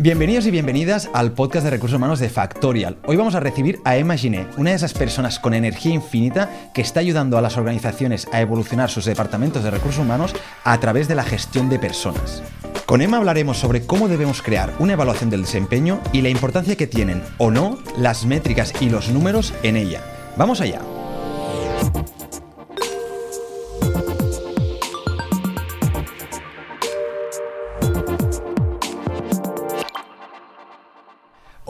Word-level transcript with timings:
Bienvenidos 0.00 0.46
y 0.46 0.52
bienvenidas 0.52 1.10
al 1.12 1.32
podcast 1.32 1.64
de 1.64 1.70
recursos 1.70 1.96
humanos 1.96 2.20
de 2.20 2.28
Factorial. 2.28 2.98
Hoy 3.06 3.16
vamos 3.16 3.34
a 3.34 3.40
recibir 3.40 3.80
a 3.84 3.96
Emma 3.96 4.16
Giné, 4.16 4.46
una 4.56 4.70
de 4.70 4.76
esas 4.76 4.94
personas 4.94 5.40
con 5.40 5.54
energía 5.54 5.92
infinita 5.92 6.70
que 6.72 6.82
está 6.82 7.00
ayudando 7.00 7.36
a 7.36 7.40
las 7.40 7.56
organizaciones 7.56 8.28
a 8.30 8.40
evolucionar 8.40 8.90
sus 8.90 9.06
departamentos 9.06 9.64
de 9.64 9.72
recursos 9.72 10.00
humanos 10.00 10.36
a 10.62 10.78
través 10.78 11.08
de 11.08 11.16
la 11.16 11.24
gestión 11.24 11.68
de 11.68 11.80
personas. 11.80 12.44
Con 12.86 13.02
Emma 13.02 13.16
hablaremos 13.16 13.58
sobre 13.58 13.86
cómo 13.86 14.06
debemos 14.06 14.40
crear 14.40 14.72
una 14.78 14.92
evaluación 14.92 15.30
del 15.30 15.42
desempeño 15.42 16.00
y 16.12 16.22
la 16.22 16.28
importancia 16.28 16.76
que 16.76 16.86
tienen 16.86 17.20
o 17.38 17.50
no 17.50 17.80
las 17.96 18.24
métricas 18.24 18.80
y 18.80 18.90
los 18.90 19.08
números 19.08 19.52
en 19.64 19.76
ella. 19.76 20.00
Vamos 20.36 20.60
allá. 20.60 20.80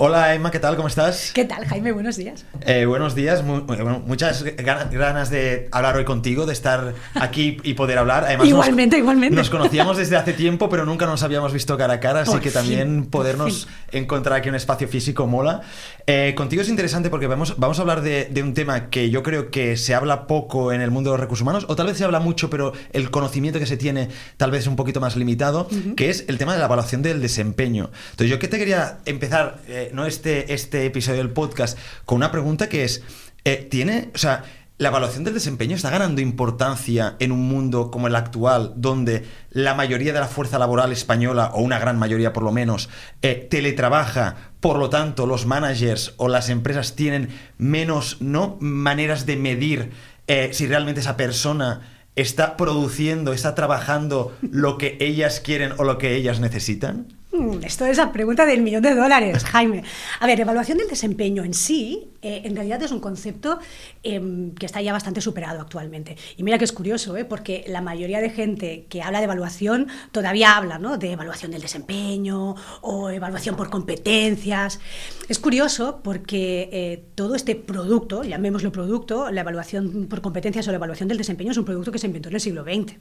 Hola 0.01 0.33
Emma, 0.33 0.53
¿qué 0.53 0.61
tal? 0.61 0.77
¿Cómo 0.77 0.87
estás? 0.87 1.33
¿Qué 1.35 1.45
tal, 1.45 1.65
Jaime? 1.65 1.91
Buenos 1.91 2.17
días. 2.17 2.45
Eh, 2.65 2.87
buenos 2.87 3.17
días, 3.17 3.43
mu- 3.43 3.63
bueno, 3.63 4.01
muchas 4.07 4.45
ganas, 4.45 5.29
de 5.31 5.69
hablar 5.73 5.97
hoy 5.97 6.05
contigo, 6.05 6.47
de 6.47 6.53
estar 6.53 6.95
aquí 7.17 7.57
y 7.65 7.75
poder 7.75 7.99
hablar. 7.99 8.23
Además, 8.23 8.45
nos- 8.47 8.51
Igualmente, 8.55 8.97
igualmente. 8.97 9.35
Nos 9.35 9.51
conocíamos 9.51 9.97
desde 9.97 10.15
hace 10.15 10.35
tiempo, 10.35 10.69
pero 10.69 10.85
nunca 10.87 11.05
nos 11.07 11.25
habíamos 11.25 11.53
visto 11.53 11.77
cara 11.77 11.95
a 11.95 12.01
cara, 12.01 12.21
así 12.21 12.31
Por 12.31 12.41
que 12.41 12.51
fin, 12.51 12.61
también 12.61 13.07
podernos 13.07 13.67
encontrar 13.91 14.39
aquí 14.39 14.49
un 14.49 14.55
espacio 14.55 14.87
físico 14.87 15.27
mola. 15.27 15.63
Eh, 16.07 16.33
contigo 16.37 16.63
es 16.63 16.69
interesante 16.69 17.11
porque 17.11 17.27
vamos, 17.27 17.55
vamos 17.59 17.81
a 17.81 17.83
hablar 17.83 18.01
de, 18.01 18.27
de 18.31 18.43
un 18.45 18.55
tema 18.55 18.91
que 18.91 19.11
yo 19.11 19.25
creo 19.25 19.51
que 19.51 19.77
se 19.77 19.97
habla 19.97 20.29
poco 20.29 20.73
en 20.73 20.81
el 20.81 20.93
mundo 20.93 21.11
de 21.11 21.15
los 21.17 21.21
recursos 21.21 21.43
humanos, 21.43 21.65
o 21.69 21.75
tal 21.75 21.89
vez 21.89 21.97
se 21.99 22.05
habla 22.05 22.21
mucho, 22.21 22.49
pero 22.51 22.73
el 22.93 23.11
conocimiento 23.11 23.59
que 23.59 23.67
se 23.67 23.77
tiene 23.77 24.11
tal 24.37 24.53
vez 24.53 24.61
es 24.61 24.67
un 24.69 24.77
poquito 24.77 25.01
más 25.01 25.17
limitado, 25.17 25.69
que 25.97 26.09
es 26.09 26.25
el 26.29 26.39
tema 26.39 26.53
de 26.53 26.61
la 26.61 26.67
evaluación 26.67 27.03
del 27.03 27.21
desempeño. 27.21 27.91
Entonces, 28.13 28.31
yo 28.31 28.39
que 28.39 28.47
te 28.47 28.59
quería 28.59 28.99
empezar, 29.05 29.57
eh, 29.67 29.87
no 29.93 30.07
este, 30.07 30.55
este 30.55 30.87
episodio 30.87 31.19
del 31.19 31.31
podcast, 31.31 31.79
con 32.05 32.17
una 32.17 32.31
pregunta 32.31 32.69
que 32.69 32.85
es, 32.85 33.03
eh, 33.45 33.67
¿tiene, 33.71 34.11
o 34.15 34.19
sea, 34.19 34.45
la 34.79 34.91
evaluación 34.91 35.25
del 35.25 35.35
desempeño 35.35 35.75
está 35.75 35.91
ganando 35.91 36.21
importancia 36.21 37.17
en 37.19 37.33
un 37.33 37.49
mundo 37.49 37.91
como 37.91 38.07
el 38.07 38.15
actual, 38.15 38.75
donde 38.77 39.25
la 39.51 39.75
mayoría 39.75 40.13
de 40.13 40.21
la 40.21 40.29
fuerza 40.29 40.59
laboral 40.59 40.93
española, 40.93 41.51
o 41.53 41.63
una 41.63 41.81
gran 41.81 41.99
mayoría 41.99 42.33
por 42.33 42.45
lo 42.45 42.53
menos, 42.53 42.89
eh, 43.23 43.49
teletrabaja, 43.51 44.37
por 44.61 44.79
lo 44.79 44.89
tanto 44.89 45.27
los 45.27 45.47
managers 45.47 46.15
o 46.17 46.29
las 46.29 46.49
empresas 46.49 46.95
tienen 46.95 47.31
menos 47.59 48.19
¿no? 48.21 48.57
maneras 48.61 49.27
de 49.27 49.37
medir 49.37 49.91
eh, 50.29 50.51
si 50.53 50.69
realmente 50.69 51.01
esa 51.01 51.17
persona 51.17 51.81
está 52.15 52.57
produciendo, 52.57 53.33
está 53.33 53.57
trabajando 53.57 54.37
lo 54.43 54.79
que 54.79 54.97
ellas 55.01 55.41
quieren 55.41 55.73
o 55.79 55.85
lo 55.85 55.99
que 55.99 56.15
ellas 56.15 56.39
necesitan? 56.39 57.18
Mm, 57.31 57.63
Esto 57.63 57.85
es 57.85 57.99
la 57.99 58.11
pregunta 58.11 58.47
del 58.47 58.63
millón 58.63 58.83
de 58.83 58.95
dólares, 58.95 59.45
Jaime. 59.45 59.85
A 60.21 60.27
ver, 60.27 60.41
evaluación 60.41 60.79
del 60.79 60.89
desempeño 60.89 61.45
en 61.45 61.53
sí, 61.53 62.09
eh, 62.23 62.41
en 62.45 62.57
realidad 62.57 62.83
es 62.83 62.91
un 62.91 63.01
concepto 63.01 63.59
em, 64.03 64.55
que 64.55 64.65
está 64.65 64.81
ya 64.81 64.95
bastante 64.95 65.21
superado 65.21 65.61
actualmente. 65.61 66.17
Y 66.39 66.43
mira 66.43 66.57
que 66.57 66.65
es 66.65 66.73
curioso, 66.73 67.19
¿eh? 67.19 67.27
porque 67.27 67.65
la 67.69 67.83
mayoría 67.83 68.21
de 68.21 68.31
gente 68.31 68.87
que 68.89 69.03
habla 69.03 69.19
de 69.19 69.25
evaluación 69.25 69.89
todavía 70.11 70.57
habla 70.57 70.79
¿no? 70.79 70.97
de 70.97 71.13
evaluación 71.13 71.53
del 71.53 71.61
desempeño 71.61 72.55
o 72.81 73.11
evaluación 73.11 73.57
por 73.57 73.69
competencias. 73.69 74.81
Es 75.29 75.39
curioso 75.39 76.01
porque 76.03 76.71
eh, 76.73 77.05
todo 77.15 77.35
este 77.35 77.57
producto, 77.57 78.25
llamémoslo 78.25 78.73
producto, 78.73 79.31
la 79.31 79.43
evaluación 79.43 80.07
por 80.09 80.23
competencias 80.23 80.67
o 80.67 80.71
la 80.71 80.77
evaluación 80.77 81.09
del 81.09 81.19
desempeño 81.19 81.51
es 81.51 81.59
un 81.59 81.67
producto 81.67 81.93
que 81.93 81.99
se 81.99 82.07
inventó 82.07 82.31
en 82.31 82.37
el 82.37 82.41
siglo 82.41 82.65
XX. 82.65 82.97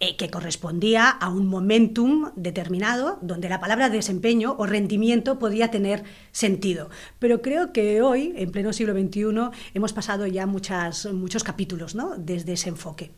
Eh, 0.00 0.16
que 0.16 0.30
correspondía 0.30 1.08
a 1.08 1.28
un 1.28 1.46
momentum 1.46 2.30
determinado 2.36 3.18
donde 3.22 3.48
la 3.48 3.60
palabra 3.60 3.88
desempeño 3.88 4.56
o 4.58 4.66
rendimiento 4.66 5.38
podía 5.38 5.70
tener 5.70 6.04
sentido. 6.32 6.90
Pero 7.18 7.42
creo 7.42 7.72
que 7.72 8.02
hoy, 8.02 8.32
en 8.36 8.50
pleno 8.50 8.72
siglo 8.72 8.94
XXI, 8.94 9.50
hemos 9.74 9.92
pasado 9.92 10.26
ya 10.26 10.46
muchas, 10.46 11.06
muchos 11.12 11.44
capítulos 11.44 11.94
¿no? 11.94 12.14
desde 12.16 12.54
ese 12.54 12.68
enfoque. 12.68 13.12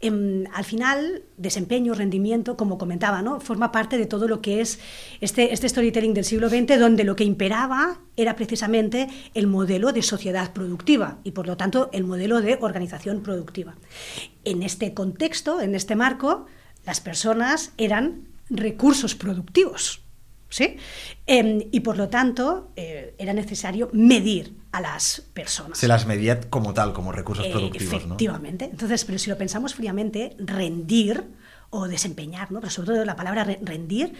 Em, 0.00 0.44
al 0.52 0.64
final, 0.64 1.22
desempeño, 1.36 1.94
rendimiento, 1.94 2.56
como 2.56 2.78
comentaba, 2.78 3.22
¿no? 3.22 3.40
forma 3.40 3.72
parte 3.72 3.98
de 3.98 4.06
todo 4.06 4.28
lo 4.28 4.40
que 4.40 4.60
es 4.60 4.78
este, 5.20 5.52
este 5.52 5.68
storytelling 5.68 6.14
del 6.14 6.24
siglo 6.24 6.48
XX, 6.48 6.78
donde 6.78 7.04
lo 7.04 7.16
que 7.16 7.24
imperaba 7.24 8.00
era 8.16 8.36
precisamente 8.36 9.08
el 9.34 9.46
modelo 9.46 9.92
de 9.92 10.02
sociedad 10.02 10.52
productiva 10.52 11.18
y, 11.24 11.30
por 11.30 11.46
lo 11.46 11.56
tanto, 11.56 11.88
el 11.92 12.04
modelo 12.04 12.40
de 12.40 12.58
organización 12.60 13.22
productiva. 13.22 13.76
En 14.50 14.62
este 14.62 14.94
contexto, 14.94 15.60
en 15.60 15.74
este 15.74 15.94
marco, 15.96 16.46
las 16.86 17.00
personas 17.00 17.72
eran 17.76 18.28
recursos 18.50 19.14
productivos. 19.14 20.00
¿sí? 20.48 20.76
Em, 21.26 21.62
y 21.70 21.80
por 21.80 21.96
lo 21.98 22.08
tanto, 22.08 22.70
eh, 22.76 23.14
era 23.18 23.32
necesario 23.34 23.90
medir 23.92 24.56
a 24.72 24.80
las 24.80 25.22
personas. 25.34 25.78
Se 25.78 25.88
las 25.88 26.06
medía 26.06 26.40
como 26.40 26.72
tal, 26.72 26.92
como 26.94 27.12
recursos 27.12 27.44
Eh, 27.46 27.50
productivos, 27.50 27.92
¿no? 27.92 27.98
Efectivamente. 28.14 28.64
Entonces, 28.66 29.04
pero 29.04 29.18
si 29.18 29.28
lo 29.28 29.36
pensamos 29.36 29.74
fríamente, 29.74 30.34
rendir 30.38 31.24
o 31.70 31.86
desempeñar, 31.86 32.50
¿no? 32.50 32.60
pero 32.60 32.70
sobre 32.70 32.92
todo 32.92 33.04
la 33.04 33.16
palabra 33.16 33.44
re- 33.44 33.58
rendir, 33.62 34.14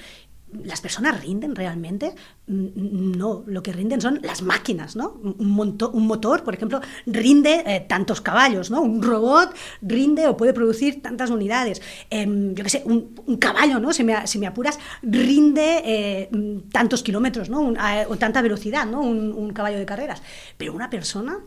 ¿las 0.65 0.81
personas 0.81 1.21
rinden 1.23 1.55
realmente? 1.55 2.15
Mm, 2.47 3.13
No, 3.19 3.45
lo 3.47 3.63
que 3.63 3.73
rinden 3.73 4.01
son 4.01 4.21
las 4.23 4.43
máquinas, 4.43 4.97
¿no? 4.97 5.11
Un, 5.23 5.57
monto- 5.57 5.91
un 5.93 6.07
motor, 6.07 6.43
por 6.45 6.55
ejemplo, 6.55 6.81
rinde 7.07 7.63
eh, 7.67 7.81
tantos 7.89 8.21
caballos, 8.21 8.71
¿no? 8.71 8.81
Un 8.83 9.03
robot 9.03 9.55
rinde 9.83 10.29
o 10.29 10.37
puede 10.37 10.53
producir 10.53 11.03
tantas 11.03 11.31
unidades. 11.31 11.83
Em, 12.11 12.55
yo 12.55 12.65
qué 12.65 12.71
sé, 12.71 12.83
un, 12.87 13.15
caballo, 13.39 13.79
¿no? 13.81 13.93
Si 13.93 14.05
me, 14.05 14.27
si 14.27 14.39
me 14.39 14.47
apuras, 14.47 14.79
rinde 15.03 15.83
eh, 15.85 16.31
tantos 16.73 17.03
kilómetros, 17.03 17.49
¿no? 17.51 17.73
O 18.09 18.17
tanta 18.17 18.43
velocidad, 18.43 18.87
¿no? 18.87 19.01
Un, 19.03 19.33
un 19.33 19.51
caballo 19.53 19.79
de 19.79 19.87
carreras. 19.87 20.23
Pero 20.57 20.73
una 20.75 20.91
persona, 20.91 21.39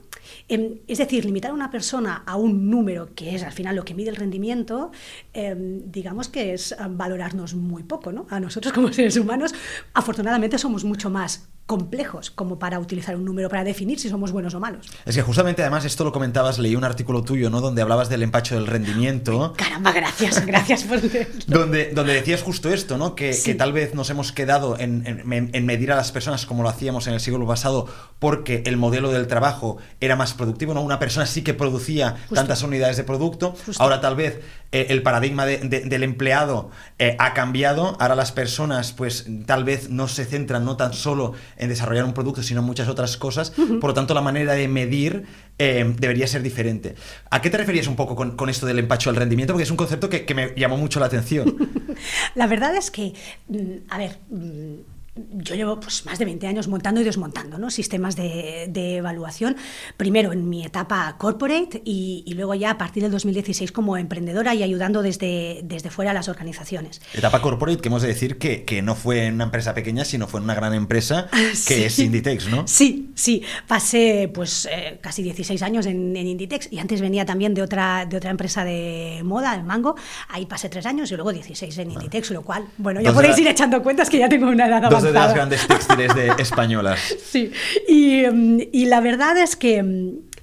em, 0.48 0.80
es 0.88 0.98
decir, 0.98 1.26
limitar 1.26 1.52
a 1.52 1.54
una 1.54 1.72
persona 1.72 2.24
a 2.26 2.36
un 2.36 2.70
número, 2.70 3.10
que 3.16 3.36
es 3.36 3.44
al 3.44 3.52
final 3.52 3.76
lo 3.76 3.84
que 3.86 3.94
mide 3.94 4.10
el 4.10 4.16
rendimiento, 4.16 4.92
em, 5.34 5.82
digamos 5.92 6.28
que 6.30 6.54
es 6.54 6.74
ah, 6.78 6.88
valorarnos 6.90 7.56
muy 7.56 7.84
poco, 7.84 8.12
¿no? 8.12 8.26
A 8.30 8.40
nosotros 8.40 8.74
como 8.74 8.91
seres 8.94 9.18
humanos, 9.18 9.54
afortunadamente 9.94 10.58
somos 10.58 10.84
mucho 10.84 11.10
más 11.10 11.48
complejos 11.68 12.32
como 12.32 12.60
para 12.60 12.80
utilizar 12.80 13.16
un 13.16 13.24
número 13.24 13.48
para 13.48 13.64
definir 13.64 13.98
si 13.98 14.10
somos 14.10 14.34
buenos 14.34 14.54
o 14.56 14.60
malos. 14.60 14.88
Es 15.06 15.16
que 15.16 15.22
justamente 15.22 15.62
además 15.62 15.86
esto 15.86 16.04
lo 16.04 16.12
comentabas, 16.12 16.60
leí 16.60 16.76
un 16.76 16.84
artículo 16.84 17.24
tuyo, 17.24 17.50
¿no? 17.50 17.62
Donde 17.62 17.82
hablabas 17.82 18.10
del 18.10 18.24
empacho 18.24 18.56
del 18.56 18.68
rendimiento. 18.68 19.54
Caramba, 19.58 19.94
gracias, 19.94 20.46
gracias 20.46 20.84
por. 20.84 21.00
Donde, 21.48 21.92
donde 21.94 22.14
decías 22.14 22.42
justo 22.42 22.70
esto, 22.74 22.98
¿no? 22.98 23.16
Que, 23.16 23.32
Sí. 23.34 23.44
que 23.52 23.56
tal 23.56 23.72
vez 23.72 23.94
nos 23.96 24.10
hemos 24.10 24.34
quedado 24.34 24.78
en, 24.80 25.06
en- 25.06 25.50
en 25.54 25.66
medir 25.66 25.94
a 25.94 25.96
las 25.96 26.12
personas 26.12 26.46
como 26.46 26.62
lo 26.64 26.68
hacíamos 26.70 27.08
en 27.08 27.14
el 27.14 27.22
siglo 27.22 27.48
pasado 27.48 27.88
porque 28.20 28.64
el 28.66 28.76
modelo 28.76 29.10
del 29.12 29.28
trabajo 29.28 29.78
era 30.02 30.18
más 30.18 30.34
productivo, 30.34 30.74
¿no? 30.74 30.82
Una 30.82 31.00
persona 31.00 31.26
sí 31.26 31.42
que 31.42 31.54
producía 31.54 32.18
Justo. 32.22 32.36
tantas 32.36 32.64
unidades 32.64 32.98
de 32.98 33.04
producto. 33.06 33.56
Justo. 33.66 33.82
Ahora 33.82 34.02
tal 34.02 34.16
vez 34.18 34.42
eh, 34.72 34.88
el 34.90 35.02
paradigma 35.04 35.46
de- 35.46 35.58
de- 35.58 35.82
del 35.82 36.04
empleado 36.04 36.72
eh, 37.00 37.16
ha 37.20 37.34
cambiado. 37.34 37.98
Ahora 38.00 38.16
las 38.16 38.32
personas, 38.32 38.92
pues 38.94 39.26
tal 39.46 39.64
vez 39.64 39.90
no 39.90 40.08
se 40.08 40.26
centran 40.26 40.64
no 40.66 40.78
tan 40.78 40.94
solo 40.94 41.34
en 41.58 41.70
desarrollar 41.70 42.06
un 42.06 42.14
producto, 42.14 42.42
sino 42.44 42.62
en 42.62 42.66
muchas 42.66 42.88
otras 42.88 43.18
cosas. 43.18 43.52
Por 43.52 43.90
lo 43.90 43.94
tanto, 43.94 44.14
la 44.14 44.22
manera 44.22 44.54
de 44.54 44.68
medir 44.68 45.26
eh, 45.58 45.94
debería 46.00 46.26
ser 46.28 46.42
diferente. 46.42 46.96
¿A 47.30 47.42
qué 47.42 47.50
te 47.50 47.58
referías 47.58 47.88
un 47.88 47.96
poco 47.96 48.16
con, 48.16 48.36
con 48.38 48.50
esto 48.50 48.66
del 48.66 48.80
empacho 48.80 49.10
del 49.12 49.18
rendimiento? 49.18 49.54
Porque 49.54 49.64
es 49.64 49.72
un 49.72 49.78
concepto 49.78 50.10
que, 50.10 50.26
que 50.26 50.34
me 50.34 50.54
llamó 50.56 50.78
mucho 50.78 51.00
la 51.00 51.06
atención. 51.08 51.56
La 52.36 52.48
verdad 52.48 52.76
es 52.76 52.90
que, 52.92 53.14
mm, 53.50 53.58
a 53.90 53.98
ver, 53.98 54.18
mm, 54.30 54.74
yo 55.16 55.56
llevo 55.56 55.80
pues, 55.80 56.06
más 56.06 56.20
de 56.20 56.26
20 56.26 56.48
años 56.48 56.70
montando 56.70 57.02
y 57.02 57.04
desmontando 57.04 57.58
¿no? 57.58 57.70
sistemas 57.70 58.16
de, 58.16 58.68
de 58.70 58.98
evaluación, 58.98 59.58
primero 59.98 60.32
en 60.32 60.48
mi 60.50 60.64
etapa 60.66 61.16
corporate 61.18 61.82
y, 61.84 62.24
y 62.26 62.34
luego 62.36 62.56
ya 62.56 62.72
a 62.72 62.78
partir 62.78 63.04
del 63.04 63.12
2016 63.12 63.74
como 63.74 63.98
emprendedora 63.98 64.56
y 64.56 64.64
ayudando 64.64 65.02
desde, 65.02 65.62
desde 65.66 65.90
fuera 65.90 66.12
a 66.12 66.14
las 66.14 66.30
organizaciones. 66.30 67.02
Etapa 67.14 67.42
corporate, 67.42 67.82
que 67.82 67.90
hemos 67.90 68.02
de 68.04 68.08
decir 68.08 68.38
que, 68.38 68.64
que 68.64 68.82
no 68.82 68.96
fue 68.96 69.26
en 69.26 69.36
una 69.36 69.44
empresa 69.46 69.74
pequeña, 69.74 70.06
sino 70.06 70.28
fue 70.28 70.40
en 70.40 70.46
una 70.46 70.56
gran 70.56 70.74
empresa 70.74 71.30
que 71.32 71.56
Sí. 71.56 71.84
es 71.84 72.00
Inditex, 72.00 72.48
¿no? 72.48 72.66
Sí, 72.68 73.12
sí. 73.16 73.44
Pasé 73.68 74.32
pues 74.34 74.68
eh, 74.72 74.98
casi 75.02 75.24
16 75.24 75.62
años 75.62 75.86
en, 75.88 76.16
en 76.16 76.28
Inditex 76.28 76.72
y 76.72 76.80
antes 76.80 77.02
venía 77.02 77.26
también 77.26 77.54
de 77.54 77.62
otra, 77.62 78.06
de 78.06 78.16
otra 78.16 78.32
empresa 78.32 78.64
de 78.64 79.22
moda, 79.26 79.56
el 79.56 79.64
Mango. 79.64 79.96
Ahí 80.30 80.46
pasé 80.46 80.70
tres 80.70 80.86
años 80.86 81.12
y 81.12 81.16
luego 81.16 81.34
16 81.34 81.78
en 81.80 81.92
Inditex, 81.92 82.32
lo 82.32 82.44
cual, 82.44 82.66
bueno, 82.78 83.02
ya 83.02 83.10
de 83.10 83.16
podéis 83.16 83.38
ir 83.38 83.48
echando 83.48 83.84
cuentas 83.84 84.10
que 84.10 84.18
ya 84.18 84.30
tengo 84.30 84.48
una 84.48 84.68
edad 84.68 84.90
Dos 84.90 85.11
de 85.12 85.20
las 85.20 85.34
grandes 85.34 85.68
textiles 85.68 86.14
de 86.16 86.34
españolas. 86.38 87.00
Sí, 87.24 87.52
y, 87.88 88.24
mm, 88.26 88.62
y 88.72 88.86
la 88.86 89.02
verdad 89.02 89.38
es 89.38 89.56
que 89.56 89.84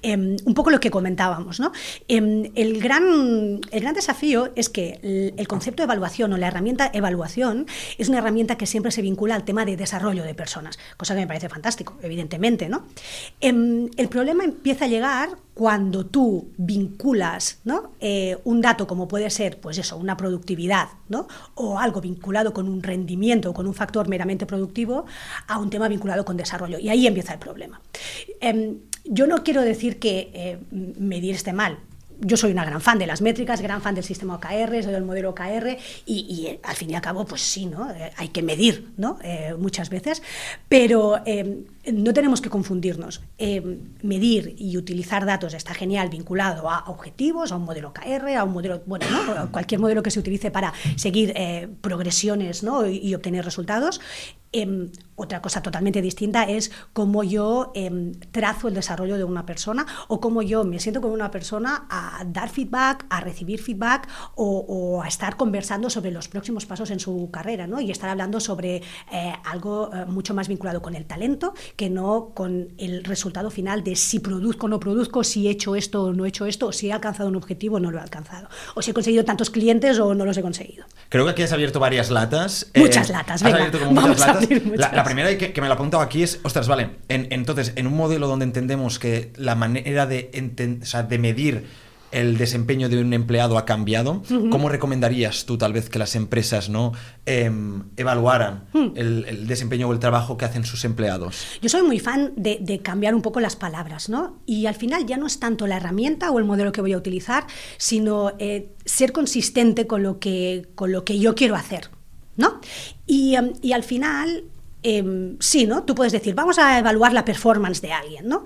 Em, 0.01 0.37
un 0.45 0.53
poco 0.53 0.69
lo 0.69 0.79
que 0.79 0.91
comentábamos. 0.91 1.61
Em, 2.07 2.51
el, 2.55 2.79
gran, 2.79 3.59
desafío 3.93 4.49
es 4.55 4.69
que 4.69 5.33
el, 5.35 5.47
concepto 5.47 5.81
de 5.81 5.85
evaluación 5.85 6.31
o 6.33 6.37
la 6.37 6.47
herramienta 6.47 6.89
evaluación 6.93 7.65
es 7.97 8.07
una 8.09 8.19
herramienta 8.19 8.57
que 8.57 8.65
siempre 8.65 8.91
se 8.91 9.01
vincula 9.01 9.35
al 9.35 9.43
tema 9.43 9.65
de 9.65 9.75
desarrollo 9.75 10.23
de 10.23 10.33
personas, 10.33 10.79
cosa 10.97 11.15
que 11.15 11.21
me 11.21 11.27
parece 11.27 11.49
fantástico, 11.49 11.97
evidentemente, 12.01 12.69
¿no? 12.69 12.83
Em, 13.41 13.89
el 13.97 14.09
problema 14.09 14.43
empieza 14.43 14.85
a 14.85 14.87
llegar 14.87 15.37
cuando 15.53 16.05
tú 16.05 16.51
vinculas 16.55 17.59
¿no? 17.65 17.91
Eh, 17.99 18.37
un 18.45 18.61
dato 18.61 18.87
como 18.87 19.09
puede 19.09 19.29
ser, 19.29 19.59
pues 19.59 19.77
eso, 19.77 19.97
una 19.97 20.15
productividad, 20.15 20.87
¿no? 21.09 21.27
o 21.55 21.77
algo 21.79 21.99
vinculado 21.99 22.53
con 22.53 22.69
un 22.69 22.81
rendimiento, 22.81 23.53
con 23.53 23.67
un 23.67 23.73
factor 23.73 24.07
meramente 24.07 24.45
productivo, 24.45 25.05
a 25.47 25.57
un 25.57 25.69
tema 25.69 25.89
vinculado 25.89 26.23
con 26.23 26.37
desarrollo. 26.37 26.79
Y 26.79 26.87
ahí 26.87 27.05
empieza 27.07 27.33
el 27.33 27.39
problema. 27.39 27.81
Yo 29.11 29.25
no 29.25 29.43
quiero 29.43 29.63
decir 29.63 29.97
que 29.97 30.29
eh, 30.35 30.59
medir 30.71 31.33
esté 31.33 31.51
mal. 31.51 31.79
Yo 32.21 32.37
soy 32.37 32.51
una 32.51 32.63
gran 32.63 32.79
fan 32.79 32.99
de 32.99 33.07
las 33.07 33.21
métricas, 33.21 33.59
gran 33.61 33.81
fan 33.81 33.95
del 33.95 34.03
sistema 34.03 34.35
OKR, 34.35 34.83
soy 34.83 34.91
del 34.91 35.03
modelo 35.03 35.29
OKR 35.31 35.77
y, 36.05 36.45
eh, 36.45 36.59
al 36.63 36.75
fin 36.75 36.91
y 36.91 36.95
al 36.95 37.01
cabo, 37.01 37.25
pues 37.25 37.41
sí, 37.41 37.65
¿no? 37.65 37.89
Eh, 37.89 38.11
hay 38.17 38.27
que 38.27 38.43
medir, 38.43 38.91
¿no? 38.97 39.17
muchas 39.57 39.89
veces, 39.89 40.21
pero 40.67 41.15
no 41.91 42.13
tenemos 42.13 42.41
que 42.41 42.49
confundirnos. 42.49 43.21
medir 44.03 44.53
y 44.59 44.77
utilizar 44.77 45.25
datos 45.25 45.53
está 45.53 45.73
genial 45.73 46.09
vinculado 46.09 46.69
a 46.69 46.83
objetivos, 46.87 47.51
a 47.51 47.55
un 47.55 47.63
modelo 47.63 47.89
OKR, 47.89 48.35
a 48.35 48.43
un 48.43 48.51
modelo, 48.51 48.83
bueno, 48.85 49.05
cualquier 49.51 49.79
modelo 49.79 50.03
que 50.03 50.11
se 50.11 50.19
utilice 50.19 50.51
para 50.51 50.73
seguir 50.97 51.33
progresiones 51.81 52.63
¿no? 52.63 52.85
y, 52.85 52.97
y 52.97 53.15
obtener 53.15 53.45
resultados. 53.45 54.01
Em, 54.51 54.89
otra 55.15 55.41
cosa 55.41 55.61
totalmente 55.61 56.01
distinta 56.01 56.43
es 56.45 56.71
cómo 56.93 57.23
yo 57.23 57.71
em, 57.75 58.13
trazo 58.31 58.67
el 58.69 58.73
desarrollo 58.73 59.17
de 59.17 59.23
una 59.23 59.45
persona 59.45 59.85
o 60.07 60.19
cómo 60.19 60.41
yo 60.41 60.63
me 60.63 60.79
siento 60.79 61.01
con 61.01 61.11
una 61.11 61.29
persona 61.29 61.85
a 61.89 62.23
dar 62.25 62.49
feedback, 62.49 63.05
a 63.09 63.19
recibir 63.19 63.61
feedback 63.61 64.07
o, 64.35 65.01
a 65.03 65.07
estar 65.07 65.35
conversando 65.35 65.89
sobre 65.89 66.11
los 66.11 66.29
próximos 66.29 66.65
pasos 66.65 66.89
en 66.89 66.99
su 66.99 67.29
carrera 67.31 67.67
¿no? 67.67 67.81
y 67.81 67.91
estar 67.91 68.09
hablando 68.09 68.39
sobre 68.39 68.77
eh, 69.11 69.33
algo 69.43 69.91
eh, 69.93 70.05
mucho 70.05 70.33
más 70.33 70.47
vinculado 70.47 70.81
con 70.81 70.95
el 70.95 71.05
talento 71.05 71.53
que 71.75 71.89
no 71.89 72.31
con 72.33 72.69
el 72.77 73.03
resultado 73.03 73.51
final 73.51 73.83
de 73.83 73.95
si 73.97 74.19
produzco 74.19 74.65
o 74.65 74.69
no 74.69 74.79
produzco, 74.79 75.23
si 75.23 75.47
he 75.47 75.51
hecho 75.51 75.75
esto 75.75 76.05
o 76.05 76.13
no 76.13 76.25
he 76.25 76.29
hecho 76.29 76.45
esto, 76.45 76.67
o 76.67 76.71
si 76.71 76.87
he 76.87 76.93
alcanzado 76.93 77.29
un 77.29 77.35
objetivo 77.35 77.75
o 77.75 77.79
no 77.79 77.91
lo 77.91 77.99
he 77.99 78.01
alcanzado, 78.01 78.47
o 78.73 78.81
si 78.81 78.91
he 78.91 78.93
conseguido 78.93 79.25
tantos 79.25 79.49
clientes 79.49 79.99
o 79.99 80.15
no 80.15 80.25
los 80.25 80.37
he 80.37 80.41
conseguido. 80.41 80.85
Creo 81.09 81.25
que 81.25 81.31
aquí 81.31 81.43
has 81.43 81.51
abierto 81.51 81.79
varias 81.79 82.09
latas. 82.09 82.71
Muchas 82.75 83.09
eh, 83.09 83.13
latas, 83.13 83.43
venga, 83.43 83.69
vamos 83.91 84.21
La, 84.75 85.03
primera 85.03 85.37
que, 85.37 85.53
que, 85.53 85.61
me 85.61 85.67
la 85.67 85.75
apuntado 85.75 86.01
aquí 86.01 86.23
es, 86.23 86.39
ostras, 86.43 86.67
vale, 86.67 86.91
entonces, 87.07 87.73
en 87.75 87.87
un 87.87 87.95
modelo 87.95 88.27
donde 88.27 88.45
entendemos 88.45 88.99
que 88.99 89.33
la 89.35 89.55
manera 89.55 90.05
de, 90.05 90.29
de 90.31 91.17
medir 91.17 91.65
el 92.11 92.37
desempeño 92.37 92.89
de 92.89 93.01
un 93.01 93.13
empleado 93.13 93.57
ha 93.57 93.65
cambiado, 93.65 94.23
¿cómo 94.49 94.69
recomendarías 94.69 95.45
tú 95.45 95.57
tal 95.57 95.73
vez 95.73 95.89
que 95.89 95.99
las 95.99 96.15
empresas 96.15 96.69
no 96.69 96.93
em, 97.25 97.83
evaluaran 97.97 98.65
hmm. 98.73 98.91
el, 98.95 99.47
desempeño 99.47 99.87
o 99.87 99.93
el 99.93 99.99
trabajo 99.99 100.37
que 100.37 100.45
hacen 100.45 100.63
sus 100.63 100.85
empleados? 100.85 101.59
Yo 101.61 101.69
soy 101.69 101.83
muy 101.83 101.99
fan 101.99 102.33
de, 102.35 102.81
cambiar 102.83 103.13
un 103.13 103.21
poco 103.21 103.39
las 103.39 103.55
palabras, 103.55 104.09
¿no? 104.09 104.41
Y 104.45 104.65
al 104.65 104.75
final 104.75 105.05
ya 105.05 105.17
no 105.17 105.27
es 105.27 105.39
tanto 105.39 105.67
la 105.67 105.77
herramienta 105.77 106.31
o 106.31 106.39
el 106.39 106.45
modelo 106.45 106.71
que 106.71 106.81
voy 106.81 106.93
a 106.93 106.97
utilizar, 106.97 107.45
sino 107.77 108.33
eh, 108.39 108.71
ser 108.85 109.11
consistente 109.11 109.85
con 109.85 110.01
lo, 110.03 110.19
que, 110.19 110.69
con 110.75 110.91
lo 110.91 111.03
que 111.03 111.19
yo 111.19 111.35
quiero 111.35 111.55
hacer. 111.55 111.89
¿No? 112.39 112.59
Y, 113.05 113.35
em, 113.35 113.53
y 113.61 113.73
al 113.73 113.83
final, 113.83 114.45
em, 114.81 115.37
sí, 115.39 115.67
¿no? 115.67 115.83
Tú 115.83 115.93
puedes 115.93 116.13
decir, 116.13 116.33
vamos 116.33 116.57
a 116.57 116.79
evaluar 116.79 117.13
la 117.13 117.25
performance 117.25 117.81
de 117.81 117.91
alguien, 117.91 118.27
¿no? 118.27 118.43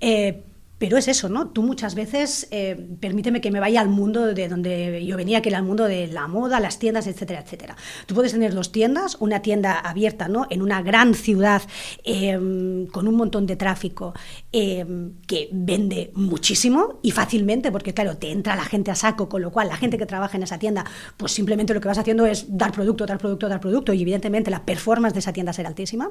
Eh, 0.00 0.42
pero 0.78 0.98
es 0.98 1.08
eso, 1.08 1.28
¿no? 1.28 1.48
Tú 1.48 1.62
muchas 1.62 1.94
veces, 1.94 2.48
eh, 2.50 2.76
permíteme 3.00 3.40
que 3.40 3.50
me 3.50 3.60
vaya 3.60 3.80
al 3.80 3.88
mundo 3.88 4.34
de 4.34 4.48
donde 4.48 5.04
yo 5.06 5.16
venía, 5.16 5.40
que 5.40 5.48
era 5.48 5.58
el 5.58 5.64
mundo 5.64 5.84
de 5.84 6.06
la 6.08 6.26
moda, 6.28 6.60
las 6.60 6.78
tiendas, 6.78 7.06
etcétera, 7.06 7.40
etcétera. 7.40 7.76
Tú 8.06 8.14
puedes 8.14 8.32
tener 8.32 8.52
dos 8.52 8.72
tiendas, 8.72 9.16
una 9.20 9.40
tienda 9.40 9.78
abierta, 9.78 10.28
¿no? 10.28 10.46
En 10.50 10.60
una 10.60 10.82
gran 10.82 11.14
ciudad 11.14 11.62
em, 12.04 12.86
con 12.88 13.08
un 13.08 13.14
montón 13.14 13.46
de 13.46 13.56
tráfico 13.56 14.12
em, 14.52 15.14
que 15.26 15.48
vende 15.52 16.10
muchísimo 16.14 17.00
y 17.02 17.10
fácilmente, 17.10 17.72
porque 17.72 17.94
claro, 17.94 18.18
te 18.18 18.30
entra 18.30 18.54
la 18.54 18.64
gente 18.64 18.90
a 18.90 18.94
saco, 18.94 19.28
con 19.28 19.40
lo 19.40 19.50
cual 19.50 19.68
la 19.68 19.76
gente 19.76 19.96
que 19.96 20.06
trabaja 20.06 20.36
en 20.36 20.42
esa 20.42 20.58
tienda, 20.58 20.84
pues 21.16 21.32
simplemente 21.32 21.72
lo 21.72 21.80
que 21.80 21.88
vas 21.88 21.98
haciendo 21.98 22.26
es 22.26 22.46
dar 22.56 22.72
producto, 22.72 23.06
dar 23.06 23.18
producto, 23.18 23.48
dar 23.48 23.60
producto 23.60 23.94
y 23.94 24.02
evidentemente 24.02 24.50
la 24.50 24.64
performance 24.64 25.14
de 25.14 25.20
esa 25.20 25.32
tienda 25.32 25.54
será 25.54 25.68
altísima. 25.68 26.10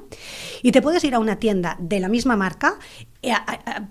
Y 0.63 0.71
te 0.71 0.81
puedes 0.81 1.03
ir 1.03 1.13
a 1.13 1.19
una 1.19 1.37
tienda 1.37 1.77
de 1.79 1.99
la 1.99 2.09
misma 2.09 2.35
marca, 2.35 2.79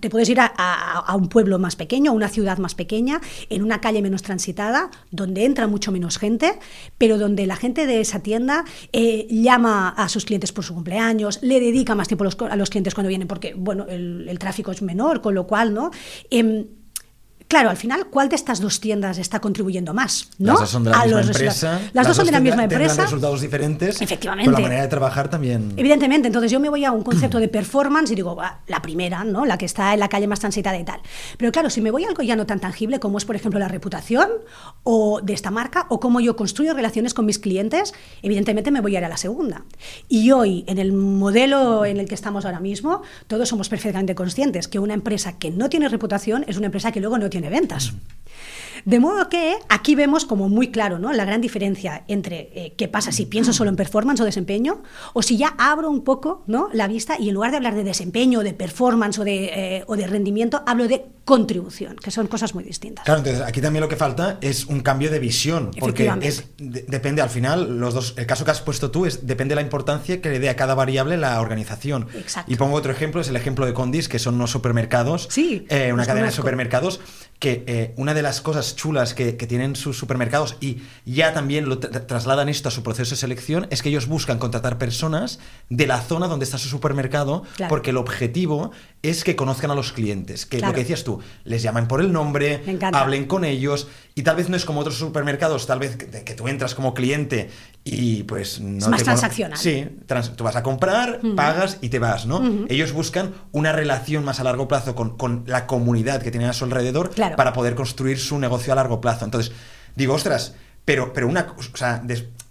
te 0.00 0.10
puedes 0.10 0.28
ir 0.28 0.40
a 0.40 0.54
a, 0.56 1.16
un 1.16 1.28
pueblo 1.28 1.58
más 1.58 1.76
pequeño, 1.76 2.10
a 2.10 2.14
una 2.14 2.28
ciudad 2.28 2.58
más 2.58 2.74
pequeña, 2.74 3.20
en 3.50 3.62
una 3.62 3.80
calle 3.80 4.02
menos 4.02 4.22
transitada, 4.22 4.90
donde 5.10 5.44
entra 5.44 5.66
mucho 5.66 5.92
menos 5.92 6.18
gente, 6.18 6.58
pero 6.98 7.18
donde 7.18 7.46
la 7.46 7.56
gente 7.56 7.86
de 7.86 8.00
esa 8.00 8.20
tienda 8.20 8.64
eh, 8.92 9.26
llama 9.30 9.90
a 9.90 10.08
sus 10.08 10.24
clientes 10.24 10.52
por 10.52 10.64
su 10.64 10.74
cumpleaños, 10.74 11.42
le 11.42 11.60
dedica 11.60 11.94
más 11.94 12.08
tiempo 12.08 12.24
a 12.24 12.56
los, 12.56 12.70
clientes 12.70 12.94
cuando 12.94 13.08
vienen, 13.08 13.28
porque 13.28 13.54
bueno, 13.56 13.86
el, 13.88 14.38
tráfico 14.38 14.72
es 14.72 14.82
menor, 14.82 15.20
con 15.20 15.34
lo 15.34 15.46
cual, 15.46 15.72
¿no? 15.72 15.90
Em, 16.30 16.66
Claro, 17.48 17.70
al 17.70 17.76
final, 17.76 18.06
¿cuál 18.06 18.28
de 18.28 18.36
estas 18.36 18.60
dos 18.60 18.80
tiendas 18.80 19.18
está 19.18 19.40
contribuyendo 19.40 19.94
más? 19.94 20.30
¿no? 20.38 20.52
Las 20.52 20.60
dos 20.60 20.70
son 20.70 20.84
de 20.84 20.90
la 20.90 21.04
misma 21.04 21.20
empresa. 21.20 21.80
Las, 21.92 22.06
dos 22.06 22.16
son 22.16 22.26
de 22.26 22.32
la 22.32 22.40
misma 22.40 22.64
empresa. 22.64 23.02
resultados 23.02 23.40
diferentes. 23.42 24.00
Efectivamente. 24.00 24.50
Pero 24.50 24.58
la 24.58 24.62
manera 24.62 24.82
de 24.82 24.88
trabajar 24.88 25.28
también. 25.28 25.72
Evidentemente. 25.76 26.26
Entonces 26.26 26.50
yo 26.50 26.58
me 26.58 26.68
voy 26.68 26.84
a 26.84 26.90
un 26.90 27.02
concepto 27.02 27.38
de 27.38 27.48
performance 27.48 28.10
y 28.10 28.14
digo, 28.14 28.36
la 28.66 28.82
primera, 28.82 29.24
¿no? 29.24 29.44
La 29.44 29.58
que 29.58 29.66
está 29.66 29.92
en 29.92 30.00
la 30.00 30.08
calle 30.08 30.26
más 30.26 30.40
transitada 30.40 30.78
y 30.78 30.84
tal. 30.84 31.00
Pero 31.36 31.52
claro, 31.52 31.70
si 31.70 31.80
me 31.80 31.90
voy 31.90 32.04
a 32.04 32.08
algo 32.08 32.22
ya 32.22 32.34
no 32.34 32.46
tan 32.46 32.60
tangible 32.60 32.98
como 32.98 33.18
es, 33.18 33.24
por 33.24 33.36
ejemplo, 33.36 33.60
la 33.60 33.68
reputación 33.68 34.28
o 34.82 35.20
de 35.22 35.34
esta 35.34 35.50
marca 35.50 35.86
o 35.90 36.00
cómo 36.00 36.20
yo 36.20 36.36
construyo 36.36 36.74
relaciones 36.74 37.14
con 37.14 37.26
mis 37.26 37.38
clientes, 37.38 37.94
evidentemente 38.22 38.70
me 38.70 38.80
voy 38.80 38.96
a 38.96 39.00
ir 39.00 39.04
a 39.04 39.08
la 39.08 39.16
segunda. 39.16 39.64
Y 40.08 40.30
hoy, 40.30 40.64
en 40.66 40.78
el 40.78 40.92
modelo 40.92 41.84
en 41.84 41.98
el 41.98 42.08
que 42.08 42.14
estamos 42.14 42.46
ahora 42.46 42.60
mismo, 42.60 43.02
todos 43.26 43.48
somos 43.48 43.68
perfectamente 43.68 44.14
conscientes 44.14 44.66
que 44.66 44.78
una 44.78 44.94
empresa 44.94 45.38
que 45.38 45.50
no 45.50 45.68
tiene 45.68 45.88
reputación 45.88 46.44
es 46.48 46.56
una 46.56 46.66
empresa 46.66 46.90
que 46.90 47.00
luego 47.00 47.18
no 47.18 47.30
tiene 47.30 47.33
ventas. 47.40 47.94
De 48.84 49.00
modo 49.00 49.28
que 49.30 49.56
aquí 49.68 49.94
vemos 49.94 50.26
como 50.26 50.48
muy 50.48 50.70
claro 50.70 50.98
¿no? 50.98 51.12
la 51.12 51.24
gran 51.24 51.40
diferencia 51.40 52.04
entre 52.06 52.50
eh, 52.54 52.74
qué 52.76 52.86
pasa 52.86 53.12
si 53.12 53.24
pienso 53.24 53.52
solo 53.52 53.70
en 53.70 53.76
performance 53.76 54.20
o 54.20 54.24
desempeño, 54.24 54.82
o 55.14 55.22
si 55.22 55.38
ya 55.38 55.54
abro 55.58 55.90
un 55.90 56.04
poco 56.04 56.42
¿no? 56.46 56.68
la 56.72 56.86
vista 56.86 57.16
y 57.18 57.28
en 57.28 57.34
lugar 57.34 57.50
de 57.50 57.58
hablar 57.58 57.76
de 57.76 57.84
desempeño, 57.84 58.40
de 58.40 58.52
performance 58.52 59.18
o 59.18 59.24
de, 59.24 59.44
eh, 59.78 59.84
o 59.86 59.96
de 59.96 60.06
rendimiento, 60.06 60.62
hablo 60.66 60.86
de 60.86 61.06
contribución, 61.24 61.96
que 61.96 62.10
son 62.10 62.26
cosas 62.26 62.54
muy 62.54 62.64
distintas. 62.64 63.04
Claro, 63.04 63.20
entonces 63.20 63.42
aquí 63.42 63.62
también 63.62 63.80
lo 63.80 63.88
que 63.88 63.96
falta 63.96 64.36
es 64.42 64.66
un 64.66 64.80
cambio 64.80 65.10
de 65.10 65.18
visión, 65.18 65.70
porque 65.80 66.12
es, 66.20 66.44
depende 66.58 67.22
al 67.22 67.30
final, 67.30 67.80
los 67.80 67.94
dos, 67.94 68.14
el 68.18 68.26
caso 68.26 68.44
que 68.44 68.50
has 68.50 68.60
puesto 68.60 68.90
tú 68.90 69.06
es 69.06 69.26
depende 69.26 69.52
de 69.52 69.56
la 69.56 69.62
importancia 69.62 70.20
que 70.20 70.28
le 70.28 70.38
dé 70.38 70.50
a 70.50 70.56
cada 70.56 70.74
variable 70.74 71.16
la 71.16 71.40
organización. 71.40 72.08
Exacto. 72.14 72.52
Y 72.52 72.56
pongo 72.56 72.76
otro 72.76 72.92
ejemplo, 72.92 73.22
es 73.22 73.28
el 73.28 73.36
ejemplo 73.36 73.64
de 73.64 73.72
Condis, 73.72 74.08
que 74.08 74.18
son 74.18 74.34
unos 74.34 74.50
supermercados, 74.50 75.28
sí, 75.30 75.64
eh, 75.70 75.92
una 75.94 76.04
cadena 76.04 76.26
de 76.26 76.32
supermercados, 76.32 77.00
que 77.44 77.92
una 77.96 78.14
de 78.14 78.22
las 78.22 78.40
cosas 78.40 78.74
chulas 78.74 79.12
que, 79.12 79.34
tienen 79.34 79.76
sus 79.76 79.98
supermercados 79.98 80.56
y 80.60 80.78
ya 81.04 81.34
también 81.34 81.68
lo 81.68 81.78
trasladan 81.78 82.48
esto 82.48 82.68
a 82.68 82.72
su 82.72 82.82
proceso 82.82 83.10
de 83.10 83.16
selección 83.16 83.66
es 83.68 83.82
que 83.82 83.90
ellos 83.90 84.06
buscan 84.06 84.38
contratar 84.38 84.78
personas 84.78 85.38
de 85.68 85.86
la 85.86 86.00
zona 86.00 86.26
donde 86.26 86.44
está 86.44 86.56
su 86.56 86.68
supermercado 86.68 87.42
porque 87.68 87.90
el 87.90 87.98
objetivo 87.98 88.70
es 89.02 89.24
que 89.24 89.36
conozcan 89.36 89.70
a 89.70 89.74
los 89.74 89.92
clientes, 89.92 90.46
que 90.46 90.60
lo 90.60 90.72
que 90.72 90.80
decías 90.80 91.04
tú, 91.04 91.20
les 91.44 91.62
llaman 91.62 91.86
por 91.86 92.00
el 92.00 92.12
nombre, 92.12 92.62
hablen 92.94 93.26
con 93.26 93.44
ellos 93.44 93.88
y 94.14 94.22
tal 94.22 94.36
vez 94.36 94.48
no 94.48 94.56
es 94.56 94.64
como 94.64 94.80
otros 94.80 94.96
supermercados, 94.96 95.66
tal 95.66 95.80
vez 95.80 95.96
que, 95.96 96.34
tú 96.34 96.48
entras 96.48 96.74
como 96.74 96.94
cliente 96.94 97.50
y 97.84 98.22
pues 98.22 98.60
no... 98.60 98.78
Es 98.78 98.88
más 98.88 99.02
transaccional. 99.02 99.58
Sí, 99.58 99.86
tú 100.36 100.44
vas 100.44 100.56
a 100.56 100.62
comprar, 100.62 101.20
pagas 101.36 101.76
y 101.82 101.90
te 101.90 101.98
vas, 101.98 102.24
¿no? 102.24 102.66
Ellos 102.68 102.92
buscan 102.92 103.34
una 103.52 103.72
relación 103.72 104.24
más 104.24 104.40
a 104.40 104.44
largo 104.44 104.66
plazo 104.66 104.94
con, 104.94 105.44
la 105.46 105.66
comunidad 105.66 106.22
que 106.22 106.30
tienen 106.30 106.48
a 106.48 106.54
su 106.54 106.64
alrededor 106.64 107.10
para 107.36 107.52
poder 107.52 107.74
construir 107.74 108.18
su 108.18 108.38
negocio 108.38 108.72
a 108.72 108.76
largo 108.76 109.02
plazo. 109.02 109.26
Entonces, 109.26 109.52
digo, 109.96 110.14
ostras, 110.14 110.54
pero, 110.86 111.12
pero 111.12 111.28
una... 111.28 111.54
O 111.58 111.76
sea, 111.76 112.02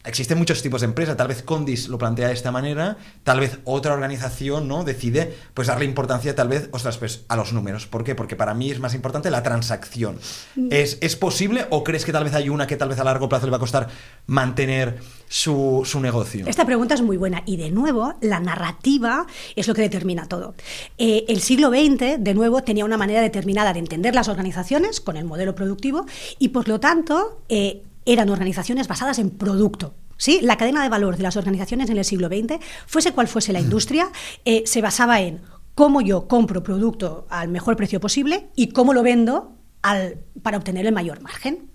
existen 0.04 0.38
muchos 0.38 0.62
tipos 0.62 0.82
de 0.82 0.86
empresa, 0.86 1.16
tal 1.16 1.28
vez 1.28 1.44
Condis 1.44 1.88
lo 1.88 1.98
plantea 1.98 2.28
de 2.28 2.34
esta 2.34 2.52
manera, 2.52 2.98
tal 3.24 3.40
vez 3.40 3.60
otra 3.64 3.94
organización 3.94 4.68
no 4.68 4.84
decide 4.84 5.34
pues 5.54 5.68
darle 5.68 5.86
importancia 5.86 6.36
tal 6.36 6.50
vez, 6.50 6.70
ostras, 6.72 6.98
pues 6.98 7.26
a 7.28 7.36
los 7.36 7.54
números. 7.54 7.88
¿Por 7.88 8.04
qué? 8.04 8.16
Porque 8.16 8.36
para 8.36 8.54
mí 8.54 8.72
es 8.72 8.80
más 8.80 8.94
importante 8.94 9.32
la 9.32 9.44
transacción. 9.44 10.20
Mm. 10.56 10.68
¿Es, 10.72 10.98
¿Es 11.02 11.16
posible 11.16 11.66
o 11.70 11.84
crees 11.84 12.06
que 12.06 12.12
tal 12.12 12.24
vez 12.24 12.34
hay 12.34 12.50
una 12.50 12.68
que 12.68 12.78
tal 12.78 12.90
vez 12.90 13.00
a 13.00 13.04
largo 13.04 13.30
plazo 13.30 13.46
le 13.46 13.52
va 13.52 13.58
a 13.58 13.62
costar 13.62 13.88
mantener 14.28 15.00
su, 15.28 15.84
negocio? 16.02 16.46
Esta 16.48 16.66
pregunta 16.66 16.96
es 16.96 17.02
muy 17.02 17.18
buena 17.18 17.44
y 17.46 17.58
de 17.58 17.72
nuevo 17.72 18.14
la 18.22 18.40
narrativa 18.40 19.26
es 19.56 19.68
lo 19.68 19.74
que 19.74 19.82
determina 19.82 20.28
todo. 20.28 20.54
Eh, 20.98 21.26
el 21.28 21.42
siglo 21.42 21.70
XX, 21.70 22.20
de 22.20 22.34
nuevo, 22.34 22.62
tenía 22.64 22.86
una 22.86 22.98
manera 22.98 23.22
determinada 23.22 23.74
de 23.74 23.80
entender 23.80 24.16
las 24.16 24.28
organizaciones 24.28 25.00
con 25.02 25.18
el 25.18 25.26
modelo 25.26 25.56
productivo 25.56 26.06
y 26.40 26.50
por 26.50 26.68
lo 26.68 26.80
tanto... 26.80 27.42
Eh, 27.50 27.84
eran 28.06 28.30
organizaciones 28.30 28.88
basadas 28.88 29.20
en 29.20 29.30
producto. 29.30 29.96
¿sí? 30.18 30.40
La 30.42 30.58
cadena 30.58 30.84
de 30.84 30.90
valor 30.90 31.18
de 31.18 31.24
las 31.24 31.38
organizaciones 31.38 31.90
en 31.90 31.98
el 31.98 32.06
siglo 32.06 32.28
XX, 32.28 32.64
fuese 32.88 33.12
cual 33.12 33.28
fuese 33.28 33.54
la 33.54 33.60
industria, 33.60 34.10
eh, 34.46 34.64
se 34.66 34.82
basaba 34.82 35.22
en 35.22 35.42
cómo 35.76 36.02
yo 36.02 36.28
compro 36.28 36.64
producto 36.64 37.28
al 37.30 37.50
mejor 37.50 37.76
precio 37.76 38.00
posible 38.00 38.50
y 38.56 38.70
cómo 38.70 38.94
lo 38.94 39.04
vendo 39.04 39.58
al, 39.82 40.20
para 40.42 40.58
obtener 40.58 40.86
el 40.86 40.94
mayor 40.94 41.22
margen. 41.22 41.73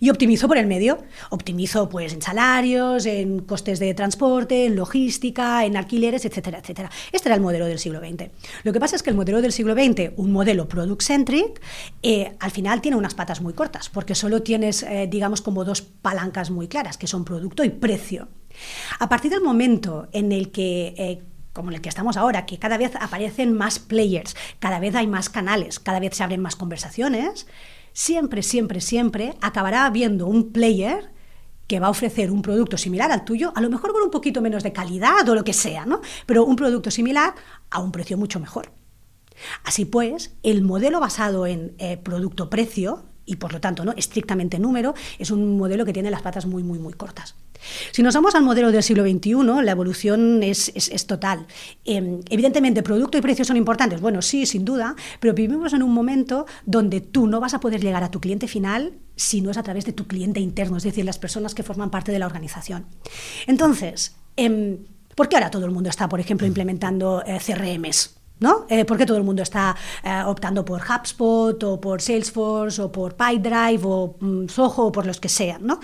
Y 0.00 0.10
optimizo 0.10 0.48
por 0.48 0.58
el 0.58 0.66
medio. 0.66 0.98
Optimizo 1.30 1.88
pues 1.88 2.12
en 2.12 2.22
salarios, 2.22 3.06
en 3.06 3.40
costes 3.40 3.78
de 3.78 3.92
transporte, 3.94 4.66
en 4.66 4.76
logística, 4.76 5.64
en 5.64 5.76
alquileres, 5.76 6.24
etcétera, 6.24 6.58
etcétera. 6.58 6.90
Este 7.12 7.28
era 7.28 7.36
el 7.36 7.40
modelo 7.40 7.66
del 7.66 7.78
siglo 7.78 8.00
XX. 8.00 8.30
Lo 8.62 8.72
que 8.72 8.80
pasa 8.80 8.96
es 8.96 9.02
que 9.02 9.10
el 9.10 9.16
modelo 9.16 9.42
del 9.42 9.52
siglo 9.52 9.74
XX, 9.74 10.12
un 10.16 10.32
modelo 10.32 10.68
product-centric, 10.68 11.60
eh, 12.02 12.36
al 12.38 12.50
final 12.50 12.80
tiene 12.80 12.96
unas 12.96 13.14
patas 13.14 13.40
muy 13.40 13.52
cortas, 13.52 13.88
porque 13.88 14.14
solo 14.14 14.42
tienes, 14.42 14.82
eh, 14.82 15.08
digamos, 15.10 15.42
como 15.42 15.64
dos 15.64 15.82
palancas 15.82 16.50
muy 16.50 16.68
claras, 16.68 16.96
que 16.96 17.06
son 17.06 17.24
producto 17.24 17.64
y 17.64 17.70
precio. 17.70 18.28
A 18.98 19.08
partir 19.08 19.30
del 19.30 19.40
momento 19.40 20.08
en 20.12 20.32
el 20.32 20.50
que 20.50 20.94
eh, 20.96 21.22
como 21.52 21.70
en 21.70 21.76
el 21.76 21.80
que 21.80 21.88
estamos 21.88 22.16
ahora, 22.16 22.46
que 22.46 22.60
cada 22.60 22.78
vez 22.78 22.92
aparecen 23.00 23.52
más 23.52 23.80
players, 23.80 24.36
cada 24.60 24.78
vez 24.78 24.94
hay 24.94 25.08
más 25.08 25.28
canales, 25.28 25.80
cada 25.80 25.98
vez 25.98 26.14
se 26.14 26.22
abren 26.22 26.40
más 26.40 26.54
conversaciones, 26.54 27.48
siempre, 27.98 28.44
siempre, 28.44 28.80
siempre 28.80 29.34
acabará 29.40 29.84
habiendo 29.84 30.28
un 30.28 30.52
player 30.52 31.10
que 31.66 31.80
va 31.80 31.88
a 31.88 31.90
ofrecer 31.90 32.30
un 32.30 32.42
producto 32.42 32.78
similar 32.78 33.10
al 33.10 33.24
tuyo, 33.24 33.52
a 33.56 33.60
lo 33.60 33.68
mejor 33.68 33.92
con 33.92 34.02
un 34.02 34.10
poquito 34.12 34.40
menos 34.40 34.62
de 34.62 34.72
calidad 34.72 35.28
o 35.28 35.34
lo 35.34 35.42
que 35.42 35.52
sea, 35.52 35.84
¿no? 35.84 36.00
Pero 36.24 36.44
un 36.44 36.54
producto 36.54 36.92
similar 36.92 37.34
a 37.70 37.80
un 37.80 37.90
precio 37.90 38.16
mucho 38.16 38.38
mejor. 38.38 38.70
Así 39.64 39.84
pues, 39.84 40.36
el 40.44 40.62
modelo 40.62 41.00
basado 41.00 41.44
en 41.44 41.74
eh, 41.78 41.96
producto-precio, 41.96 43.04
y 43.26 43.36
por 43.36 43.52
lo 43.52 43.60
tanto 43.60 43.84
no 43.84 43.92
estrictamente 43.96 44.60
número, 44.60 44.94
es 45.18 45.32
un 45.32 45.58
modelo 45.58 45.84
que 45.84 45.92
tiene 45.92 46.12
las 46.12 46.22
patas 46.22 46.46
muy, 46.46 46.62
muy, 46.62 46.78
muy 46.78 46.92
cortas. 46.92 47.34
Si 47.92 48.02
nos 48.02 48.14
vamos 48.14 48.34
al 48.34 48.42
modelo 48.42 48.72
del 48.72 48.82
siglo 48.82 49.02
XXI, 49.02 49.62
la 49.62 49.72
evolución 49.72 50.42
es, 50.42 50.72
total. 51.06 51.46
Em, 51.84 52.20
evidentemente, 52.30 52.82
producto 52.82 53.18
y 53.18 53.20
precio 53.20 53.44
son 53.44 53.56
importantes. 53.56 54.00
Bueno, 54.00 54.22
sí, 54.22 54.46
sin 54.46 54.64
duda, 54.64 54.94
pero 55.20 55.34
vivimos 55.34 55.72
en 55.72 55.82
un 55.82 55.92
momento 55.92 56.46
donde 56.66 57.00
tú 57.00 57.26
no 57.26 57.40
vas 57.40 57.54
a 57.54 57.60
poder 57.60 57.80
llegar 57.80 58.04
a 58.04 58.10
tu 58.10 58.20
cliente 58.20 58.48
final 58.48 58.94
si 59.16 59.40
no 59.40 59.50
es 59.50 59.58
a 59.58 59.62
través 59.62 59.84
de 59.84 59.92
tu 59.92 60.06
cliente 60.06 60.40
interno, 60.40 60.76
es 60.76 60.84
decir, 60.84 61.04
las 61.04 61.18
personas 61.18 61.54
que 61.54 61.62
forman 61.62 61.90
parte 61.90 62.12
de 62.12 62.18
la 62.18 62.26
organización. 62.26 62.86
Entonces, 63.46 64.16
em, 64.36 64.78
¿por 65.16 65.28
qué 65.28 65.36
ahora 65.36 65.50
todo 65.50 65.64
el 65.64 65.72
mundo 65.72 65.90
está, 65.90 66.08
por 66.08 66.20
ejemplo, 66.20 66.46
implementando 66.46 67.22
eh, 67.26 67.38
CRMs? 67.44 68.17
¿No? 68.40 68.66
Eh, 68.68 68.84
¿Por 68.84 68.96
qué 68.98 69.06
todo 69.06 69.16
el 69.16 69.24
mundo 69.24 69.42
está 69.42 69.76
eh, 70.02 70.22
optando 70.26 70.64
por 70.64 70.82
HubSpot 70.82 71.62
o 71.64 71.80
por 71.80 72.00
Salesforce 72.00 72.80
o 72.82 72.92
por 72.92 73.14
PyDrive 73.14 73.80
o 73.84 74.16
mm, 74.20 74.48
Soho 74.48 74.86
o 74.86 74.92
por 74.92 75.06
los 75.06 75.20
que 75.20 75.28
sean, 75.28 75.66
¿no? 75.66 75.80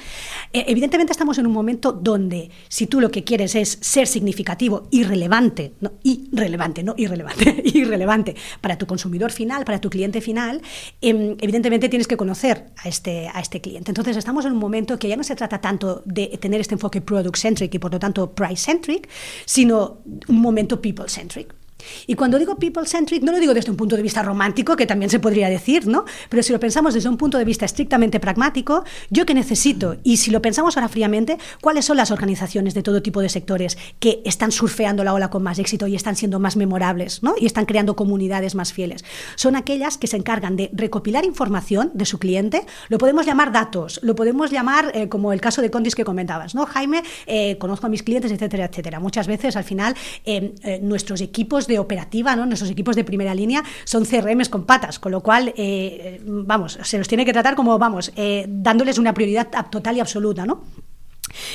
Eh, 0.53 0.65
evidentemente 0.69 1.13
estamos 1.13 1.39
en 1.39 1.47
un 1.47 1.53
momento 1.53 1.93
donde 1.93 2.51
si 2.69 2.87
tú 2.87 3.01
lo 3.01 3.11
que 3.11 3.25
quieres 3.25 3.55
es 3.55 3.79
ser 3.81 4.07
significativo 4.07 4.89
y 4.91 5.05
relevante, 5.05 5.75
no, 5.81 5.93
irrelevante, 6.03 6.83
no 6.83 6.95
irrelevante, 6.97 7.63
irrelevante 7.75 8.37
para 8.61 8.79
tu 8.79 8.87
consumidor 8.87 9.33
final, 9.33 9.65
para 9.65 9.81
tu 9.81 9.91
cliente 9.91 10.21
final, 10.21 10.63
em, 11.01 11.37
evidentemente 11.41 11.89
tienes 11.89 12.07
que 12.07 12.17
conocer 12.17 12.67
a 12.77 12.89
este, 12.89 13.29
a 13.29 13.41
este 13.41 13.61
cliente. 13.61 13.91
Entonces 13.91 14.17
estamos 14.17 14.45
en 14.45 14.53
un 14.53 14.59
momento 14.59 14.99
que 14.99 15.09
ya 15.09 15.17
no 15.17 15.25
se 15.25 15.35
trata 15.35 15.61
tanto 15.61 16.03
de 16.05 16.39
tener 16.41 16.61
este 16.61 16.75
enfoque 16.75 17.01
product-centric 17.01 17.75
y 17.75 17.79
por 17.79 17.93
lo 17.93 17.99
tanto 17.99 18.33
price-centric, 18.33 19.09
sino 19.45 19.99
un 20.29 20.41
momento 20.41 20.81
people-centric. 20.81 21.64
Y 22.07 22.15
cuando 22.15 22.39
digo 22.39 22.57
people-centric, 22.57 23.23
no 23.23 23.33
lo 23.33 23.39
digo 23.39 23.55
desde 23.55 23.71
un 23.71 23.77
punto 23.77 23.97
de 23.97 24.03
vista 24.03 24.23
romántico, 24.23 24.77
que 24.77 24.87
también 24.87 25.11
se 25.11 25.21
podría 25.21 25.49
decir, 25.49 25.87
¿no? 25.87 26.05
Pero 26.29 26.43
si 26.43 26.53
lo 26.53 26.61
pensamos 26.61 26.95
desde 26.95 27.09
un 27.09 27.17
punto 27.17 27.39
de 27.39 27.45
vista 27.45 27.65
estrictamente 27.65 28.21
pragmático, 28.21 28.85
yo 29.11 29.27
que 29.27 29.35
necesito, 29.35 29.97
y 30.03 30.19
si 30.19 30.31
lo 30.31 30.43
pensamos 30.43 30.77
ahora 30.77 30.89
fríamente, 30.89 31.39
¿cuáles 31.61 31.85
son 31.85 31.97
las 31.97 32.11
organizaciones 32.11 32.75
de 32.75 32.83
todo 32.83 33.03
tipo 33.03 33.21
de 33.21 33.29
sectores 33.29 33.77
que 33.99 34.23
están 34.25 34.53
surfeando 34.53 35.05
la 35.05 35.15
ola 35.15 35.31
con 35.31 35.43
más 35.43 35.59
éxito 35.59 35.87
y 35.87 35.95
están 35.95 36.17
siendo 36.17 36.39
más 36.39 36.57
memorables, 36.57 37.23
¿no? 37.23 37.35
Y 37.39 37.47
están 37.47 37.67
creando 37.67 37.97
comunidades 37.97 38.55
más 38.55 38.73
fieles? 38.73 39.05
Son 39.37 39.57
aquellas 39.57 39.99
que 39.99 40.07
se 40.07 40.17
encargan 40.17 40.57
de 40.57 40.71
recopilar 40.73 41.25
información 41.25 41.91
de 41.95 42.05
su 42.05 42.19
cliente, 42.19 42.67
lo 42.89 42.99
podemos 42.99 43.27
llamar 43.27 43.53
datos, 43.53 44.01
lo 44.03 44.15
podemos 44.15 44.51
llamar 44.51 44.93
eh, 44.95 45.09
como 45.09 45.33
el 45.33 45.41
caso 45.41 45.63
de 45.63 45.71
Condis 45.71 45.95
que 45.95 46.05
comentabas, 46.05 46.55
¿no? 46.55 46.67
Jaime, 46.67 47.03
eh, 47.27 47.59
conozco 47.59 47.87
a 47.87 47.89
mis 47.89 48.03
clientes, 48.03 48.31
etcétera, 48.31 48.67
etcétera. 48.67 49.01
Muchas 49.01 49.27
veces, 49.27 49.57
al 49.57 49.65
final, 49.65 49.95
eh, 50.25 50.79
nuestros 50.83 51.21
equipos 51.21 51.67
de 51.67 51.74
operativa, 51.79 52.37
¿no? 52.37 52.47
Nuestros 52.47 52.71
equipos 52.71 52.97
de 52.97 53.05
primera 53.05 53.35
línea 53.35 53.63
son 53.85 54.05
CRMs 54.05 54.49
con 54.49 54.65
patas, 54.65 54.99
con 54.99 55.13
lo 55.13 55.21
cual, 55.21 55.53
eh, 55.57 56.21
vamos, 56.25 56.79
se 56.83 56.99
los 56.99 57.09
tiene 57.09 57.25
que 57.25 57.33
tratar 57.33 57.55
como, 57.55 57.79
vamos, 57.79 58.13
eh, 58.17 58.47
dándoles 58.49 58.99
una 58.99 59.15
prioridad 59.15 59.49
total 59.71 59.97
y 59.97 60.01
absoluta, 60.01 60.47
¿no? 60.47 60.65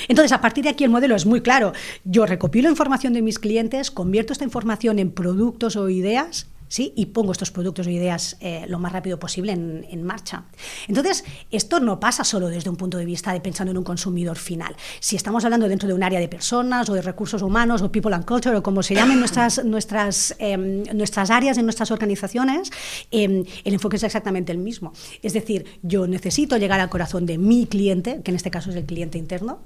Entonces, 0.07 0.31
a 0.31 0.41
partir 0.41 0.63
de 0.63 0.71
aquí 0.71 0.83
el 0.83 0.89
modelo 0.89 1.15
es 1.15 1.25
muy 1.25 1.41
claro. 1.41 1.73
Yo 2.03 2.25
recopilo 2.25 2.69
información 2.69 3.13
de 3.13 3.21
mis 3.21 3.39
clientes, 3.39 3.91
convierto 3.91 4.33
esta 4.33 4.43
información 4.43 4.99
en 4.99 5.11
productos 5.11 5.75
o 5.75 5.89
ideas 5.89 6.47
¿sí? 6.69 6.93
y 6.95 7.07
pongo 7.07 7.33
estos 7.33 7.51
productos 7.51 7.87
o 7.87 7.89
ideas 7.89 8.37
eh, 8.39 8.65
lo 8.69 8.79
más 8.79 8.93
rápido 8.93 9.19
posible 9.19 9.51
en, 9.51 10.03
marcha. 10.03 10.45
Entonces, 10.87 11.25
esto 11.51 11.79
no 11.79 11.99
pasa 11.99 12.23
solo 12.23 12.47
desde 12.47 12.69
un 12.69 12.77
punto 12.77 12.97
de 12.97 13.05
vista 13.05 13.33
de 13.33 13.41
pensando 13.41 13.71
en 13.71 13.77
un 13.77 13.83
consumidor 13.83 14.37
final. 14.37 14.75
Si 15.01 15.15
estamos 15.15 15.43
hablando 15.43 15.67
dentro 15.67 15.87
de 15.87 15.93
un 15.93 16.03
área 16.03 16.19
de 16.19 16.29
personas 16.29 16.89
o 16.89 16.93
de 16.93 17.01
recursos 17.01 17.41
humanos 17.41 17.81
o 17.81 17.91
people 17.91 18.15
and 18.15 18.25
culture 18.25 18.55
o 18.55 18.63
como 18.63 18.81
se 18.81 18.95
llamen 18.95 19.19
nuestras, 19.19 19.63
nuestras, 19.65 20.35
em, 20.39 20.83
nuestras 20.93 21.29
áreas 21.29 21.57
en 21.57 21.65
nuestras 21.65 21.91
organizaciones, 21.91 22.71
em, 23.11 23.43
el 23.65 23.73
enfoque 23.73 23.97
es 23.97 24.03
exactamente 24.03 24.51
el 24.51 24.59
mismo. 24.59 24.93
Es 25.21 25.33
decir, 25.33 25.65
yo 25.81 26.07
necesito 26.07 26.57
llegar 26.57 26.79
al 26.79 26.89
corazón 26.89 27.25
de 27.25 27.37
mi 27.37 27.65
cliente, 27.65 28.21
que 28.23 28.31
en 28.31 28.35
este 28.35 28.51
caso 28.51 28.69
es 28.69 28.75
el 28.75 28.85
cliente 28.85 29.17
interno, 29.17 29.59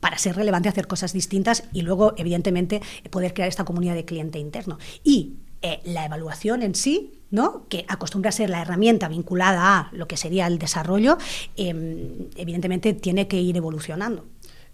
para 0.00 0.16
ser 0.18 0.34
relevante, 0.34 0.68
hacer 0.68 0.86
cosas 0.86 1.12
distintas 1.12 1.64
y 1.72 1.82
luego, 1.82 2.14
evidentemente, 2.16 2.80
poder 3.10 3.34
crear 3.34 3.48
esta 3.48 3.64
comunidad 3.64 3.94
de 3.94 4.06
cliente 4.06 4.38
interno. 4.38 4.78
Y 5.04 5.34
eh, 5.62 5.80
la 5.84 6.04
evaluación 6.04 6.62
en 6.62 6.74
sí, 6.74 7.20
¿no? 7.30 7.66
que 7.68 7.84
acostumbra 7.88 8.30
a 8.30 8.32
ser 8.32 8.50
la 8.50 8.62
herramienta 8.62 9.08
vinculada 9.08 9.78
a 9.78 9.88
lo 9.92 10.08
que 10.08 10.16
sería 10.16 10.46
el 10.46 10.58
desarrollo, 10.58 11.18
em, 11.56 12.28
evidentemente 12.36 12.92
tiene 12.92 13.28
que 13.28 13.40
ir 13.40 13.56
evolucionando. 13.56 14.24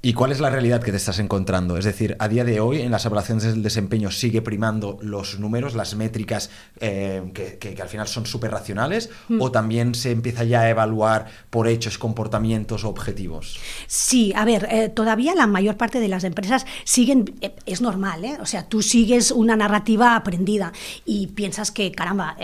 ¿Y 0.07 0.13
cuál 0.13 0.31
es 0.31 0.39
la 0.39 0.51
realidad 0.51 0.81
que 0.81 0.93
te 0.93 0.99
estás 0.99 1.19
encontrando? 1.19 1.77
Es 1.77 1.85
decir, 1.85 2.15
a 2.21 2.29
día 2.29 2.45
de 2.45 2.61
hoy 2.61 2.81
en 2.81 2.93
las 2.93 3.05
evaluaciones 3.05 3.43
del 3.43 3.61
desempeño 3.61 4.13
sigue 4.13 4.41
primando 4.41 4.99
los 5.03 5.41
números, 5.41 5.75
las 5.75 5.97
métricas 5.97 6.49
eh, 6.79 7.33
que, 7.35 7.77
al 7.83 7.89
final 7.89 8.07
son 8.07 8.25
súper 8.25 8.53
racionales, 8.53 9.11
mm. 9.29 9.43
o 9.43 9.51
también 9.51 9.97
se 9.97 10.13
empieza 10.13 10.45
ya 10.45 10.61
a 10.61 10.71
evaluar 10.71 11.27
por 11.51 11.67
hechos, 11.67 11.99
comportamientos 11.99 12.85
o 12.85 12.89
objetivos? 12.89 13.59
Sí, 13.89 14.33
a 14.37 14.45
ver, 14.45 14.69
eh, 14.71 14.91
todavía 14.91 15.35
la 15.35 15.49
mayor 15.49 15.77
parte 15.77 15.99
de 15.99 16.07
las 16.07 16.23
empresas 16.23 16.67
siguen, 16.85 17.35
eh, 17.41 17.57
es 17.67 17.81
normal, 17.81 18.25
¿eh? 18.25 18.39
o 18.41 18.47
sea, 18.47 18.69
tú 18.69 18.83
sigues 18.83 19.33
una 19.33 19.57
narrativa 19.57 20.15
aprendida 20.15 20.73
y 21.05 21.27
piensas 21.27 21.73
que, 21.73 21.91
caramba, 21.91 22.37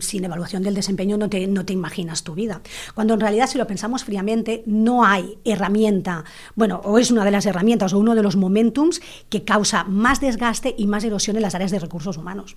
sin 0.00 0.22
evaluación 0.26 0.62
del 0.62 0.74
desempeño 0.74 1.16
no 1.16 1.30
te, 1.30 1.46
no 1.46 1.64
te 1.64 1.72
imaginas 1.72 2.24
tu 2.24 2.34
vida. 2.34 2.60
Cuando 2.94 3.14
en 3.14 3.20
realidad, 3.20 3.48
si 3.48 3.56
lo 3.56 3.66
pensamos 3.66 4.04
fríamente, 4.04 4.62
no 4.66 5.02
hay 5.02 5.38
herramienta, 5.46 6.22
bueno, 6.54 6.82
o 6.84 6.98
es 6.98 7.05
una 7.10 7.24
de 7.24 7.30
las 7.30 7.46
herramientas 7.46 7.92
o 7.92 7.98
uno 7.98 8.14
de 8.14 8.22
los 8.22 8.36
momentums 8.36 9.00
que 9.28 9.44
causa 9.44 9.84
más 9.84 10.20
desgaste 10.20 10.74
y 10.76 10.86
más 10.86 11.04
erosión 11.04 11.36
en 11.36 11.42
las 11.42 11.54
áreas 11.54 11.70
de 11.70 11.78
recursos 11.78 12.16
humanos. 12.16 12.56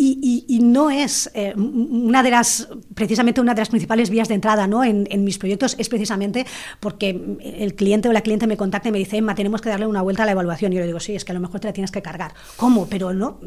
Y, 0.00 0.60
no 0.62 0.90
es 0.90 1.28
eh, 1.34 1.54
una 1.56 2.22
de 2.22 2.30
las, 2.30 2.68
precisamente 2.94 3.40
una 3.40 3.52
de 3.54 3.62
las 3.62 3.68
principales 3.68 4.10
vías 4.10 4.28
de 4.28 4.34
entrada 4.34 4.68
¿no? 4.68 4.84
en, 4.84 5.24
mis 5.24 5.38
proyectos, 5.38 5.74
es 5.76 5.88
precisamente 5.88 6.46
porque 6.78 7.36
el 7.40 7.74
cliente 7.74 8.08
o 8.08 8.12
la 8.12 8.20
cliente 8.20 8.46
me 8.46 8.56
contacta 8.56 8.90
y 8.90 8.92
me 8.92 8.98
dice, 8.98 9.16
Emma, 9.16 9.34
tenemos 9.34 9.60
que 9.60 9.70
darle 9.70 9.88
una 9.88 10.02
vuelta 10.02 10.22
a 10.22 10.26
la 10.26 10.32
evaluación. 10.32 10.72
Y 10.72 10.76
yo 10.76 10.82
le 10.82 10.86
digo, 10.86 11.00
sí, 11.00 11.16
es 11.16 11.24
que 11.24 11.32
a 11.32 11.34
lo 11.34 11.40
mejor 11.40 11.58
te 11.58 11.66
la 11.66 11.72
tienes 11.72 11.90
que 11.90 12.00
cargar. 12.00 12.32
¿Cómo? 12.56 12.86
Pero 12.86 13.12
no. 13.12 13.40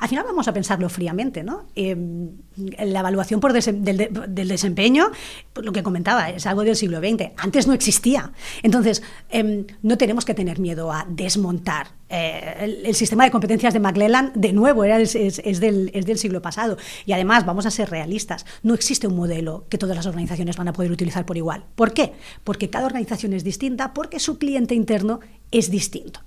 Al 0.00 0.08
final 0.08 0.24
vamos 0.26 0.48
a 0.48 0.52
pensarlo 0.52 0.88
fríamente, 0.90 1.42
¿no? 1.42 1.64
Em, 1.74 2.30
la 2.78 3.00
evaluación 3.00 3.40
por 3.40 3.54
del, 3.54 4.48
desempeño, 4.48 5.10
lo 5.54 5.72
que 5.72 5.82
comentaba, 5.82 6.28
es 6.28 6.46
algo 6.46 6.62
del 6.62 6.76
siglo 6.76 6.98
XX. 6.98 7.32
Antes 7.38 7.66
no 7.66 7.72
existía. 7.72 8.32
Entonces, 8.62 9.02
em, 9.30 9.64
no 9.82 9.96
tenemos 9.96 10.26
que 10.26 10.34
tener 10.34 10.58
miedo 10.58 10.92
a 10.92 11.06
desmontar 11.08 11.88
eh, 12.08 12.82
el, 12.84 12.94
sistema 12.94 13.24
de 13.24 13.30
competencias 13.30 13.74
de 13.74 13.80
McClellan, 13.80 14.32
de 14.34 14.52
nuevo, 14.52 14.84
era, 14.84 15.00
es, 15.00 15.12
del, 15.12 15.90
es, 15.92 16.06
del, 16.06 16.18
siglo 16.18 16.40
pasado. 16.40 16.76
Y 17.04 17.12
además, 17.12 17.44
vamos 17.44 17.66
a 17.66 17.70
ser 17.70 17.90
realistas, 17.90 18.46
no 18.62 18.74
existe 18.74 19.06
un 19.06 19.16
modelo 19.16 19.66
que 19.68 19.78
todas 19.78 19.96
las 19.96 20.06
organizaciones 20.06 20.56
van 20.56 20.68
a 20.68 20.72
poder 20.72 20.92
utilizar 20.92 21.26
por 21.26 21.36
igual. 21.36 21.64
¿Por 21.74 21.92
qué? 21.92 22.12
Porque 22.44 22.70
cada 22.70 22.86
organización 22.86 23.32
es 23.32 23.44
distinta, 23.44 23.92
porque 23.92 24.20
su 24.20 24.38
cliente 24.38 24.74
interno 24.74 25.20
es 25.50 25.70
distinto. 25.70 26.20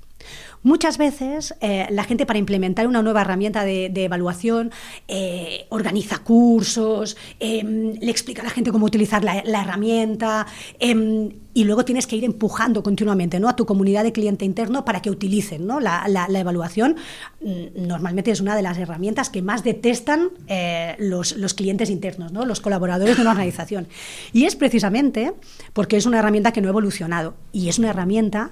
Muchas 0.62 0.98
veces 0.98 1.56
eh, 1.62 1.88
la 1.90 2.04
gente 2.04 2.26
para 2.26 2.38
implementar 2.38 2.86
una 2.86 3.02
nueva 3.02 3.22
herramienta 3.22 3.64
de, 3.64 3.90
evaluación 4.00 4.72
eh, 5.08 5.68
organiza 5.70 6.20
cursos, 6.20 7.16
em, 7.40 7.94
le 8.00 8.12
explica 8.12 8.42
a 8.42 8.46
la 8.46 8.52
gente 8.52 8.72
cómo 8.72 8.86
utilizar 8.86 9.24
la, 9.24 9.40
herramienta 9.40 10.48
em, 10.80 11.32
y 11.54 11.64
luego 11.64 11.86
tienes 11.86 12.08
que 12.08 12.18
ir 12.18 12.26
empujando 12.26 12.84
continuamente 12.84 13.40
¿no? 13.40 13.48
a 13.48 13.56
tu 13.56 13.66
comunidad 13.66 14.04
de 14.04 14.12
cliente 14.12 14.44
interno 14.46 14.84
para 14.84 15.02
que 15.02 15.10
utilicen 15.10 15.66
¿no? 15.66 15.80
la, 15.80 16.28
evaluación. 16.30 16.98
Mm, 17.42 17.88
normalmente 17.88 18.32
es 18.32 18.42
una 18.42 18.56
de 18.56 18.62
las 18.62 18.78
herramientas 18.78 19.30
que 19.30 19.42
más 19.42 19.64
detestan 19.64 20.30
eh, 20.48 20.96
los, 21.00 21.38
los, 21.38 21.54
clientes 21.54 21.90
internos, 21.90 22.34
¿no? 22.34 22.46
los 22.46 22.60
colaboradores 22.60 23.16
de 23.16 23.22
una 23.22 23.32
organización. 23.32 23.88
Y 24.34 24.44
es 24.44 24.56
precisamente 24.56 25.34
porque 25.74 25.96
es 25.96 26.06
una 26.06 26.20
herramienta 26.20 26.52
que 26.52 26.62
no 26.62 26.68
ha 26.68 26.72
evolucionado 26.72 27.36
y 27.54 27.70
es 27.70 27.80
una 27.80 27.90
herramienta 27.90 28.52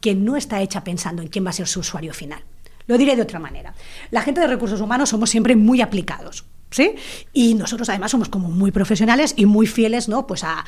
que 0.00 0.14
no 0.14 0.36
está 0.36 0.62
hecha 0.62 0.84
pensando 0.84 1.22
en 1.22 1.28
quién 1.28 1.44
va 1.44 1.50
a 1.50 1.54
ser 1.54 1.66
su 1.66 1.80
usuario 1.80 2.14
final. 2.14 2.42
Lo 2.86 2.96
diré 2.96 3.16
de 3.16 3.22
otra 3.22 3.38
manera. 3.38 3.74
La 4.10 4.22
gente 4.22 4.40
de 4.40 4.46
recursos 4.46 4.80
humanos 4.80 5.10
somos 5.10 5.30
siempre 5.30 5.56
muy 5.56 5.80
aplicados. 5.80 6.44
¿Sí? 6.70 6.94
Y 7.32 7.54
nosotros 7.54 7.88
además 7.88 8.10
somos 8.10 8.28
como 8.28 8.48
muy 8.50 8.70
profesionales 8.70 9.32
y 9.36 9.46
muy 9.46 9.66
fieles, 9.66 10.08
¿no? 10.08 10.26
Pues 10.26 10.44
a, 10.44 10.64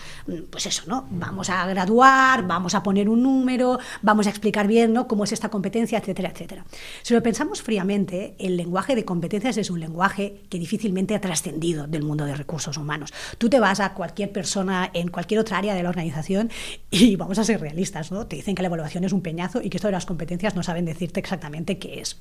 pues 0.50 0.64
eso, 0.64 0.84
¿no? 0.86 1.06
Vamos 1.10 1.50
a 1.50 1.66
graduar, 1.66 2.46
vamos 2.46 2.74
a 2.74 2.82
poner 2.82 3.08
un 3.08 3.22
número, 3.22 3.78
vamos 4.00 4.26
a 4.26 4.30
explicar 4.30 4.66
bien, 4.66 4.94
¿no? 4.94 5.06
Cómo 5.06 5.24
es 5.24 5.32
esta 5.32 5.50
competencia, 5.50 5.98
etcétera, 5.98 6.30
etcétera. 6.30 6.64
Si 7.02 7.12
lo 7.12 7.22
pensamos 7.22 7.60
fríamente, 7.60 8.34
el 8.38 8.56
lenguaje 8.56 8.94
de 8.94 9.04
competencias 9.04 9.58
es 9.58 9.70
un 9.70 9.80
lenguaje 9.80 10.42
que 10.48 10.58
difícilmente 10.58 11.14
ha 11.14 11.20
trascendido 11.20 11.86
del 11.86 12.02
mundo 12.02 12.24
de 12.24 12.34
recursos 12.34 12.76
humanos. 12.78 13.12
Tú 13.36 13.50
te 13.50 13.60
vas 13.60 13.80
a 13.80 13.92
cualquier 13.92 14.32
persona 14.32 14.90
en 14.94 15.08
cualquier 15.08 15.40
otra 15.40 15.58
área 15.58 15.74
de 15.74 15.82
la 15.82 15.90
organización 15.90 16.50
y 16.90 17.16
vamos 17.16 17.38
a 17.38 17.44
ser 17.44 17.60
realistas, 17.60 18.10
¿no? 18.10 18.26
Te 18.26 18.36
dicen 18.36 18.54
que 18.54 18.62
la 18.62 18.68
evaluación 18.68 19.04
es 19.04 19.12
un 19.12 19.20
peñazo 19.20 19.60
y 19.62 19.68
que 19.68 19.76
esto 19.76 19.88
de 19.88 19.92
las 19.92 20.06
competencias 20.06 20.54
no 20.54 20.62
saben 20.62 20.84
decirte 20.84 21.20
exactamente 21.20 21.78
qué 21.78 22.00
es. 22.00 22.20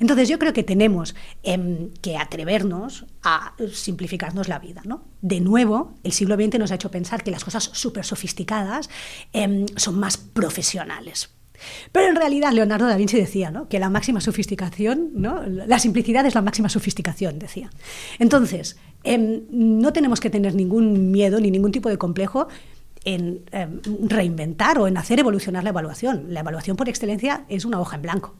Entonces 0.00 0.28
yo 0.28 0.38
creo 0.38 0.52
que 0.52 0.62
tenemos 0.62 1.14
eh, 1.42 1.90
que 2.00 2.16
atrevernos 2.16 3.04
a 3.22 3.54
simplificarnos 3.72 4.48
la 4.48 4.58
vida. 4.58 4.82
¿no? 4.84 5.04
De 5.20 5.40
nuevo, 5.40 5.94
el 6.02 6.12
siglo 6.12 6.36
XX 6.36 6.58
nos 6.58 6.72
ha 6.72 6.76
hecho 6.76 6.90
pensar 6.90 7.22
que 7.22 7.30
las 7.30 7.44
cosas 7.44 7.70
súper 7.72 8.04
sofisticadas 8.04 8.88
eh, 9.32 9.66
son 9.76 9.98
más 9.98 10.16
profesionales. 10.16 11.30
Pero 11.92 12.08
en 12.08 12.16
realidad 12.16 12.52
Leonardo 12.52 12.86
da 12.86 12.96
Vinci 12.96 13.16
decía 13.16 13.50
¿no? 13.50 13.68
que 13.68 13.78
la 13.78 13.90
máxima 13.90 14.20
sofisticación, 14.20 15.10
¿no? 15.14 15.42
la 15.46 15.78
simplicidad 15.78 16.24
es 16.26 16.34
la 16.34 16.42
máxima 16.42 16.68
sofisticación, 16.68 17.38
decía. 17.38 17.70
Entonces, 18.18 18.76
eh, 19.04 19.42
no 19.50 19.92
tenemos 19.92 20.20
que 20.20 20.30
tener 20.30 20.54
ningún 20.54 21.10
miedo 21.10 21.40
ni 21.40 21.50
ningún 21.50 21.72
tipo 21.72 21.88
de 21.88 21.98
complejo 21.98 22.48
en 23.04 23.42
eh, 23.52 23.68
reinventar 24.02 24.78
o 24.78 24.86
en 24.86 24.96
hacer 24.96 25.18
evolucionar 25.18 25.64
la 25.64 25.70
evaluación. 25.70 26.26
La 26.28 26.40
evaluación 26.40 26.76
por 26.76 26.88
excelencia 26.88 27.44
es 27.48 27.64
una 27.64 27.80
hoja 27.80 27.96
en 27.96 28.02
blanco. 28.02 28.34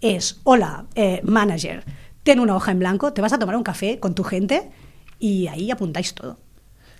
Es, 0.00 0.40
hola, 0.44 0.86
eh, 0.94 1.20
manager, 1.24 1.84
ten 2.24 2.40
una 2.40 2.56
hoja 2.56 2.72
en 2.72 2.80
blanco, 2.80 3.12
te 3.12 3.22
vas 3.22 3.32
a 3.32 3.38
tomar 3.38 3.54
un 3.54 3.62
café 3.62 4.00
con 4.00 4.14
tu 4.14 4.24
gente 4.24 4.70
y 5.20 5.46
ahí 5.46 5.70
apuntáis 5.70 6.14
todo. 6.14 6.38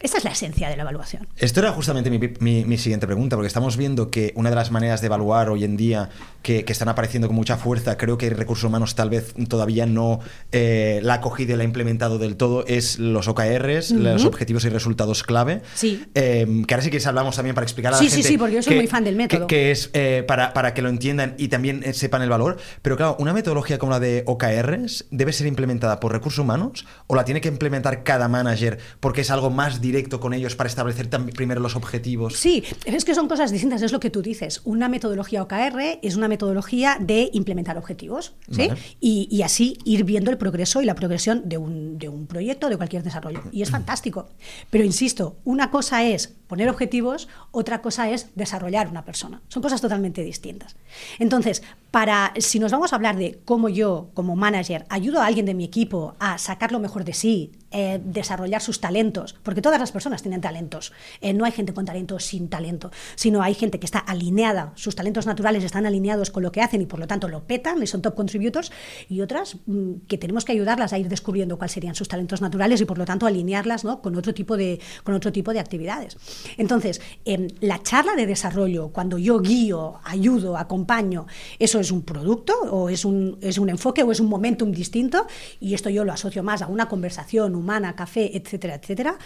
Esta 0.05 0.19
es 0.19 0.25
la 0.25 0.33
esencia 0.33 0.69
de 0.69 0.77
la 0.77 0.83
evaluación. 0.83 1.27
Esto 1.39 1.61
era 1.61 1.73
justamente 1.73 2.11
mi, 2.11 2.19
mi, 2.19 2.67
mi, 2.67 2.77
siguiente 2.77 3.07
pregunta, 3.07 3.37
porque 3.37 3.47
estamos 3.47 3.79
viendo 3.79 4.11
que 4.11 4.35
una 4.37 4.51
de 4.51 4.57
las 4.57 4.71
maneras 4.71 5.01
de 5.01 5.07
evaluar 5.07 5.49
hoy 5.49 5.65
en 5.65 5.79
día 5.79 6.11
que, 6.43 6.67
que 6.67 6.73
están 6.75 6.91
apareciendo 6.91 7.27
con 7.27 7.35
mucha 7.35 7.57
fuerza, 7.57 7.97
creo 7.97 8.19
que 8.19 8.29
recursos 8.29 8.65
humanos 8.65 8.97
tal 8.97 9.09
vez 9.09 9.33
todavía 9.49 9.87
no 9.87 10.21
eh, 10.53 11.01
la 11.03 11.15
ha 11.15 11.21
cogido 11.23 11.55
y 11.55 11.57
la 11.57 11.63
ha 11.63 11.65
implementado 11.65 12.19
del 12.19 12.37
todo, 12.37 12.67
es 12.67 12.99
los 12.99 13.29
OKRs, 13.29 13.93
uh 13.93 13.95
-huh. 13.95 13.99
los 14.01 14.27
objetivos 14.27 14.67
y 14.67 14.69
resultados 14.69 15.23
clave. 15.23 15.63
Sí. 15.73 16.05
Eh, 16.15 16.65
que 16.69 16.75
ahora 16.75 16.85
sí 16.85 16.91
que 16.91 17.01
hablamos 17.07 17.37
también 17.37 17.55
para 17.55 17.65
explicar 17.65 17.95
a 17.95 17.97
la 17.97 17.99
sí, 18.03 18.11
gente. 18.11 18.23
Sí, 18.23 18.29
sí, 18.29 18.37
porque 18.37 18.57
yo 18.57 18.63
soy 18.63 18.75
que, 18.75 18.81
muy 18.81 18.87
fan 18.87 19.05
del 19.05 19.17
método. 19.17 19.47
Que, 19.47 19.57
que 19.57 19.71
es 19.71 19.89
eh, 19.95 20.23
para, 20.29 20.53
para, 20.53 20.75
que 20.75 20.83
lo 20.83 20.91
entiendan 20.91 21.35
y 21.39 21.49
también 21.49 21.81
eh, 21.83 21.95
sepan 21.95 22.21
el 22.21 22.29
valor. 22.29 22.59
Pero 22.83 22.99
claro, 22.99 23.17
una 23.19 23.33
metodología 23.33 23.79
como 23.79 23.93
la 23.93 24.01
de 24.01 24.23
OKRs 24.27 25.07
debe 25.11 25.33
ser 25.33 25.47
implementada 25.47 25.99
por 25.99 26.13
recursos 26.13 26.41
humanos 26.41 26.85
o 27.07 27.15
la 27.15 27.25
tiene 27.25 27.41
que 27.41 27.49
implementar 27.49 28.05
cada 28.05 28.29
manager 28.29 28.79
porque 29.01 29.23
es 29.23 29.31
algo 29.31 29.49
más 29.49 29.81
directo 29.81 29.94
con 30.03 30.35
ellos 30.35 30.57
para 30.57 30.69
establecer 30.69 31.09
primero 31.09 31.61
los 31.61 31.77
objetivos. 31.77 32.35
Sí, 32.37 32.65
es 32.85 33.05
que 33.05 33.15
son 33.15 33.29
cosas 33.29 33.51
distintas, 33.51 33.83
es 33.83 33.93
lo 33.93 34.01
que 34.01 34.11
tú 34.11 34.23
dices. 34.23 34.61
Una 34.65 34.89
metodología 34.89 35.43
OKR 35.43 35.99
es 36.03 36.17
una 36.17 36.29
metodología 36.29 36.97
de 37.01 37.31
implementar 37.33 37.79
objetivos, 37.79 38.35
¿sí? 38.51 38.69
Vale. 38.69 38.81
Y, 39.01 39.29
y, 39.31 39.43
así 39.43 39.79
ir 39.85 40.05
viendo 40.05 40.31
el 40.31 40.39
progreso 40.39 40.83
y 40.83 40.85
la 40.85 40.95
progresión 40.95 41.49
de 41.49 41.59
un, 41.59 41.99
de 41.99 42.09
un 42.09 42.27
proyecto, 42.27 42.69
de 42.69 42.77
cualquier 42.77 43.03
desarrollo. 43.03 43.43
Y 43.53 43.63
es 43.63 43.71
fantástico. 43.71 44.29
Pero 44.71 44.85
insisto, 44.85 45.37
una 45.45 45.71
cosa 45.71 46.05
es 46.05 46.35
poner 46.47 46.69
objetivos, 46.69 47.29
otra 47.51 47.83
cosa 47.83 48.11
es 48.11 48.29
desarrollar 48.35 48.89
una 48.89 49.05
persona. 49.05 49.43
Son 49.49 49.63
cosas 49.63 49.81
totalmente 49.81 50.23
distintas. 50.23 50.77
Entonces, 51.19 51.63
para 51.95 52.33
si 52.39 52.59
nos 52.59 52.73
vamos 52.73 52.93
a 52.93 52.97
hablar 52.97 53.17
de 53.17 53.39
cómo 53.45 53.69
yo, 53.69 54.11
como 54.15 54.35
manager, 54.35 54.85
ayudo 54.89 55.21
a 55.21 55.27
alguien 55.27 55.47
de 55.47 55.55
mi 55.55 55.63
equipo 55.63 56.17
a 56.19 56.39
sacar 56.39 56.73
lo 56.73 56.81
mejor 56.81 57.05
de 57.05 57.13
sí, 57.13 57.53
eh, 57.71 58.01
desarrollar 58.05 58.61
sus 58.61 58.81
talentos, 58.81 59.37
porque 59.45 59.63
todas 59.63 59.79
las 59.79 59.93
personas 59.93 60.21
tienen 60.21 60.41
talentos. 60.41 60.93
Eh, 61.21 61.33
no 61.33 61.45
hay 61.45 61.53
gente 61.53 61.73
con 61.73 61.85
talento 61.85 62.19
sin 62.19 62.49
talento, 62.49 62.91
sino 63.15 63.43
hay 63.43 63.55
gente 63.55 63.79
que 63.79 63.87
está 63.87 64.01
alineada, 64.01 64.73
sus 64.75 64.97
talentos 64.97 65.27
naturales 65.27 65.63
están 65.63 65.87
alineados 65.87 66.33
con 66.33 66.43
lo 66.43 66.51
que 66.51 66.63
hacen 66.63 66.83
y 66.83 66.87
por 66.87 66.99
lo 66.99 67.07
tanto 67.07 67.29
lo 67.29 67.45
petan 67.45 67.81
y 67.81 67.87
son 67.87 68.03
top 68.03 68.17
contributors, 68.17 68.73
y 69.09 69.21
otras 69.21 69.59
mmm, 69.67 69.95
que 70.09 70.19
tenemos 70.19 70.45
que 70.45 70.51
ayudarlas 70.51 70.93
a 70.93 70.99
ir 70.99 71.09
descubriendo 71.09 71.59
cuáles 71.59 71.73
serían 71.73 71.95
sus 71.95 72.09
talentos 72.09 72.41
naturales 72.41 72.81
y 72.81 72.87
por 72.87 72.99
lo 72.99 73.05
tanto 73.05 73.27
alinearlas 73.27 73.85
¿no? 73.85 74.03
con, 74.03 74.17
otro 74.17 74.35
tipo 74.35 74.57
de, 74.57 74.81
con 75.05 75.15
otro 75.15 75.31
tipo 75.31 75.53
de 75.53 75.61
actividades. 75.61 76.17
Entonces, 76.57 77.01
eh, 77.25 77.55
la 77.61 77.83
charla 77.85 78.17
de 78.17 78.27
desarrollo, 78.27 78.89
cuando 78.89 79.17
yo 79.17 79.41
guío, 79.41 80.01
ayudo, 80.03 80.57
acompaño, 80.57 81.27
eso 81.61 81.84
es 81.85 81.93
un 81.93 82.03
producto 82.03 82.55
o 82.71 82.89
es 82.89 83.05
un, 83.05 83.39
es 83.41 83.59
un 83.59 83.69
enfoque 83.69 84.03
o 84.03 84.11
es 84.11 84.21
un 84.21 84.29
momentum 84.29 84.73
distinto, 84.73 85.27
y 85.61 85.75
esto 85.75 85.91
yo 85.91 86.05
lo 86.05 86.13
asocio 86.13 86.43
más 86.43 86.63
a 86.63 86.67
una 86.67 86.89
conversación 86.89 87.55
humana, 87.55 87.95
café, 87.95 88.37
etcétera, 88.37 88.75
etcétera. 88.75 89.19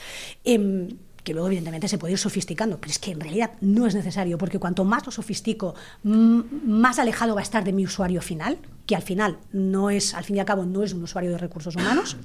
Eh, 0.44 0.88
que 1.28 1.34
luego 1.34 1.48
evidentemente 1.48 1.88
se 1.88 1.98
puede 1.98 2.12
ir 2.12 2.18
sofisticando, 2.18 2.78
pero 2.80 2.90
es 2.90 2.98
que 2.98 3.10
en 3.10 3.20
realidad 3.20 3.50
no 3.60 3.86
es 3.86 3.94
necesario, 3.94 4.38
porque 4.38 4.58
cuanto 4.58 4.84
más 4.84 5.04
lo 5.04 5.12
sofistico, 5.12 5.74
más 6.02 6.98
alejado 6.98 7.34
va 7.34 7.40
a 7.40 7.42
estar 7.42 7.64
de 7.64 7.74
mi 7.74 7.84
usuario 7.84 8.22
final, 8.22 8.56
que 8.86 8.96
al 8.96 9.02
final 9.02 9.36
no 9.52 9.90
es, 9.90 10.14
al 10.14 10.24
fin 10.24 10.36
y 10.36 10.40
al 10.40 10.46
cabo, 10.46 10.64
no 10.64 10.82
es 10.82 10.94
un 10.94 11.02
usuario 11.02 11.30
de 11.30 11.36
recursos 11.36 11.76
humanos. 11.76 12.16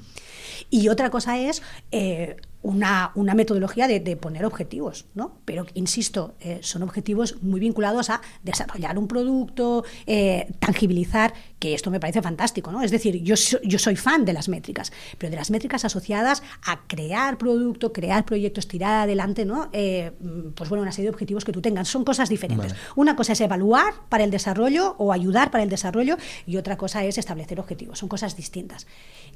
Y 0.69 0.87
otra 0.87 1.09
cosa 1.09 1.37
es 1.37 1.61
eh, 1.91 2.37
una, 2.63 3.11
una, 3.15 3.33
metodología 3.35 3.87
de, 3.87 3.99
de, 3.99 4.15
poner 4.15 4.45
objetivos, 4.45 5.05
¿no? 5.13 5.39
Pero, 5.45 5.65
insisto, 5.73 6.35
eh, 6.39 6.59
son 6.61 6.81
objetivos 6.81 7.41
muy 7.43 7.59
vinculados 7.59 8.09
a 8.09 8.21
desarrollar 8.41 8.97
un 8.97 9.07
producto, 9.07 9.83
eh, 10.07 10.47
tangibilizar, 10.59 11.33
que 11.59 11.73
esto 11.73 11.91
me 11.91 11.99
parece 11.99 12.21
fantástico, 12.21 12.71
¿no? 12.71 12.81
Es 12.81 12.91
decir, 12.91 13.21
yo, 13.21 13.35
so, 13.35 13.57
yo 13.63 13.77
soy 13.79 13.97
fan 13.97 14.23
de 14.23 14.33
las 14.33 14.47
métricas, 14.47 14.93
pero 15.17 15.29
de 15.29 15.35
las 15.35 15.51
métricas 15.51 15.83
asociadas 15.83 16.41
a 16.65 16.87
crear 16.87 17.37
producto, 17.37 17.91
crear 17.91 18.25
proyectos, 18.25 18.67
tirar 18.67 19.03
adelante, 19.03 19.43
¿no? 19.45 19.69
Eh, 19.73 20.11
pues 20.55 20.69
bueno, 20.69 20.83
una 20.83 20.91
serie 20.91 21.09
de 21.09 21.13
objetivos 21.13 21.43
que 21.43 21.51
tú 21.51 21.61
tengas. 21.61 21.89
Son 21.89 22.05
cosas 22.05 22.29
diferentes. 22.29 22.71
Vale. 22.71 22.81
Una 22.95 23.15
cosa 23.15 23.33
es 23.33 23.41
evaluar 23.41 23.93
para 24.07 24.23
el 24.23 24.31
desarrollo 24.31 24.95
o 24.97 25.11
ayudar 25.11 25.51
para 25.51 25.63
el 25.63 25.69
desarrollo 25.69 26.17
y 26.45 26.57
otra 26.57 26.77
cosa 26.77 27.03
es 27.03 27.17
establecer 27.17 27.59
objetivos. 27.59 27.99
Son 27.99 28.07
cosas 28.07 28.37
distintas 28.37 28.87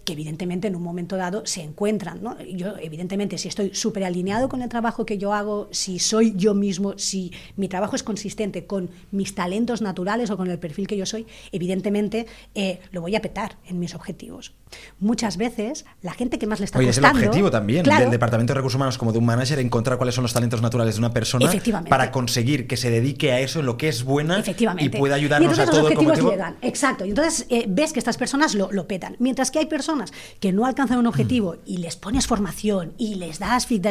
que 0.06 0.14
evidentemente 0.14 0.68
en 0.68 0.76
un 0.76 0.84
momento 0.84 1.18
dado 1.18 1.46
se 1.46 1.62
encuentran, 1.62 2.24
¿no? 2.24 2.40
Yo, 2.42 2.78
evidentemente, 2.78 3.17
si 3.38 3.48
estoy 3.48 3.74
súper 3.74 4.04
alineado 4.04 4.48
con 4.48 4.62
el 4.62 4.70
trabajo 4.70 5.06
que 5.06 5.18
yo 5.18 5.34
hago, 5.34 5.68
si 5.72 6.00
soy 6.00 6.34
yo 6.36 6.54
mismo, 6.54 6.98
si 6.98 7.32
mi 7.56 7.68
trabajo 7.68 7.96
es 7.96 8.04
consistente 8.04 8.66
con 8.66 8.90
mis 9.12 9.34
talentos 9.34 9.82
naturales 9.82 10.30
o 10.30 10.38
con 10.38 10.50
el 10.50 10.60
perfil 10.60 10.88
que 10.88 10.98
yo 10.98 11.06
soy, 11.06 11.26
evidentemente 11.52 12.28
eh, 12.54 12.80
lo 12.92 13.02
voy 13.02 13.16
a 13.16 13.22
petar 13.22 13.58
en 13.66 13.80
mis 13.80 13.96
objetivos. 13.96 14.54
Muchas 15.00 15.38
veces 15.38 15.86
la 16.02 16.14
gente 16.14 16.38
que 16.38 16.48
más 16.48 16.60
le 16.60 16.66
está 16.66 16.80
Oye, 16.80 16.88
costando... 16.88 17.10
es 17.10 17.24
el 17.24 17.28
objetivo 17.30 17.52
también 17.52 17.84
claro, 17.84 18.02
del 18.02 18.12
Departamento 18.12 18.54
de 18.54 18.58
Recursos 18.58 18.76
Humanos 18.76 18.98
como 18.98 19.12
de 19.12 19.20
un 19.20 19.26
manager, 19.26 19.60
encontrar 19.60 19.98
cuáles 19.98 20.16
son 20.16 20.24
los 20.24 20.34
talentos 20.34 20.62
naturales 20.62 20.96
de 20.96 21.00
una 21.00 21.14
persona 21.14 21.52
para 21.90 22.12
conseguir 22.12 22.68
que 22.68 22.78
se 22.78 22.90
dedique 22.90 23.32
a 23.32 23.40
eso 23.40 23.60
en 23.60 23.66
lo 23.66 23.78
que 23.78 23.90
es 23.90 24.04
buena 24.04 24.44
y 24.80 24.90
pueda 24.90 25.16
ayudarnos 25.16 25.58
y 25.58 25.62
a 25.62 25.66
todo 25.66 25.78
los 25.78 25.84
objetivos 25.86 26.20
como 26.20 26.32
llegan. 26.32 26.58
Exacto. 26.62 27.06
Y 27.06 27.10
entonces 27.10 27.46
eh, 27.50 27.66
ves 27.68 27.94
que 27.94 28.00
estas 28.00 28.18
personas 28.18 28.54
lo, 28.54 28.72
lo, 28.72 28.88
petan. 28.88 29.16
Mientras 29.20 29.52
que 29.52 29.60
hay 29.60 29.66
personas 29.66 30.14
que 30.40 30.52
no 30.52 30.66
alcanzan 30.66 31.00
un 31.00 31.08
objetivo 31.08 31.54
mm. 31.54 31.60
y 31.66 31.78
les 31.78 31.96
pones 31.96 32.28
formación 32.28 32.94
y 32.98 33.16
les 33.16 33.40
das 33.40 33.66
feedback, 33.66 33.88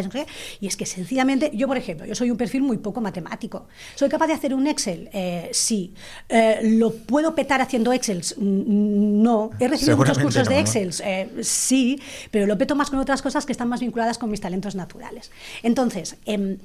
y 0.61 0.67
es 0.67 0.77
que 0.77 0.87
sencillamente, 0.87 1.51
yo 1.55 1.67
por 1.67 1.77
ejemplo, 1.77 2.07
yo 2.07 2.15
soy 2.15 2.31
un 2.31 2.37
perfil 2.37 2.63
muy 2.63 2.79
poco 2.79 3.01
matemático. 3.01 3.67
¿Soy 3.95 4.09
capaz 4.09 4.27
de 4.27 4.35
hacer 4.35 4.55
un 4.55 4.67
Excel? 4.67 5.09
Eh, 5.13 5.51
sí. 5.53 5.95
Eh, 6.29 6.61
¿Lo 6.63 6.93
puedo 6.93 7.35
petar 7.35 7.61
haciendo 7.61 7.93
Excel? 7.93 8.23
No. 8.39 9.51
He 9.59 9.69
recibido 9.69 9.97
muchos 9.97 10.19
cursos 10.19 10.49
de 10.49 10.61
Excel, 10.61 10.66
¿no? 10.75 11.05
eh, 11.05 11.31
sí, 11.43 12.01
pero 12.31 12.47
lo 12.47 12.59
peto 12.59 12.75
más 12.75 12.91
con 12.91 12.99
otras 12.99 13.23
cosas 13.23 13.47
que 13.47 13.53
están 13.53 13.69
más 13.69 13.81
vinculadas 13.81 14.19
con 14.19 14.31
mis 14.31 14.41
talentos 14.41 14.75
naturales. 14.75 15.31
Entonces, 15.63 16.17
eh, 16.27 16.59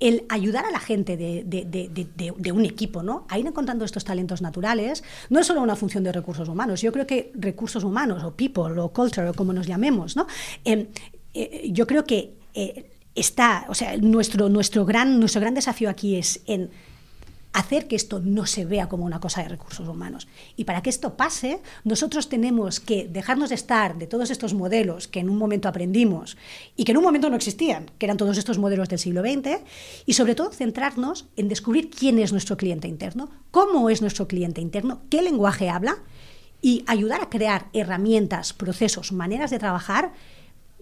el 0.00 0.24
ayudar 0.28 0.66
a 0.66 0.70
la 0.70 0.80
gente 0.80 1.16
de, 1.16 1.44
de, 1.44 1.64
de, 1.64 2.32
de, 2.36 2.52
un 2.52 2.64
equipo 2.64 3.02
¿no? 3.02 3.26
a 3.28 3.38
ir 3.38 3.46
encontrando 3.46 3.84
estos 3.84 4.04
talentos 4.04 4.42
naturales 4.42 5.04
no 5.30 5.38
es 5.38 5.46
solo 5.46 5.62
una 5.62 5.76
función 5.76 6.02
de 6.04 6.12
recursos 6.12 6.48
humanos. 6.48 6.82
Yo 6.82 6.92
creo 6.92 7.06
que 7.06 7.32
recursos 7.34 7.84
humanos, 7.84 8.22
o 8.24 8.34
people, 8.34 8.78
o 8.78 8.92
culture, 8.92 9.28
o 9.28 9.34
como 9.34 9.52
nos 9.52 9.66
llamemos, 9.66 10.16
¿no? 10.16 10.26
Eh, 10.64 10.88
eh, 11.32 11.68
yo 11.70 11.86
creo 11.86 12.04
que 12.04 12.34
eh, 12.54 12.90
está, 13.14 13.66
o 13.68 13.74
sea, 13.74 13.96
nuestro, 13.96 14.48
nuestro, 14.48 14.84
gran, 14.84 15.20
nuestro 15.20 15.40
gran 15.40 15.54
desafío 15.54 15.88
aquí 15.88 16.16
es 16.16 16.42
en 16.46 16.70
hacer 17.54 17.86
que 17.86 17.96
esto 17.96 18.20
no 18.20 18.46
se 18.46 18.64
vea 18.64 18.88
como 18.88 19.04
una 19.04 19.20
cosa 19.20 19.42
de 19.42 19.48
recursos 19.48 19.88
humanos. 19.88 20.26
Y 20.56 20.64
para 20.64 20.82
que 20.82 20.90
esto 20.90 21.16
pase, 21.16 21.60
nosotros 21.84 22.28
tenemos 22.28 22.80
que 22.80 23.08
dejarnos 23.08 23.50
de 23.50 23.54
estar 23.54 23.96
de 23.96 24.08
todos 24.08 24.30
estos 24.30 24.54
modelos 24.54 25.06
que 25.06 25.20
en 25.20 25.30
un 25.30 25.38
momento 25.38 25.68
aprendimos 25.68 26.36
y 26.76 26.84
que 26.84 26.90
en 26.90 26.98
un 26.98 27.04
momento 27.04 27.30
no 27.30 27.36
existían, 27.36 27.90
que 27.98 28.06
eran 28.06 28.16
todos 28.16 28.38
estos 28.38 28.58
modelos 28.58 28.88
del 28.88 28.98
siglo 28.98 29.22
XX, 29.22 29.60
y 30.04 30.14
sobre 30.14 30.34
todo 30.34 30.50
centrarnos 30.50 31.26
en 31.36 31.48
descubrir 31.48 31.90
quién 31.90 32.18
es 32.18 32.32
nuestro 32.32 32.56
cliente 32.56 32.88
interno, 32.88 33.30
cómo 33.52 33.88
es 33.88 34.02
nuestro 34.02 34.26
cliente 34.26 34.60
interno, 34.60 35.02
qué 35.08 35.22
lenguaje 35.22 35.70
habla, 35.70 35.98
y 36.60 36.82
ayudar 36.88 37.20
a 37.20 37.28
crear 37.28 37.66
herramientas, 37.72 38.52
procesos, 38.52 39.12
maneras 39.12 39.50
de 39.50 39.58
trabajar 39.60 40.12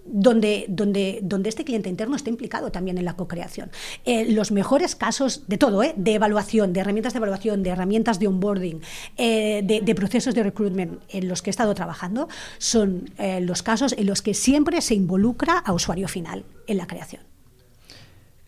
donde, 0.05 0.67
donde, 0.69 1.21
donde 1.23 1.49
este 1.49 1.65
cliente 1.65 1.89
interno 1.89 2.17
esté 2.17 2.31
implicado 2.31 2.71
también 2.71 2.99
en 2.99 3.05
la 3.05 3.17
co-creación. 3.17 3.71
Eh, 4.05 4.33
los 4.33 4.51
mejores 4.53 4.97
casos 4.97 5.45
de 5.49 5.59
todo, 5.59 5.83
¿eh? 5.83 5.95
de 5.97 6.15
evaluación, 6.15 6.73
de 6.73 6.81
herramientas 6.81 7.13
de 7.13 7.19
evaluación, 7.19 7.63
de 7.63 7.71
herramientas 7.71 8.19
de 8.19 8.27
onboarding, 8.27 8.81
eh, 9.17 9.63
de, 9.63 9.95
procesos 9.95 10.35
de 10.35 10.43
recruitment 10.43 11.01
en 11.11 11.29
los 11.29 11.43
que 11.43 11.51
he 11.51 11.53
estado 11.53 11.75
trabajando, 11.75 12.29
son 12.59 13.11
los 13.41 13.63
casos 13.63 13.95
en 13.97 14.07
los 14.07 14.23
que 14.23 14.35
siempre 14.35 14.81
se 14.81 14.95
involucra 14.95 15.59
a 15.59 15.73
usuario 15.73 16.09
final 16.09 16.45
en 16.67 16.77
la 16.79 16.87
creación. 16.87 17.32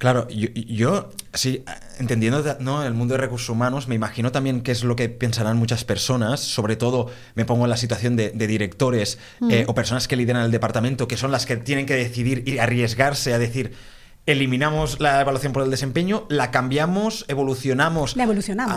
Claro, 0.05 0.29
yo, 0.29 1.09
sí, 1.33 1.65
entendiendo 1.99 2.45
¿no? 2.61 2.85
el 2.85 2.93
mundo 2.93 3.15
de 3.15 3.23
recursos 3.23 3.49
humanos, 3.49 3.89
me 3.89 3.95
imagino 3.95 4.33
también 4.33 4.61
qué 4.61 4.71
es 4.71 4.85
lo 4.85 4.97
que 4.97 5.09
pensarán 5.09 5.57
muchas 5.57 5.85
personas, 5.85 6.41
sobre 6.41 6.77
todo 6.77 7.11
me 7.35 7.47
pongo 7.47 7.65
en 7.65 7.71
la 7.71 7.79
situación 7.79 8.15
de, 8.15 8.29
directores 8.33 9.19
eh, 9.49 9.65
o 9.67 9.75
personas 9.75 10.07
que 10.07 10.17
lideran 10.17 10.45
el 10.45 10.51
departamento, 10.51 11.09
que 11.09 11.17
son 11.17 11.33
las 11.33 11.47
que 11.47 11.57
tienen 11.57 11.87
que 11.87 11.95
decidir 11.95 12.47
y 12.47 12.59
arriesgarse 12.59 13.33
a 13.33 13.39
decir, 13.39 13.73
eliminamos 14.27 15.01
la 15.01 15.21
evaluación 15.21 15.53
por 15.53 15.63
el 15.63 15.71
desempeño, 15.71 16.27
la 16.29 16.51
cambiamos, 16.51 17.25
evolucionamos, 17.29 18.17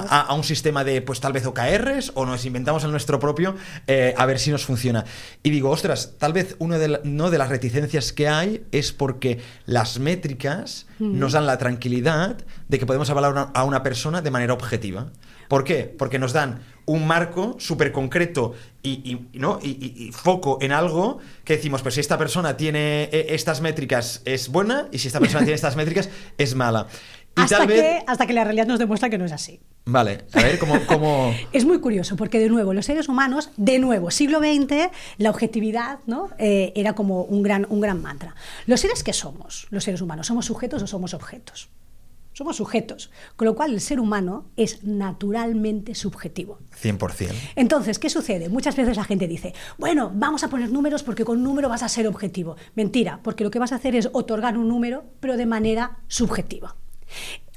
A, 0.10 0.34
un 0.34 0.44
sistema 0.44 0.84
de, 0.84 1.02
pues 1.02 1.22
tal 1.22 1.34
vez 1.34 1.46
OKRs 1.46 2.12
o 2.16 2.26
nos 2.26 2.46
inventamos 2.46 2.84
el 2.84 2.92
nuestro 2.92 3.20
propio 3.20 3.56
eh, 3.88 4.14
a 4.18 4.26
ver 4.26 4.40
si 4.40 4.52
nos 4.52 4.66
funciona. 4.66 5.06
Y 5.44 5.50
digo, 5.50 5.70
ostras, 5.70 6.14
tal 6.18 6.34
vez 6.34 6.56
una 6.60 6.78
de, 6.78 7.00
no 7.04 7.30
de 7.30 7.38
las 7.38 7.50
reticencias 7.50 8.12
que 8.12 8.28
hay 8.28 8.66
es 8.72 8.92
porque 8.92 9.40
las 9.66 10.00
métricas 10.00 10.88
nos 11.00 11.34
dan 11.34 11.46
la 11.46 11.58
tranquilidad 11.58 12.38
de 12.68 12.80
que 12.80 12.86
podemos 12.86 13.10
evaluar 13.10 13.52
a 13.54 13.64
una 13.64 13.84
persona 13.84 14.22
de 14.22 14.32
manera 14.32 14.54
objetiva. 14.54 15.08
¿Por 15.48 15.64
qué? 15.64 15.84
Porque 15.98 16.20
nos 16.20 16.34
dan 16.34 16.60
un 16.88 17.06
marco 17.06 17.56
súper 17.60 17.92
concreto 17.92 18.54
y, 18.82 19.20
¿no? 19.34 19.60
Y, 19.62 20.12
foco 20.14 20.58
en 20.62 20.72
algo 20.72 21.20
que 21.44 21.58
decimos, 21.58 21.82
pues 21.82 21.96
si 21.96 22.00
esta 22.00 22.18
persona 22.18 22.56
tiene 22.56 23.10
eh, 23.12 23.28
estas 23.30 23.60
métricas 23.62 24.22
es 24.24 24.48
buena 24.50 24.88
y 24.92 25.00
si 25.00 25.08
esta 25.08 25.20
persona 25.20 25.42
tiene 25.42 25.56
estas 25.56 25.76
métricas 25.76 26.10
es 26.38 26.56
mala. 26.56 26.88
hasta, 27.36 27.68
que, 27.68 28.04
hasta 28.08 28.26
que 28.26 28.34
la 28.34 28.46
realidad 28.46 28.68
nos 28.68 28.80
demuestra 28.80 29.10
que 29.10 29.18
no 29.18 29.26
es 29.26 29.34
así. 29.34 29.60
Vale, 29.86 30.26
a 30.34 30.42
ver 30.42 30.60
cómo... 30.60 31.34
es 31.54 31.66
muy 31.66 31.80
curioso, 31.80 32.16
porque 32.16 32.40
de 32.40 32.48
nuevo, 32.48 32.74
los 32.74 32.86
seres 32.86 33.10
humanos, 33.10 33.52
de 33.58 33.80
nuevo, 33.80 34.10
siglo 34.10 34.40
XX, 34.40 34.90
la 35.18 35.30
objetividad 35.30 36.00
¿no? 36.06 36.30
Eh, 36.40 36.72
era 36.76 36.94
como 36.94 37.24
un 37.24 37.44
gran, 37.44 37.68
un 37.70 37.82
gran 37.82 38.02
mantra. 38.02 38.34
Los 38.66 38.80
seres 38.80 39.04
que 39.04 39.12
somos, 39.12 39.68
los 39.72 39.84
seres 39.84 40.02
humanos, 40.02 40.28
¿somos 40.28 40.46
sujetos 40.46 40.82
o 40.84 40.88
somos 40.88 41.14
objetos? 41.14 41.70
Somos 42.38 42.58
sujetos, 42.58 43.10
con 43.36 43.48
lo 43.48 43.56
cual 43.56 43.74
el 43.74 43.82
ser 43.82 44.00
humano 44.00 44.46
es 44.56 44.84
naturalmente 44.84 45.96
subjetivo. 45.96 46.60
100%. 46.80 47.34
Entonces, 47.56 47.98
¿qué 47.98 48.12
sucede? 48.12 48.48
Muchas 48.48 48.76
veces 48.76 48.96
la 48.96 49.06
gente 49.06 49.28
dice, 49.28 49.56
bueno, 49.80 50.12
vamos 50.14 50.44
a 50.44 50.48
poner 50.48 50.70
números 50.70 51.02
porque 51.02 51.26
con 51.26 51.42
número 51.42 51.68
vas 51.68 51.82
a 51.82 51.90
ser 51.90 52.06
objetivo. 52.06 52.56
Mentira, 52.76 53.22
porque 53.24 53.44
lo 53.44 53.50
que 53.50 53.58
vas 53.58 53.72
a 53.72 53.78
hacer 53.78 53.96
es 53.96 54.10
otorgar 54.14 54.56
un 54.56 54.68
número, 54.68 55.06
pero 55.20 55.36
de 55.36 55.48
manera 55.48 55.98
subjetiva 56.08 56.76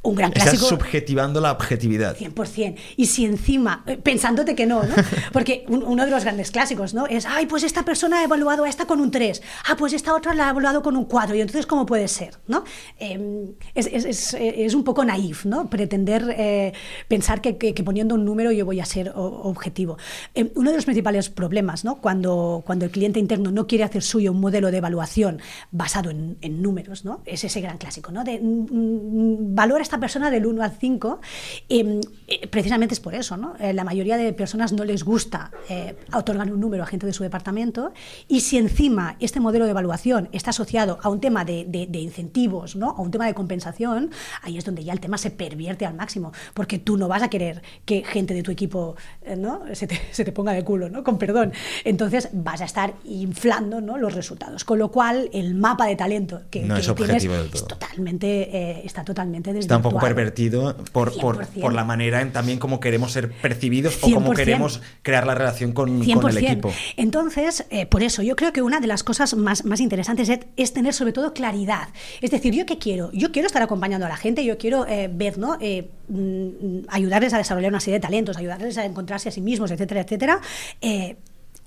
un 0.03 0.15
gran 0.15 0.33
clásico. 0.33 0.55
Estás 0.55 0.69
subjetivando 0.69 1.41
la 1.41 1.53
objetividad. 1.53 2.17
100%. 2.17 2.77
Y 2.97 3.07
si 3.07 3.25
encima, 3.25 3.85
eh, 3.87 3.97
pensándote 3.97 4.55
que 4.55 4.67
no, 4.67 4.83
¿no? 4.83 4.95
Porque 5.33 5.65
uno 5.69 6.05
de 6.05 6.11
los 6.11 6.25
grandes 6.25 6.51
clásicos, 6.51 6.95
¿no? 6.95 7.07
Es, 7.07 7.27
ay, 7.27 7.47
pues 7.47 7.65
esta 7.65 7.85
persona 7.85 8.21
ha 8.21 8.25
evaluado 8.25 8.65
a 8.65 8.69
esta 8.69 8.87
con 8.87 9.01
un 9.01 9.11
3. 9.11 9.43
Ah, 9.69 9.77
pues 9.77 9.93
esta 9.93 10.15
otra 10.15 10.35
la 10.35 10.47
ha 10.47 10.51
evaluado 10.51 10.83
con 10.83 10.97
un 10.97 11.05
4. 11.05 11.35
Y 11.35 11.41
entonces, 11.41 11.67
¿cómo 11.67 11.85
puede 11.85 12.09
ser? 12.09 12.39
¿no? 12.47 12.65
Em, 12.99 13.53
es, 13.75 13.87
es, 13.87 14.35
es, 14.35 14.75
un 14.75 14.85
poco 14.85 15.05
naif, 15.05 15.45
¿no? 15.45 15.69
Pretender 15.69 16.35
eh, 16.37 16.73
pensar 17.09 17.41
que, 17.41 17.59
que, 17.59 17.85
poniendo 17.85 18.15
un 18.15 18.25
número 18.25 18.53
yo 18.53 18.65
voy 18.65 18.81
a 18.81 18.85
ser 18.85 19.13
objetivo. 19.15 19.99
Em, 20.35 20.51
uno 20.55 20.71
de 20.71 20.77
los 20.77 20.85
principales 20.85 21.29
problemas, 21.29 21.85
¿no? 21.85 22.01
Cuando, 22.01 22.63
cuando 22.65 22.87
el 22.87 22.91
cliente 22.91 23.21
interno 23.21 23.51
no 23.51 23.67
quiere 23.67 23.85
hacer 23.85 24.03
suyo 24.03 24.33
un 24.33 24.41
modelo 24.41 24.71
de 24.71 24.79
evaluación 24.79 25.41
basado 25.71 26.11
en, 26.11 26.39
en 26.41 26.63
números, 26.63 27.05
¿no? 27.05 27.23
Es 27.27 27.45
ese 27.45 27.61
gran 27.61 27.77
clásico, 27.77 28.13
¿no? 28.13 28.25
De, 28.25 28.39
mm, 28.41 28.67
mm, 28.71 29.55
valora 29.55 29.83
esta 29.91 29.99
persona 29.99 30.31
del 30.31 30.47
1 30.47 30.63
al 30.63 30.71
5, 30.71 31.21
eh, 31.69 32.01
precisamente 32.49 32.95
es 32.95 33.01
por 33.01 33.13
eso, 33.17 33.37
¿no? 33.37 33.57
Eh, 33.59 33.73
la 33.73 33.83
mayoría 33.83 34.17
de 34.17 34.33
personas 34.33 34.73
no 34.73 34.85
les 34.85 35.03
gusta 35.03 35.51
eh, 35.69 35.97
otorgar 36.15 36.53
un 36.53 36.61
número 36.61 36.85
a 36.85 36.87
gente 36.87 37.07
de 37.07 37.13
su 37.13 37.25
departamento 37.25 37.93
y 38.29 38.43
si 38.43 38.57
encima 38.57 39.17
este 39.19 39.41
modelo 39.41 39.65
de 39.65 39.73
evaluación 39.73 40.29
está 40.31 40.51
asociado 40.51 41.01
a 41.03 41.09
un 41.09 41.19
tema 41.19 41.45
de, 41.45 41.89
incentivos, 41.93 42.77
¿no? 42.77 42.91
A 42.91 43.01
un 43.01 43.11
tema 43.11 43.27
de 43.27 43.35
compensación, 43.35 44.13
ahí 44.43 44.59
es 44.59 44.65
donde 44.65 44.85
ya 44.85 44.93
el 44.93 45.01
tema 45.01 45.19
se 45.19 45.33
pervierte 45.33 45.85
al 45.87 45.95
máximo, 45.95 46.31
porque 46.55 46.79
tú 46.79 46.97
no 46.97 47.09
vas 47.09 47.25
a 47.25 47.29
querer 47.29 47.61
que 47.85 48.05
gente 48.05 48.33
de 48.33 48.45
tu 48.45 48.53
equipo, 48.53 48.95
¿no? 49.37 49.63
Se 49.73 49.89
te, 49.89 50.31
ponga 50.31 50.53
de 50.53 50.63
culo, 50.63 50.89
¿no? 50.89 51.03
Con 51.03 51.19
perdón. 51.19 51.53
Entonces 51.83 52.29
vas 52.33 52.61
a 52.61 52.65
estar 52.65 52.95
inflando, 53.03 53.81
¿no? 53.81 53.99
Los 53.99 54.15
resultados, 54.15 54.65
con 54.65 54.79
lo 54.79 54.93
cual 54.93 55.29
el 55.33 55.57
mapa 55.57 55.87
de 55.87 55.97
talento 55.97 56.43
que, 56.49 56.63
no 56.63 56.77
es 56.77 56.95
tienes 56.95 57.27
totalmente, 57.67 58.87
está 58.87 59.03
totalmente 59.03 59.53
desvirtuado 59.81 60.11
pervertido 60.11 60.77
por, 60.93 61.17
por, 61.19 61.73
la 61.73 61.85
manera 61.85 62.21
en 62.21 62.33
también 62.33 62.59
cómo 62.59 62.81
queremos 62.81 63.13
ser 63.13 63.31
percibidos 63.31 63.99
o 64.03 64.11
cómo 64.11 64.33
queremos 64.33 64.81
crear 65.03 65.27
la 65.27 65.35
relación 65.35 65.73
con, 65.73 66.05
con 66.05 66.31
el 66.31 66.39
equipo. 66.39 66.73
Entonces, 66.97 67.67
eh, 67.71 67.87
por 67.87 68.03
eso, 68.03 68.23
yo 68.23 68.37
creo 68.37 68.53
que 68.53 68.63
una 68.63 68.81
de 68.81 68.87
las 68.87 69.03
cosas 69.03 69.35
más, 69.35 69.65
más 69.65 69.81
interesantes 69.81 70.31
es, 70.57 70.73
tener 70.73 70.95
sobre 70.95 71.13
todo 71.13 71.33
claridad. 71.35 71.89
Es 72.21 72.31
decir, 72.31 72.55
¿yo 72.55 72.67
qué 72.67 72.79
quiero? 72.79 73.11
Yo 73.13 73.33
quiero 73.33 73.47
estar 73.47 73.63
acompañando 73.63 74.07
a 74.07 74.09
la 74.09 74.17
gente, 74.17 74.45
yo 74.45 74.59
quiero 74.59 74.87
eh, 74.87 75.11
ver, 75.13 75.39
¿no? 75.39 75.59
Eh, 75.61 75.89
mm, 76.09 76.87
ayudarles 76.89 77.33
a 77.35 77.39
desarrollar 77.39 77.71
una 77.71 77.81
serie 77.81 77.99
de 77.99 78.01
talentos, 78.01 78.37
ayudarles 78.37 78.79
a 78.79 78.85
encontrarse 78.85 79.29
a 79.29 79.33
sí 79.33 79.41
mismos, 79.41 79.71
etcétera, 79.71 80.03
etcétera 80.03 80.41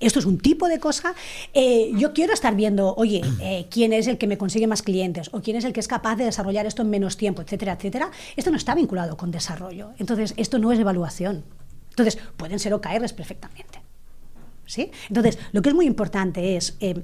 esto 0.00 0.18
es 0.18 0.24
un 0.24 0.38
tipo 0.38 0.68
de 0.68 0.78
cosa. 0.78 1.14
Eh, 1.52 1.92
yo 1.96 2.12
quiero 2.12 2.32
estar 2.32 2.54
viendo, 2.54 2.94
oye, 2.96 3.22
eh, 3.40 3.66
quién 3.70 3.92
es 3.92 4.06
el 4.06 4.18
que 4.18 4.26
me 4.26 4.38
consigue 4.38 4.66
más 4.66 4.82
clientes 4.82 5.30
o 5.32 5.40
quién 5.40 5.56
es 5.56 5.64
el 5.64 5.72
que 5.72 5.80
es 5.80 5.88
capaz 5.88 6.16
de 6.16 6.24
desarrollar 6.24 6.66
esto 6.66 6.82
en 6.82 6.90
menos 6.90 7.16
tiempo, 7.16 7.42
etcétera, 7.42 7.72
etcétera. 7.72 8.10
Esto 8.36 8.50
no 8.50 8.56
está 8.56 8.74
vinculado 8.74 9.16
con 9.16 9.30
desarrollo. 9.30 9.92
Entonces, 9.98 10.34
esto 10.36 10.58
no 10.58 10.72
es 10.72 10.78
evaluación. 10.78 11.44
Entonces, 11.90 12.18
pueden 12.36 12.58
ser 12.58 12.74
OKRs 12.74 13.12
perfectamente. 13.12 13.80
¿Sí? 14.66 14.90
Entonces, 15.08 15.38
lo 15.52 15.60
que 15.60 15.68
es 15.68 15.74
muy 15.74 15.86
importante 15.86 16.56
es 16.56 16.76
eh, 16.80 16.94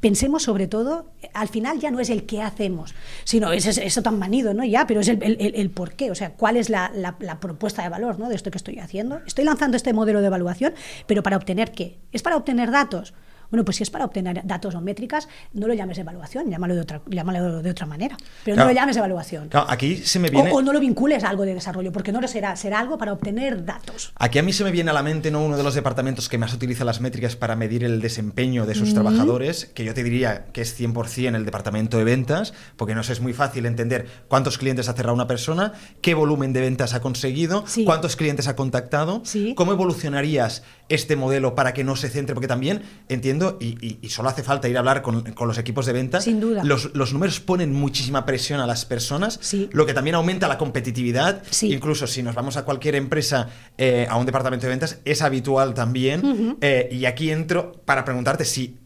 pensemos 0.00 0.42
sobre 0.42 0.66
todo, 0.66 1.10
al 1.32 1.48
final 1.48 1.80
ya 1.80 1.90
no 1.90 2.00
es 2.00 2.10
el 2.10 2.26
qué 2.26 2.42
hacemos, 2.42 2.94
sino 3.24 3.52
es 3.52 3.66
eso 3.66 4.02
tan 4.02 4.18
manido, 4.18 4.54
¿no? 4.54 4.64
Ya, 4.64 4.86
pero 4.86 5.00
es 5.00 5.08
el, 5.08 5.20
el, 5.22 5.70
por 5.70 5.94
qué, 5.94 6.10
o 6.10 6.14
sea, 6.14 6.32
cuál 6.34 6.56
es 6.56 6.70
la, 6.70 6.92
la, 6.94 7.40
propuesta 7.40 7.82
de 7.82 7.88
valor, 7.88 8.18
¿no? 8.18 8.28
De 8.28 8.34
esto 8.34 8.50
que 8.50 8.58
estoy 8.58 8.78
haciendo. 8.78 9.20
Estoy 9.26 9.44
lanzando 9.44 9.76
este 9.76 9.92
modelo 9.92 10.20
de 10.20 10.26
evaluación, 10.26 10.74
pero 11.06 11.22
¿para 11.22 11.36
obtener 11.36 11.72
qué? 11.72 11.98
¿Es 12.12 12.22
para 12.22 12.36
obtener 12.36 12.70
datos? 12.70 13.14
Bueno, 13.50 13.64
pues 13.64 13.76
si 13.78 13.82
es 13.82 13.90
para 13.90 14.04
obtener 14.04 14.42
datos 14.44 14.74
o 14.74 14.80
métricas, 14.80 15.28
no 15.52 15.66
lo 15.66 15.74
llames 15.74 15.98
evaluación, 15.98 16.50
llámalo 16.50 16.74
de 16.74 16.80
otra, 16.80 17.00
llámalo 17.08 17.62
de 17.62 17.70
otra 17.70 17.86
manera. 17.86 18.16
Pero 18.44 18.56
no 18.56 18.64
lo 18.64 18.72
llames 18.72 18.96
evaluación. 18.96 19.50
aquí 19.68 19.96
se 19.96 20.18
me 20.18 20.30
viene... 20.30 20.50
O, 20.52 20.62
no 20.62 20.72
lo 20.72 20.80
vincules 20.80 21.24
a 21.24 21.30
algo 21.30 21.44
de 21.44 21.54
desarrollo, 21.54 21.92
porque 21.92 22.12
no 22.12 22.20
lo 22.20 22.28
será, 22.28 22.56
será 22.56 22.80
algo 22.80 22.98
para 22.98 23.12
obtener 23.12 23.64
datos. 23.64 24.12
Aquí 24.16 24.38
a 24.38 24.42
mí 24.42 24.52
se 24.52 24.64
me 24.64 24.70
viene 24.70 24.90
a 24.90 24.94
la 24.94 25.02
mente 25.02 25.30
¿no? 25.30 25.44
uno 25.44 25.56
de 25.56 25.62
los 25.62 25.74
departamentos 25.74 26.28
que 26.28 26.38
más 26.38 26.52
utiliza 26.52 26.84
las 26.84 27.00
métricas 27.00 27.36
para 27.36 27.56
medir 27.56 27.84
el 27.84 28.00
desempeño 28.00 28.66
de 28.66 28.74
sus 28.74 28.94
trabajadores, 28.94 29.66
que 29.66 29.84
yo 29.84 29.94
te 29.94 30.02
diría 30.02 30.46
que 30.52 30.62
es 30.62 30.78
100% 30.78 31.36
el 31.36 31.44
departamento 31.44 31.98
de 31.98 32.04
ventas, 32.04 32.52
porque 32.76 32.94
no 32.94 33.00
es 33.00 33.20
muy 33.20 33.32
fácil 33.32 33.66
entender 33.66 34.06
cuántos 34.28 34.58
clientes 34.58 34.88
ha 34.88 34.92
cerrado 34.92 35.14
una 35.14 35.26
persona, 35.26 35.72
qué 36.00 36.14
volumen 36.14 36.52
de 36.52 36.60
ventas 36.60 36.94
ha 36.94 37.00
conseguido, 37.00 37.64
cuántos 37.84 38.16
clientes 38.16 38.48
ha 38.48 38.56
contactado, 38.56 39.22
cómo 39.54 39.72
evolucionarías 39.72 40.62
este 40.88 41.16
modelo 41.16 41.54
para 41.54 41.74
que 41.74 41.84
no 41.84 41.96
se 41.96 42.08
centre, 42.08 42.34
porque 42.34 42.48
también 42.48 42.82
entiendo, 43.08 43.58
y, 43.60 43.98
solo 44.08 44.28
hace 44.28 44.42
falta 44.42 44.68
ir 44.68 44.76
a 44.76 44.80
hablar 44.80 45.02
con, 45.02 45.24
los 45.46 45.58
equipos 45.58 45.86
de 45.86 45.92
venta, 45.92 46.20
Sin 46.20 46.40
duda. 46.40 46.62
Los, 46.64 47.12
números 47.12 47.40
ponen 47.40 47.72
muchísima 47.72 48.24
presión 48.24 48.60
a 48.60 48.66
las 48.66 48.84
personas, 48.84 49.40
lo 49.72 49.86
que 49.86 49.94
también 49.94 50.16
aumenta 50.16 50.48
la 50.48 50.58
competitividad, 50.58 51.42
incluso 51.62 52.06
si 52.06 52.22
nos 52.22 52.34
vamos 52.34 52.56
a 52.56 52.64
cualquier 52.64 52.94
empresa, 52.94 53.48
eh, 53.78 54.06
a 54.08 54.16
un 54.16 54.26
departamento 54.26 54.66
de 54.66 54.70
ventas, 54.70 55.00
es 55.04 55.22
habitual 55.22 55.74
también, 55.74 56.56
eh, 56.60 56.88
y 56.90 57.04
aquí 57.04 57.30
entro 57.30 57.72
para 57.84 58.04
preguntarte 58.04 58.44
si 58.44 58.78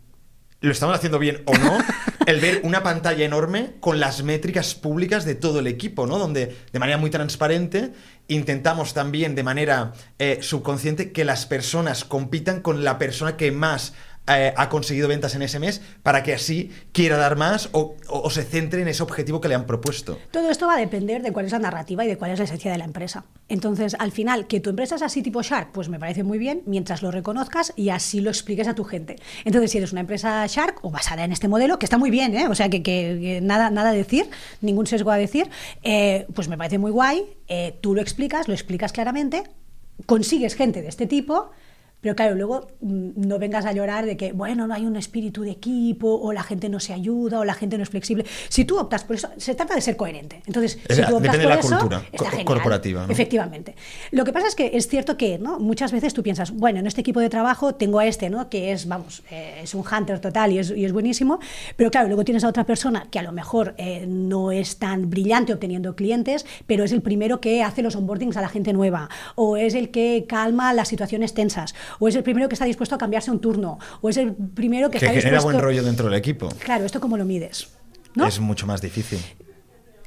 lo 0.61 0.73
estamos 0.73 0.95
haciendo 0.97 1.19
bien 1.19 1.43
o 1.47 1.57
no, 1.57 1.79
el 2.27 2.41
ver 2.41 2.61
una 2.65 2.83
pantalla 2.83 3.25
enorme 3.25 3.75
con 3.81 3.99
las 3.99 4.23
métricas 4.23 4.75
públicas 4.75 5.25
de 5.25 5.35
todo 5.35 5.61
el 5.61 5.67
equipo, 5.67 6.07
¿no? 6.07 6.19
Donde 6.19 6.57
de 6.73 6.79
manera 6.79 6.99
muy 6.99 7.11
transparente 7.11 7.93
intentamos 8.29 8.95
también 8.95 9.35
de 9.35 9.43
manera 9.43 9.93
eh, 10.19 10.39
subconsciente 10.41 11.13
que 11.13 11.25
las 11.25 11.47
personas 11.47 12.05
compitan 12.05 12.61
con 12.61 12.85
la 12.85 12.99
persona 12.99 13.37
que 13.37 13.51
más 13.51 13.95
eh, 14.39 14.55
ha 14.57 14.69
conseguido 14.69 15.09
ventas 15.09 15.35
en 15.35 15.43
ese 15.43 15.59
mes 15.59 15.81
para 16.03 16.23
que 16.23 16.35
así 16.35 16.71
quiera 16.93 17.17
dar 17.17 17.37
más 17.37 17.69
o, 17.73 17.97
se 18.31 18.45
centre 18.45 18.83
en 18.83 18.89
ese 18.89 19.03
objetivo 19.03 19.41
que 19.41 19.49
le 19.49 19.55
han 19.55 19.67
propuesto. 19.67 20.19
Todo 20.31 20.51
esto 20.51 20.67
va 20.67 20.75
a 20.75 20.79
depender 20.79 21.23
de 21.23 21.33
cuál 21.33 21.47
es 21.47 21.53
la 21.53 21.59
narrativa 21.59 22.05
y 22.05 22.09
de 22.09 22.17
cuál 22.17 22.31
es 22.31 22.39
la 22.39 22.45
esencia 22.45 22.71
de 22.71 22.79
la 22.79 22.85
empresa. 22.85 23.25
Entonces, 23.49 23.97
al 23.99 24.13
final, 24.13 24.47
que 24.47 24.61
tu 24.61 24.71
empresa 24.71 24.95
es 24.95 25.03
así 25.03 25.23
tipo 25.23 25.43
Shark, 25.43 25.73
pues 25.73 25.89
me 25.89 25.99
parece 25.99 26.23
muy 26.23 26.39
bien 26.39 26.63
mientras 26.67 27.03
lo 27.03 27.11
reconozcas 27.11 27.73
y 27.77 27.89
así 27.89 28.21
lo 28.21 28.31
expliques 28.31 28.69
a 28.69 28.75
tu 28.75 28.85
gente. 28.85 29.17
Entonces, 29.45 29.73
si 29.73 29.79
eres 29.79 29.93
una 29.93 30.03
empresa 30.03 30.47
Shark 30.47 30.79
o 30.83 30.91
basada 30.91 31.25
en 31.25 31.33
este 31.33 31.49
modelo, 31.49 31.79
que 31.79 31.87
está 31.87 31.99
muy 31.99 32.11
bien, 32.11 32.37
¿eh? 32.37 32.47
o 32.49 32.55
sea, 32.55 32.69
que, 32.69 33.41
nada, 33.43 33.71
nada 33.71 33.91
a 33.91 33.93
decir, 33.93 34.31
ningún 34.61 34.87
sesgo 34.87 35.11
a 35.11 35.17
decir, 35.17 35.51
eh, 35.83 36.27
pues 36.35 36.49
me 36.49 36.57
parece 36.57 36.79
muy 36.79 36.91
guay, 36.91 37.25
tú 37.81 37.95
lo 37.95 38.01
explicas, 38.01 38.47
lo 38.47 38.55
explicas 38.55 38.93
claramente, 38.93 39.43
consigues 40.07 40.55
gente 40.55 40.83
de 40.83 40.89
este 40.89 41.07
tipo 41.07 41.51
Pero 42.01 42.17
claro, 42.17 42.35
luego 42.35 42.69
mm, 42.81 43.11
no 43.17 43.39
vengas 43.39 43.67
a 43.67 43.73
llorar 43.73 44.07
de 44.07 44.17
que, 44.17 44.33
bueno, 44.33 44.67
no 44.67 44.75
hay 44.75 44.87
un 44.87 44.97
espíritu 44.97 45.43
de 45.43 45.51
equipo, 45.51 46.15
o 46.21 46.33
la 46.33 46.43
gente 46.43 46.69
no 46.69 46.81
se 46.81 46.93
ayuda, 46.93 47.41
o 47.41 47.45
la 47.45 47.55
gente 47.55 47.77
no 47.77 47.83
es 47.83 47.91
flexible. 47.91 48.25
Si 48.49 48.65
tú 48.65 48.79
optas 48.79 49.05
por 49.05 49.17
eso, 49.17 49.29
se 49.37 49.55
trata 49.55 49.75
de 49.75 49.81
ser 49.81 49.97
coherente. 49.97 50.43
Entonces, 50.47 50.79
si 50.89 51.03
tú 51.03 51.17
optas 51.17 51.33
depende 51.33 51.39
por 51.39 51.41
de 51.41 51.49
la 51.49 51.61
eso, 51.61 51.79
cultura 51.79 52.03
co- 52.17 52.45
corporativa, 52.45 53.07
¿no? 53.07 53.13
Efectivamente. 53.13 53.75
Lo 54.13 54.25
que 54.25 54.33
pasa 54.33 54.47
es 54.49 54.55
que 54.55 54.71
es 54.75 54.89
cierto 54.89 55.17
que 55.17 55.39
¿no? 55.39 55.59
muchas 55.59 55.93
veces 55.93 56.15
tú 56.15 56.23
piensas, 56.23 56.51
bueno, 56.53 56.79
en 56.81 56.87
este 56.87 57.01
equipo 57.03 57.21
de 57.21 57.29
trabajo 57.29 57.75
tengo 57.75 57.99
a 57.99 58.07
este, 58.07 58.31
¿no? 58.31 58.49
que 58.49 58.73
es, 58.73 58.87
vamos, 58.89 59.23
eh, 59.31 59.61
es 59.63 59.75
un 59.75 59.85
hunter 59.87 60.21
total 60.21 60.53
y 60.53 60.59
es, 60.59 60.71
y 60.71 60.85
es 60.85 60.93
buenísimo, 60.93 61.39
pero 61.77 61.91
claro, 61.91 62.09
luego 62.09 62.25
tienes 62.25 62.45
a 62.45 62.49
otra 62.49 62.65
persona 62.65 63.07
que 63.11 63.19
a 63.19 63.23
lo 63.23 63.33
mejor 63.33 63.75
eh, 63.79 64.07
no 64.07 64.53
es 64.53 64.79
tan 64.79 65.11
brillante 65.11 65.53
obteniendo 65.53 65.95
clientes, 65.97 66.47
pero 66.67 66.85
es 66.85 66.93
el 66.93 67.03
primero 67.03 67.41
que 67.41 67.63
hace 67.63 67.83
los 67.83 67.95
onboardings 67.97 68.37
a 68.37 68.41
la 68.41 68.49
gente 68.49 68.73
nueva, 68.73 69.09
o 69.35 69.57
es 69.57 69.75
el 69.75 69.91
que 69.91 70.25
calma 70.29 70.73
las 70.73 70.89
situaciones 70.89 71.35
tensas, 71.35 71.75
o 71.99 72.09
es 72.09 72.15
el 72.15 72.23
primero 72.23 72.49
que 72.49 72.55
está 72.55 72.65
dispuesto 72.65 72.95
a 72.95 72.99
cambiarse 72.99 73.31
un 73.31 73.41
turno, 73.41 73.79
o 74.01 74.09
es 74.09 74.17
el 74.17 74.33
primero 74.35 74.91
que, 74.91 74.99
Que 74.99 75.07
está 75.07 75.19
genera 75.19 75.37
dispuesto... 75.39 75.59
buen 75.59 75.63
rollo 75.65 75.83
dentro 75.83 76.07
del 76.09 76.15
equipo. 76.19 76.49
Claro, 76.59 76.85
¿esto 76.85 77.01
cómo 77.01 77.17
lo 77.17 77.25
mides? 77.25 77.69
¿no? 78.15 78.27
Es 78.27 78.41
mucho 78.41 78.67
más 78.67 78.81
difícil. 78.81 79.19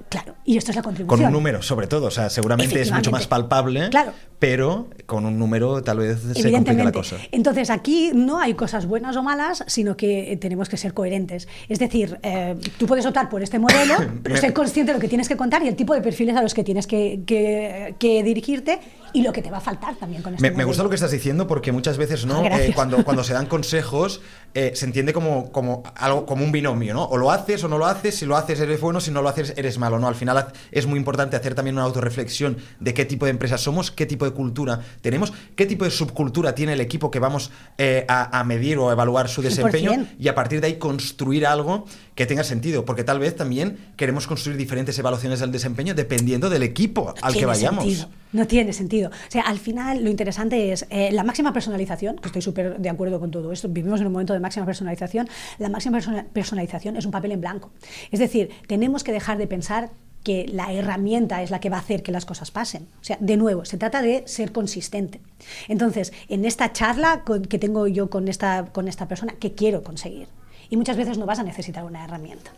Claro, 0.09 0.35
y 0.45 0.57
esto 0.57 0.69
es 0.69 0.75
la 0.75 0.83
contribución. 0.83 1.17
Con 1.21 1.25
un 1.25 1.33
número, 1.33 1.63
sobre 1.63 1.87
todo. 1.87 2.05
O 2.07 2.11
sea, 2.11 2.29
seguramente 2.29 2.79
es 2.79 2.91
mucho 2.91 3.09
más 3.09 3.25
palpable, 3.25 3.89
Claro. 3.89 4.11
pero 4.37 4.87
con 5.07 5.25
un 5.25 5.39
número 5.39 5.81
tal 5.81 5.97
vez 5.99 6.19
se 6.35 6.51
complica 6.51 6.83
la 6.83 6.91
cosa. 6.91 7.15
Entonces 7.31 7.71
aquí 7.71 8.11
no 8.13 8.37
hay 8.39 8.53
cosas 8.53 8.85
buenas 8.85 9.15
o 9.15 9.23
malas, 9.23 9.63
sino 9.65 9.97
que 9.97 10.31
eh, 10.31 10.37
tenemos 10.37 10.69
que 10.69 10.77
ser 10.77 10.93
coherentes. 10.93 11.47
Es 11.67 11.79
decir, 11.79 12.19
eh, 12.21 12.55
tú 12.77 12.85
puedes 12.85 13.05
optar 13.07 13.27
por 13.27 13.41
este 13.41 13.57
modelo, 13.57 13.95
pero 14.23 14.37
ser 14.37 14.53
consciente 14.53 14.91
de 14.91 14.97
lo 14.97 15.01
que 15.01 15.07
tienes 15.07 15.27
que 15.27 15.35
contar 15.37 15.63
y 15.63 15.67
el 15.67 15.75
tipo 15.75 15.95
de 15.95 16.01
perfiles 16.01 16.35
a 16.35 16.43
los 16.43 16.53
que 16.53 16.63
tienes 16.63 16.85
que, 16.85 17.21
que- 17.25 17.95
que 17.97 18.21
dirigirte 18.21 18.79
y 19.13 19.21
lo 19.21 19.31
que 19.31 19.41
te 19.41 19.49
va 19.49 19.57
a 19.57 19.61
faltar 19.61 19.95
también 19.95 20.21
con 20.21 20.33
este 20.33 20.49
Me, 20.49 20.57
me 20.57 20.63
gusta 20.65 20.83
lo 20.83 20.89
que 20.89 20.95
estás 20.95 21.11
diciendo 21.11 21.47
porque 21.47 21.71
muchas 21.71 21.97
veces 21.97 22.25
no 22.25 22.43
Ah. 22.43 22.59
Eh, 22.59 22.71
cuando, 22.73 23.03
cuando 23.03 23.23
se 23.23 23.33
dan 23.33 23.45
consejos 23.45 24.21
eh, 24.53 24.73
se 24.75 24.85
entiende 24.85 25.13
como, 25.13 25.51
como 25.51 25.83
algo 25.95 26.25
como 26.25 26.43
un 26.43 26.51
binomio, 26.51 26.93
¿no? 26.93 27.05
O 27.05 27.17
lo 27.17 27.31
haces 27.31 27.63
o 27.63 27.67
no 27.67 27.77
lo 27.77 27.87
haces, 27.87 28.15
si 28.15 28.25
lo 28.25 28.37
haces 28.37 28.59
eres 28.59 28.79
bueno, 28.79 28.99
si 28.99 29.09
no 29.09 29.21
lo 29.21 29.29
haces 29.29 29.53
eres 29.57 29.79
malo, 29.79 29.97
¿no? 29.97 30.07
Al 30.07 30.15
final 30.15 30.47
es 30.71 30.85
muy 30.85 30.99
importante 30.99 31.35
hacer 31.35 31.55
también 31.55 31.75
una 31.75 31.85
autorreflexión 31.85 32.57
de 32.79 32.93
qué 32.93 33.05
tipo 33.05 33.25
de 33.25 33.31
empresa 33.31 33.57
somos, 33.57 33.89
qué 33.89 34.05
tipo 34.05 34.25
de 34.25 34.31
cultura 34.31 34.81
tenemos, 35.01 35.33
qué 35.55 35.65
tipo 35.65 35.85
de 35.85 35.91
subcultura 35.91 36.53
tiene 36.53 36.73
el 36.73 36.81
equipo 36.81 37.09
que 37.09 37.19
vamos 37.19 37.51
eh, 37.77 38.05
a, 38.07 38.39
a 38.39 38.43
medir 38.43 38.77
o 38.77 38.89
a 38.89 38.93
evaluar 38.93 39.27
su 39.27 39.41
desempeño 39.41 39.91
100%. 39.93 40.07
y 40.19 40.27
a 40.27 40.35
partir 40.35 40.61
de 40.61 40.67
ahí 40.67 40.75
construir 40.77 41.47
algo 41.47 41.85
que 42.15 42.25
tenga 42.25 42.43
sentido, 42.43 42.85
porque 42.85 43.03
tal 43.03 43.19
vez 43.19 43.35
también 43.35 43.77
queremos 43.97 44.27
construir 44.27 44.57
diferentes 44.57 44.97
evaluaciones 44.99 45.39
del 45.39 45.51
desempeño 45.51 45.93
dependiendo 45.95 46.49
del 46.49 46.63
equipo 46.63 47.13
al 47.21 47.33
que 47.33 47.45
vayamos. 47.45 47.83
sentido, 47.85 48.09
no 48.33 48.45
tiene 48.47 48.71
sentido. 48.73 49.09
O 49.09 49.31
sea, 49.31 49.41
al 49.43 49.59
final 49.59 50.03
lo 50.03 50.09
interesante 50.09 50.71
es 50.71 50.85
eh, 50.89 51.11
la 51.11 51.23
máxima 51.23 51.53
personalización, 51.53 52.17
que 52.17 52.27
estoy 52.27 52.41
súper 52.41 52.77
de 52.79 52.89
acuerdo 52.89 53.19
con 53.19 53.31
todo 53.31 53.51
esto, 53.51 53.67
vivimos 53.69 53.99
en 54.01 54.07
un 54.07 54.13
momento 54.13 54.33
de 54.33 54.39
máxima 54.39 54.65
personalización, 54.65 55.27
la 55.57 55.69
máxima 55.69 55.97
persona- 55.97 56.25
personalización 56.31 56.97
es 56.97 57.05
un 57.05 57.11
papel 57.11 57.31
en 57.31 57.41
blanco. 57.41 57.71
Es 58.11 58.19
decir, 58.19 58.49
tenemos 58.67 59.03
que 59.03 59.11
dejar 59.11 59.37
de 59.37 59.47
pensar 59.47 59.89
que 60.23 60.45
la 60.53 60.71
herramienta 60.71 61.41
es 61.43 61.51
la 61.51 61.59
que 61.59 61.69
va 61.69 61.75
a 61.77 61.79
hacer 61.81 62.01
que 62.01 62.11
las 62.13 62.25
cosas 62.25 62.49
pasen. 62.49 62.83
O 63.01 63.03
sea, 63.03 63.17
de 63.19 63.35
nuevo, 63.35 63.65
se 63.65 63.77
trata 63.77 64.01
de 64.01 64.23
ser 64.25 64.53
consistente. 64.53 65.19
Entonces, 65.67 66.13
en 66.29 66.45
esta 66.45 66.71
charla 66.71 67.23
que 67.49 67.59
tengo 67.59 67.87
yo 67.87 68.09
con 68.09 68.29
esta, 68.29 68.67
con 68.71 68.87
esta 68.87 69.07
persona, 69.09 69.33
¿qué 69.37 69.51
quiero 69.53 69.83
conseguir? 69.83 70.27
Y 70.73 70.75
muchas 70.75 70.97
veces 70.97 71.19
no 71.19 71.27
vas 71.27 71.37
a 71.37 71.43
necesitar 71.43 71.83
una 71.85 72.03
herramienta. 72.03 72.49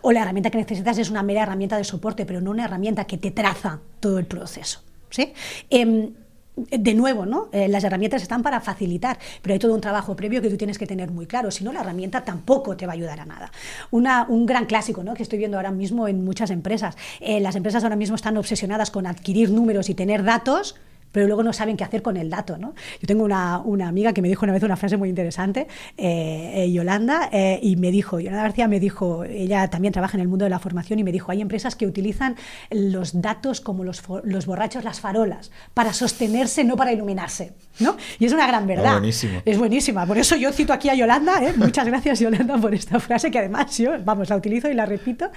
O 0.00 0.12
la 0.12 0.22
herramienta 0.22 0.48
que 0.48 0.56
necesitas 0.56 0.96
es 0.96 1.10
una 1.10 1.22
mera 1.22 1.42
herramienta 1.42 1.76
de 1.76 1.84
soporte, 1.84 2.24
pero 2.24 2.40
no 2.40 2.52
una 2.52 2.64
herramienta 2.64 3.04
que 3.04 3.18
te 3.18 3.32
traza 3.32 3.80
todo 4.00 4.18
el 4.18 4.24
proceso. 4.24 4.80
¿sí? 5.10 5.34
Em, 5.68 6.08
de 6.56 6.94
nuevo, 6.94 7.26
¿no? 7.26 7.50
Eh, 7.52 7.68
las 7.68 7.84
herramientas 7.84 8.22
están 8.22 8.42
para 8.42 8.62
facilitar, 8.62 9.18
pero 9.42 9.52
hay 9.52 9.58
todo 9.58 9.74
un 9.74 9.82
trabajo 9.82 10.16
previo 10.16 10.40
que 10.40 10.48
tú 10.48 10.56
tienes 10.56 10.78
que 10.78 10.86
tener 10.86 11.10
muy 11.10 11.26
claro. 11.26 11.50
Si 11.50 11.62
no, 11.62 11.70
la 11.70 11.80
herramienta 11.80 12.24
tampoco 12.24 12.78
te 12.78 12.86
va 12.86 12.92
a 12.92 12.94
ayudar 12.94 13.20
a 13.20 13.26
nada. 13.26 13.52
Una- 13.90 14.24
un 14.26 14.46
gran 14.46 14.64
clásico 14.64 15.04
¿no? 15.04 15.12
que 15.12 15.22
estoy 15.22 15.38
viendo 15.38 15.58
ahora 15.58 15.70
mismo 15.70 16.08
en 16.08 16.24
muchas 16.24 16.48
empresas. 16.50 16.96
Eh, 17.20 17.40
las 17.40 17.56
empresas 17.56 17.82
ahora 17.84 17.96
mismo 17.96 18.16
están 18.16 18.38
obsesionadas 18.38 18.90
con 18.90 19.06
adquirir 19.06 19.50
números 19.50 19.90
y 19.90 19.94
tener 19.94 20.24
datos 20.24 20.76
pero 21.12 21.26
luego 21.26 21.42
no 21.42 21.52
saben 21.52 21.76
qué 21.76 21.84
hacer 21.84 22.02
con 22.02 22.16
el 22.16 22.30
dato. 22.30 22.58
¿no? 22.58 22.74
Yo 23.00 23.06
tengo 23.06 23.24
una, 23.24 23.58
una 23.58 23.88
amiga 23.88 24.12
que 24.12 24.22
me 24.22 24.28
dijo 24.28 24.44
una 24.44 24.52
vez 24.52 24.62
una 24.62 24.76
frase 24.76 24.96
muy 24.96 25.08
interesante, 25.08 25.66
eh, 25.96 26.52
eh, 26.56 26.72
Yolanda, 26.72 27.28
eh, 27.32 27.58
y 27.62 27.76
me 27.76 27.90
dijo, 27.90 28.20
Yolanda 28.20 28.42
García 28.42 28.68
me 28.68 28.80
dijo, 28.80 29.24
ella 29.24 29.68
también 29.68 29.92
trabaja 29.92 30.16
en 30.16 30.22
el 30.22 30.28
mundo 30.28 30.44
de 30.44 30.50
la 30.50 30.58
formación, 30.58 30.98
y 30.98 31.04
me 31.04 31.12
dijo, 31.12 31.32
hay 31.32 31.40
empresas 31.40 31.76
que 31.76 31.86
utilizan 31.86 32.36
los 32.70 33.20
datos 33.20 33.60
como 33.60 33.84
los, 33.84 34.02
los 34.24 34.46
borrachos 34.46 34.84
las 34.84 35.00
farolas, 35.00 35.50
para 35.74 35.92
sostenerse, 35.92 36.64
no 36.64 36.76
para 36.76 36.92
iluminarse. 36.92 37.52
¿No? 37.78 37.96
Y 38.18 38.26
es 38.26 38.32
una 38.32 38.46
gran 38.46 38.66
verdad. 38.66 38.92
buenísimo. 38.92 39.40
Es 39.44 39.58
buenísima. 39.58 40.06
Por 40.06 40.18
eso 40.18 40.36
yo 40.36 40.52
cito 40.52 40.72
aquí 40.72 40.88
a 40.90 40.94
Yolanda. 40.94 41.42
¿eh? 41.42 41.54
Muchas 41.56 41.86
gracias, 41.86 42.18
Yolanda, 42.20 42.58
por 42.58 42.74
esta 42.74 42.98
frase 43.00 43.30
que 43.30 43.38
además 43.38 43.78
yo, 43.78 43.92
vamos, 44.04 44.28
la 44.28 44.36
utilizo 44.36 44.68
y 44.70 44.74
la 44.74 44.86
repito. 44.86 45.30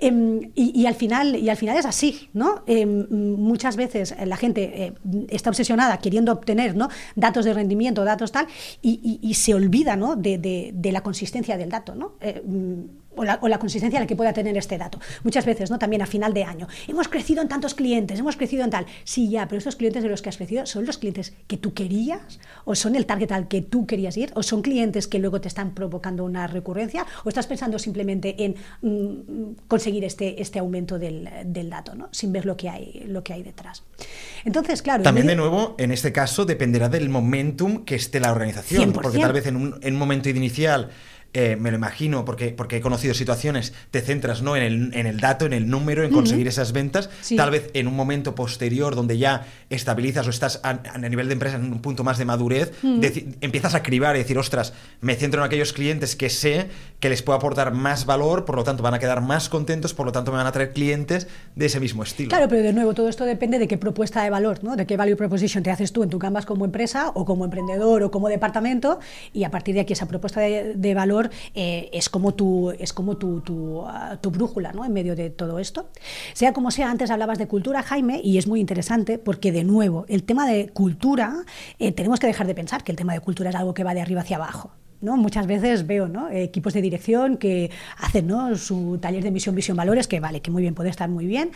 Em, 0.00 0.50
y, 0.54 0.78
y 0.80 0.86
al 0.86 0.94
final, 0.94 1.36
y 1.36 1.48
al 1.48 1.56
final 1.56 1.76
es 1.78 1.86
así, 1.86 2.28
¿no? 2.34 2.62
Em, 2.66 3.06
muchas 3.10 3.76
veces 3.76 4.14
la 4.24 4.36
gente 4.36 4.84
eh, 4.84 4.92
está 5.28 5.50
obsesionada 5.50 5.98
queriendo 5.98 6.32
obtener 6.32 6.76
¿no? 6.76 6.88
datos 7.14 7.44
de 7.44 7.54
rendimiento, 7.54 8.04
datos 8.04 8.32
tal, 8.32 8.46
y, 8.82 9.00
y- 9.22 9.26
y 9.26 9.34
se 9.34 9.54
olvida 9.54 9.96
¿no? 9.96 10.16
de, 10.16 10.38
de- 10.38 10.72
de 10.74 10.92
la 10.92 11.02
consistencia 11.02 11.56
del 11.56 11.70
dato, 11.70 11.94
¿no? 11.94 12.14
Mm, 13.16 13.20
o 13.20 13.24
la, 13.24 13.38
o 13.42 13.48
la 13.48 13.58
consistencia 13.58 14.00
la 14.00 14.06
que 14.06 14.16
pueda 14.16 14.32
tener 14.32 14.56
este 14.56 14.78
dato. 14.78 15.00
Muchas 15.24 15.44
veces, 15.44 15.70
¿no? 15.70 15.78
También 15.78 16.02
a 16.02 16.06
final 16.06 16.32
de 16.34 16.44
año. 16.44 16.68
Hemos 16.88 17.08
crecido 17.08 17.42
en 17.42 17.48
tantos 17.48 17.74
clientes, 17.74 18.18
hemos 18.18 18.36
crecido 18.36 18.64
en 18.64 18.70
tal. 18.70 18.86
Sí, 19.04 19.30
ya, 19.30 19.48
pero 19.48 19.58
estos 19.58 19.76
clientes 19.76 20.02
de 20.02 20.08
los 20.08 20.22
que 20.22 20.28
has 20.28 20.36
crecido 20.36 20.66
son 20.66 20.86
los 20.86 20.98
clientes 20.98 21.34
que 21.46 21.56
tú 21.56 21.74
querías, 21.74 22.40
o 22.64 22.74
son 22.74 22.94
el 22.94 23.06
target 23.06 23.32
al 23.32 23.48
que 23.48 23.62
tú 23.62 23.86
querías 23.86 24.16
ir, 24.16 24.30
o 24.34 24.42
son 24.42 24.62
clientes 24.62 25.06
que 25.06 25.18
luego 25.18 25.40
te 25.40 25.48
están 25.48 25.74
provocando 25.74 26.24
una 26.24 26.46
recurrencia, 26.46 27.06
o 27.24 27.28
estás 27.28 27.46
pensando 27.46 27.78
simplemente 27.78 28.44
en 28.44 28.54
mm, 28.82 29.66
conseguir 29.68 30.04
este, 30.04 30.40
este 30.40 30.58
aumento 30.58 30.98
del, 30.98 31.28
del 31.46 31.70
dato, 31.70 31.94
¿no? 31.94 32.08
Sin 32.12 32.32
ver 32.32 32.46
lo 32.46 32.56
que 32.56 32.68
hay, 32.68 33.04
lo 33.06 33.22
que 33.22 33.32
hay 33.32 33.42
detrás. 33.42 33.82
Entonces, 34.44 34.82
claro. 34.82 35.02
También 35.02 35.24
en 35.24 35.28
de 35.28 35.36
nuevo, 35.36 35.74
en 35.78 35.90
este 35.90 36.12
caso 36.12 36.44
dependerá 36.44 36.88
del 36.88 37.08
momentum 37.08 37.84
que 37.84 37.94
esté 37.94 38.20
la 38.20 38.30
organización, 38.30 38.92
100%. 38.92 39.00
porque 39.00 39.18
tal 39.18 39.32
vez 39.32 39.46
en 39.46 39.56
un, 39.56 39.78
en 39.82 39.94
un 39.94 39.98
momento 39.98 40.28
inicial 40.28 40.90
eh, 41.38 41.56
me 41.60 41.70
lo 41.70 41.76
imagino, 41.76 42.24
porque, 42.24 42.48
porque 42.48 42.78
he 42.78 42.80
conocido 42.80 43.12
situaciones, 43.12 43.74
te 43.90 44.00
centras 44.00 44.40
¿no? 44.40 44.56
en, 44.56 44.62
el, 44.62 44.94
en 44.94 45.06
el 45.06 45.20
dato, 45.20 45.44
en 45.44 45.52
el 45.52 45.68
número, 45.68 46.02
en 46.02 46.10
conseguir 46.10 46.48
esas 46.48 46.72
ventas. 46.72 47.10
Sí. 47.20 47.36
Tal 47.36 47.50
vez 47.50 47.70
en 47.74 47.88
un 47.88 47.94
momento 47.94 48.34
posterior 48.34 48.94
donde 48.94 49.18
ya 49.18 49.46
estabilizas 49.68 50.26
o 50.26 50.30
estás 50.30 50.60
a, 50.62 50.80
a 50.94 50.98
nivel 50.98 51.26
de 51.28 51.34
empresa 51.34 51.56
en 51.56 51.70
un 51.70 51.80
punto 51.82 52.04
más 52.04 52.16
de 52.16 52.24
madurez, 52.24 52.72
deci- 52.82 53.36
empiezas 53.42 53.74
a 53.74 53.82
cribar 53.82 54.16
y 54.16 54.20
decir, 54.20 54.38
ostras, 54.38 54.72
me 55.02 55.14
centro 55.14 55.40
en 55.42 55.46
aquellos 55.46 55.74
clientes 55.74 56.16
que 56.16 56.30
sé 56.30 56.68
que 57.00 57.10
les 57.10 57.22
puedo 57.22 57.36
aportar 57.36 57.72
más 57.74 58.06
valor, 58.06 58.46
por 58.46 58.56
lo 58.56 58.64
tanto 58.64 58.82
van 58.82 58.94
a 58.94 58.98
quedar 58.98 59.20
más 59.20 59.50
contentos, 59.50 59.92
por 59.92 60.06
lo 60.06 60.12
tanto 60.12 60.30
me 60.32 60.38
van 60.38 60.46
a 60.46 60.52
traer 60.52 60.72
clientes 60.72 61.28
de 61.54 61.66
ese 61.66 61.80
mismo 61.80 62.02
estilo. 62.02 62.30
Claro, 62.30 62.48
pero 62.48 62.62
de 62.62 62.72
nuevo, 62.72 62.94
todo 62.94 63.08
esto 63.10 63.24
depende 63.26 63.58
de 63.58 63.68
qué 63.68 63.76
propuesta 63.76 64.22
de 64.22 64.30
valor, 64.30 64.64
¿no? 64.64 64.74
De 64.76 64.86
qué 64.86 64.96
value 64.96 65.16
proposition 65.16 65.62
te 65.62 65.70
haces 65.70 65.92
tú 65.92 66.02
en 66.02 66.08
tu 66.08 66.18
Canvas 66.18 66.46
como 66.46 66.64
empresa 66.64 67.12
o 67.14 67.24
como 67.26 67.44
emprendedor 67.44 68.02
o 68.02 68.10
como 68.10 68.28
departamento 68.28 68.98
y 69.34 69.44
a 69.44 69.50
partir 69.50 69.74
de 69.74 69.82
aquí 69.82 69.92
esa 69.92 70.06
propuesta 70.08 70.40
de, 70.40 70.72
de 70.74 70.94
valor 70.94 71.25
eh, 71.54 71.88
es 71.92 72.08
como, 72.08 72.34
tu, 72.34 72.70
es 72.70 72.92
como 72.92 73.16
tu, 73.16 73.40
tu, 73.40 73.82
ah, 73.86 74.18
tu 74.20 74.30
brújula, 74.30 74.72
¿no? 74.72 74.84
En 74.84 74.92
medio 74.92 75.16
de 75.16 75.30
todo 75.30 75.58
esto. 75.58 75.88
Sea 76.32 76.52
como 76.52 76.70
sea, 76.70 76.90
antes 76.90 77.10
hablabas 77.10 77.38
de 77.38 77.46
cultura, 77.46 77.82
Jaime, 77.82 78.20
y 78.22 78.38
es 78.38 78.46
muy 78.46 78.60
interesante 78.60 79.18
porque 79.18 79.52
de 79.52 79.64
nuevo, 79.64 80.04
el 80.08 80.24
tema 80.24 80.46
de 80.46 80.68
cultura, 80.68 81.44
eh, 81.78 81.92
tenemos 81.92 82.20
que 82.20 82.26
dejar 82.26 82.46
de 82.46 82.54
pensar 82.54 82.84
que 82.84 82.92
el 82.92 82.96
tema 82.96 83.12
de 83.12 83.20
cultura 83.20 83.50
es 83.50 83.56
algo 83.56 83.74
que 83.74 83.84
va 83.84 83.94
de 83.94 84.00
arriba 84.00 84.20
hacia 84.22 84.36
abajo. 84.36 84.72
¿no? 85.00 85.16
Muchas 85.16 85.46
veces 85.46 85.86
veo 85.86 86.08
¿no? 86.08 86.30
equipos 86.30 86.72
de 86.74 86.82
dirección 86.82 87.36
que 87.36 87.70
hacen 87.98 88.26
¿no? 88.26 88.56
su 88.56 88.98
taller 89.00 89.22
de 89.22 89.30
misión, 89.30 89.54
visión, 89.54 89.76
valores, 89.76 90.08
que 90.08 90.20
vale, 90.20 90.40
que 90.40 90.50
muy 90.50 90.62
bien, 90.62 90.74
puede 90.74 90.90
estar 90.90 91.08
muy 91.08 91.26
bien, 91.26 91.50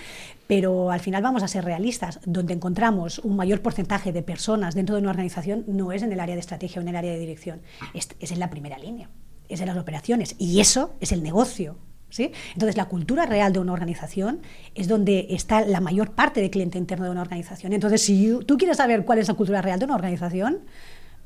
pero 0.47 0.91
al 0.91 1.01
final 1.01 1.23
vamos 1.23 1.43
a 1.43 1.49
ser 1.49 1.65
realistas. 1.65 2.21
Donde 2.25 2.55
encontramos 2.55 3.19
un 3.21 3.37
mayor 3.37 3.63
porcentaje 3.63 4.13
de 4.13 4.23
personas 4.23 4.75
dentro 4.75 4.95
de 4.95 5.03
una 5.03 5.11
organización 5.11 5.65
no 5.67 5.93
es 5.93 6.03
en 6.03 6.13
el 6.13 6.21
área 6.21 6.35
de 6.35 6.41
estrategia 6.41 6.81
o 6.81 6.83
en 6.83 6.89
el 6.89 6.97
área 6.97 7.13
de 7.13 7.19
dirección, 7.19 7.61
es, 7.95 8.09
es 8.21 8.33
en 8.33 8.41
la 8.41 8.51
primera 8.51 8.79
línea, 8.79 9.09
es 9.51 9.61
en 9.61 9.67
las 9.67 9.77
operaciones. 9.77 10.35
Y 10.39 10.61
eso 10.61 10.95
es 11.01 11.13
el 11.13 11.23
negocio. 11.23 11.77
¿Sí? 12.09 12.33
Entonces, 12.55 12.77
la 12.77 12.87
cultura 12.87 13.25
real 13.25 13.53
de 13.53 13.61
una 13.61 13.73
organización 13.73 14.41
es 14.75 14.89
donde 14.89 15.29
está 15.31 15.61
la 15.65 15.81
mayor 15.81 16.11
parte 16.11 16.41
del 16.41 16.51
cliente 16.51 16.77
interno 16.77 17.05
de 17.05 17.13
una 17.13 17.23
organización. 17.23 17.73
Entonces, 17.73 18.03
si 18.03 18.37
tú 18.47 18.57
quieres 18.57 18.79
saber 18.79 19.05
cuál 19.05 19.21
es 19.21 19.29
la 19.29 19.35
cultura 19.35 19.63
real 19.63 19.79
de 19.79 19.85
una 19.85 19.95
organización, 19.95 20.59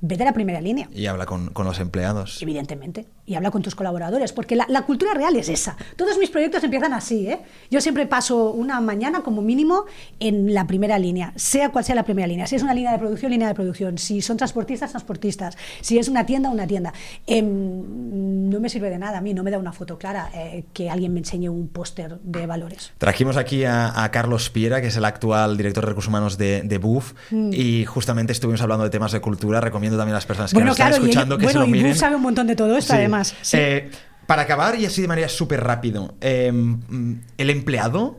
vete 0.03 0.25
a 0.25 0.27
la 0.27 0.35
primera 0.35 0.61
línea, 0.61 0.91
Y 0.93 1.07
habla 1.07 1.25
con, 1.25 1.49
con 1.55 1.65
los 1.65 1.81
empleados. 1.81 2.43
evidentemente. 2.43 3.07
Y 3.27 3.35
habla 3.35 3.51
con 3.51 3.63
tus 3.63 3.75
colaboradores, 3.75 4.33
porque 4.33 4.57
la, 4.57 4.83
cultura 4.83 5.15
real 5.15 5.35
es 5.37 5.49
esa. 5.49 5.77
Todos 5.97 6.19
mis 6.19 6.29
proyectos 6.29 6.63
empiezan 6.63 6.93
así. 6.93 7.27
¿eh? 7.27 7.41
Yo 7.71 7.81
siempre 7.81 8.07
paso 8.07 8.51
una 8.51 8.81
mañana 8.81 9.23
como 9.23 9.41
mínimo 9.41 9.85
en 10.21 10.53
la 10.53 10.67
primera 10.67 10.99
línea, 10.99 11.33
sea 11.37 11.71
cual 11.71 11.85
sea 11.85 11.95
la 11.95 12.03
primera 12.03 12.27
línea. 12.27 12.47
Si 12.47 12.57
es 12.57 12.63
una 12.63 12.75
línea 12.75 12.93
de 12.93 12.99
producción, 12.99 13.33
línea 13.33 13.49
de 13.49 13.55
producción. 13.55 13.97
Si 13.97 14.21
son 14.21 14.37
transportistas, 14.37 14.91
transportistas. 14.91 15.57
Si 15.81 15.99
es 15.99 16.09
una 16.09 16.27
tienda, 16.27 16.51
una 16.51 16.67
tienda. 16.67 16.93
Em, 17.27 18.51
no 18.51 18.61
me 18.61 18.69
sirve 18.69 18.91
de 18.91 18.99
nada 18.99 19.19
a 19.19 19.21
mí, 19.23 19.33
no 19.33 19.43
me 19.43 19.51
da 19.51 19.59
una 19.59 19.73
foto 19.73 19.97
clara 19.97 20.29
eh, 20.35 20.65
que 20.75 20.91
alguien 20.91 21.15
me 21.15 21.21
enseñe 21.21 21.49
un 21.49 21.69
póster 21.69 22.19
de 22.23 22.47
valores. 22.47 22.93
Trajimos 22.99 23.37
aquí 23.37 23.65
a, 23.65 24.11
Carlos 24.13 24.51
Piera, 24.51 24.81
que 24.81 24.89
es 24.89 24.97
el 24.97 25.05
actual 25.05 25.57
director 25.57 25.83
de 25.85 25.89
recursos 25.89 26.09
humanos 26.09 26.37
de, 26.37 26.63
de 26.63 26.79
BUF, 26.79 27.15
mm. 27.31 27.53
y 27.53 27.85
justamente 27.87 28.33
estuvimos 28.33 28.61
hablando 28.61 28.85
de 28.85 28.91
temas 28.91 29.13
de 29.13 29.21
cultura. 29.21 29.61
Recomiendo 29.61 29.97
también 29.97 30.15
a 30.15 30.19
las 30.19 30.27
personas 30.27 30.53
que 30.53 30.61
nos 30.61 30.79
están 30.79 30.93
escuchando 30.93 31.39
que 31.39 31.49
se 31.49 31.59
lo 31.59 31.67
miren. 31.67 31.93
BUF 31.93 31.99
sabe 31.99 32.17
un 32.17 32.23
montón 32.23 32.47
de 32.47 32.55
todo 32.55 32.77
esto, 32.77 32.93
además. 32.93 33.14
Eh, 33.53 33.91
para 34.27 34.43
acabar, 34.43 34.79
y 34.79 34.87
así 34.87 35.03
de 35.03 35.09
manera 35.09 35.29
súper 35.29 35.63
rápido, 35.63 36.15
em, 36.21 37.21
el 37.37 37.51
empleado, 37.51 38.19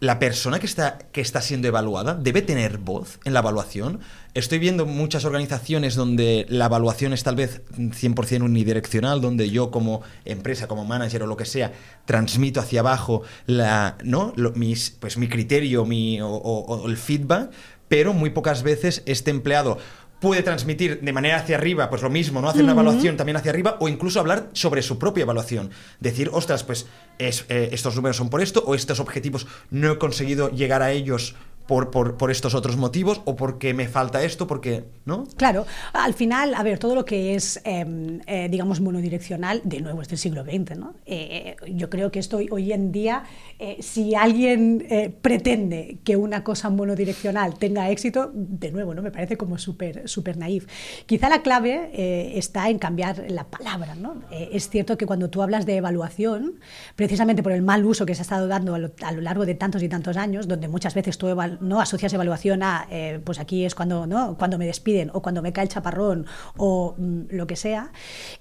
la 0.00 0.18
persona 0.18 0.58
que 0.58 0.66
está, 0.66 0.98
que 1.12 1.20
está 1.20 1.42
siendo 1.42 1.68
evaluada, 1.68 2.14
debe 2.14 2.40
tener 2.40 2.78
voz 2.78 3.20
en 3.24 3.34
la 3.34 3.40
evaluación. 3.40 4.00
Estoy 4.32 4.58
viendo 4.58 4.86
muchas 4.86 5.26
organizaciones 5.26 5.94
donde 5.94 6.46
la 6.48 6.66
evaluación 6.66 7.12
es 7.12 7.22
tal 7.22 7.36
vez 7.36 7.60
100% 7.76 8.42
unidireccional, 8.42 9.20
donde 9.20 9.50
yo 9.50 9.70
como 9.70 10.00
empresa, 10.24 10.68
como 10.68 10.86
manager 10.86 11.24
o 11.24 11.26
lo 11.26 11.36
que 11.36 11.44
sea, 11.44 11.72
transmito 12.06 12.60
hacia 12.60 12.80
abajo 12.80 13.22
la, 13.44 13.98
¿no? 14.02 14.32
mis, 14.54 14.90
pues 14.90 15.18
mi 15.18 15.28
criterio 15.28 15.84
mi, 15.84 16.18
o 16.22 16.84
el 16.86 16.96
feedback, 16.96 17.50
pero 17.90 18.14
muy 18.14 18.30
pocas 18.30 18.62
veces 18.62 19.02
este 19.04 19.32
empleado 19.32 19.76
puede 20.20 20.42
transmitir 20.42 21.00
de 21.00 21.12
manera 21.12 21.36
hacia 21.36 21.56
arriba, 21.56 21.88
pues 21.90 22.02
lo 22.02 22.10
mismo, 22.10 22.40
¿no? 22.40 22.48
Hacer 22.48 22.62
una 22.62 22.72
evaluación 22.72 23.16
también 23.16 23.36
hacia 23.36 23.50
arriba 23.50 23.76
o 23.80 23.88
incluso 23.88 24.20
hablar 24.20 24.50
sobre 24.52 24.82
su 24.82 24.98
propia 24.98 25.22
evaluación. 25.22 25.70
Decir, 25.98 26.30
ostras, 26.32 26.62
pues 26.62 26.86
es, 27.18 27.46
eh, 27.48 27.70
estos 27.72 27.96
números 27.96 28.16
son 28.16 28.28
por 28.28 28.42
esto 28.42 28.62
o 28.66 28.74
estos 28.74 29.00
objetivos 29.00 29.46
no 29.70 29.92
he 29.92 29.98
conseguido 29.98 30.50
llegar 30.50 30.82
a 30.82 30.92
ellos 30.92 31.34
por, 31.70 32.30
estos 32.32 32.56
otros 32.56 32.76
motivos 32.76 33.22
o 33.26 33.36
porque 33.36 33.74
me 33.74 33.86
falta 33.86 34.24
esto, 34.24 34.48
porque, 34.48 34.86
¿no? 35.04 35.24
Claro, 35.36 35.66
al 35.92 36.14
final, 36.14 36.54
a 36.56 36.64
ver, 36.64 36.80
todo 36.80 36.96
lo 36.96 37.04
que 37.04 37.36
es, 37.36 37.60
em, 37.62 38.20
eh, 38.26 38.48
digamos, 38.50 38.80
monodireccional, 38.80 39.62
de 39.62 39.80
nuevo, 39.80 40.02
es 40.02 40.08
del 40.08 40.18
siglo 40.18 40.42
XX, 40.42 40.76
¿no? 40.76 40.94
Eh, 41.06 41.54
yo 41.72 41.88
creo 41.88 42.10
que 42.10 42.18
esto 42.18 42.38
hoy 42.50 42.72
en 42.72 42.90
día, 42.90 43.22
eh, 43.60 43.76
si 43.80 44.16
alguien 44.16 44.84
pretende 45.22 45.98
que 46.02 46.16
una 46.16 46.42
cosa 46.42 46.70
monodireccional 46.70 47.54
tenga 47.54 47.88
éxito, 47.90 48.32
de 48.34 48.72
nuevo, 48.72 48.92
¿no? 48.94 49.02
Me 49.02 49.12
parece 49.12 49.36
como 49.36 49.56
súper 49.56 50.08
súper 50.08 50.36
naif. 50.36 50.66
Quizá 51.06 51.28
la 51.28 51.42
clave 51.42 51.90
está 52.36 52.68
en 52.68 52.78
cambiar 52.78 53.24
la 53.28 53.44
palabra, 53.44 53.94
¿no? 53.94 54.22
es 54.30 54.68
cierto 54.68 54.98
que 54.98 55.06
cuando 55.06 55.30
tú 55.30 55.42
hablas 55.42 55.66
de 55.66 55.76
evaluación, 55.76 56.54
precisamente 56.96 57.42
por 57.42 57.52
el 57.52 57.62
mal 57.62 57.84
uso 57.84 58.06
que 58.06 58.14
se 58.14 58.22
ha 58.22 58.22
estado 58.22 58.48
dando 58.48 58.74
a 58.74 58.78
lo, 58.78 58.90
a 59.02 59.12
lo 59.12 59.20
largo 59.20 59.46
de 59.46 59.54
tantos 59.54 59.82
y 59.82 59.88
tantos 59.88 60.16
años, 60.16 60.48
donde 60.48 60.66
muchas 60.68 60.94
veces 60.94 61.18
tú 61.18 61.28
evaluas 61.28 61.59
¿no? 61.60 61.80
asocias 61.80 62.12
evaluación 62.12 62.62
a, 62.62 62.86
eh, 62.90 63.20
pues 63.24 63.38
aquí 63.38 63.64
es 63.64 63.74
cuando, 63.74 64.06
¿no? 64.06 64.36
cuando 64.36 64.58
me 64.58 64.66
despiden 64.66 65.10
o 65.12 65.22
cuando 65.22 65.42
me 65.42 65.52
cae 65.52 65.64
el 65.64 65.70
chaparrón 65.70 66.26
o 66.56 66.94
mm, 66.96 67.22
lo 67.30 67.46
que 67.46 67.56
sea, 67.56 67.92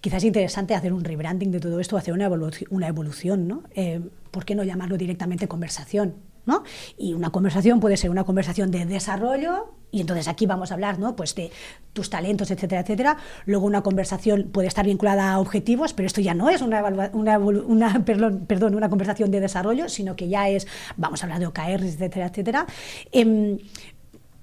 quizás 0.02 0.18
es 0.18 0.26
interesante 0.26 0.76
hacer 0.76 0.94
un 0.94 1.04
rebranding 1.04 1.52
de 1.52 1.60
todo 1.60 1.80
esto, 1.80 1.98
hacer 1.98 2.14
una, 2.14 2.30
una 2.70 2.88
evolución, 2.88 3.48
¿no? 3.48 3.64
Eh, 3.76 4.02
¿Por 4.32 4.46
qué 4.46 4.56
no 4.56 4.64
llamarlo 4.64 4.98
directamente 4.98 5.48
conversación? 5.48 6.16
¿no? 6.46 6.64
Y 6.98 7.14
una 7.14 7.30
conversación 7.30 7.80
puede 7.80 7.98
ser 7.98 8.10
una 8.10 8.24
conversación 8.24 8.72
de 8.72 8.86
desarrollo, 8.86 9.74
y 9.92 10.02
entonces 10.02 10.28
aquí 10.28 10.46
vamos 10.46 10.72
a 10.72 10.76
hablar 10.76 11.00
¿no? 11.00 11.16
pues 11.16 11.36
de 11.36 11.52
tus 11.94 12.10
talentos, 12.10 12.52
etcétera, 12.52 12.82
etcétera. 12.82 13.18
Luego 13.46 13.66
una 13.66 13.82
conversación 13.82 14.50
puede 14.52 14.68
estar 14.68 14.86
vinculada 14.86 15.34
a 15.34 15.40
objetivos, 15.40 15.94
pero 15.94 16.08
esto 16.08 16.22
ya 16.22 16.34
no 16.34 16.50
es 16.50 16.62
una, 16.62 16.84
una, 17.14 17.38
una, 17.40 18.00
perdón, 18.06 18.76
una 18.76 18.90
conversación 18.90 19.32
de 19.32 19.40
desarrollo, 19.40 19.90
sino 19.90 20.16
que 20.16 20.28
ya 20.28 20.50
es, 20.50 20.68
vamos 20.98 21.22
a 21.22 21.26
hablar 21.26 21.40
de 21.40 21.48
OKR, 21.48 21.84
etcétera, 21.84 22.28
etcétera. 22.28 22.68
Em, 23.12 23.58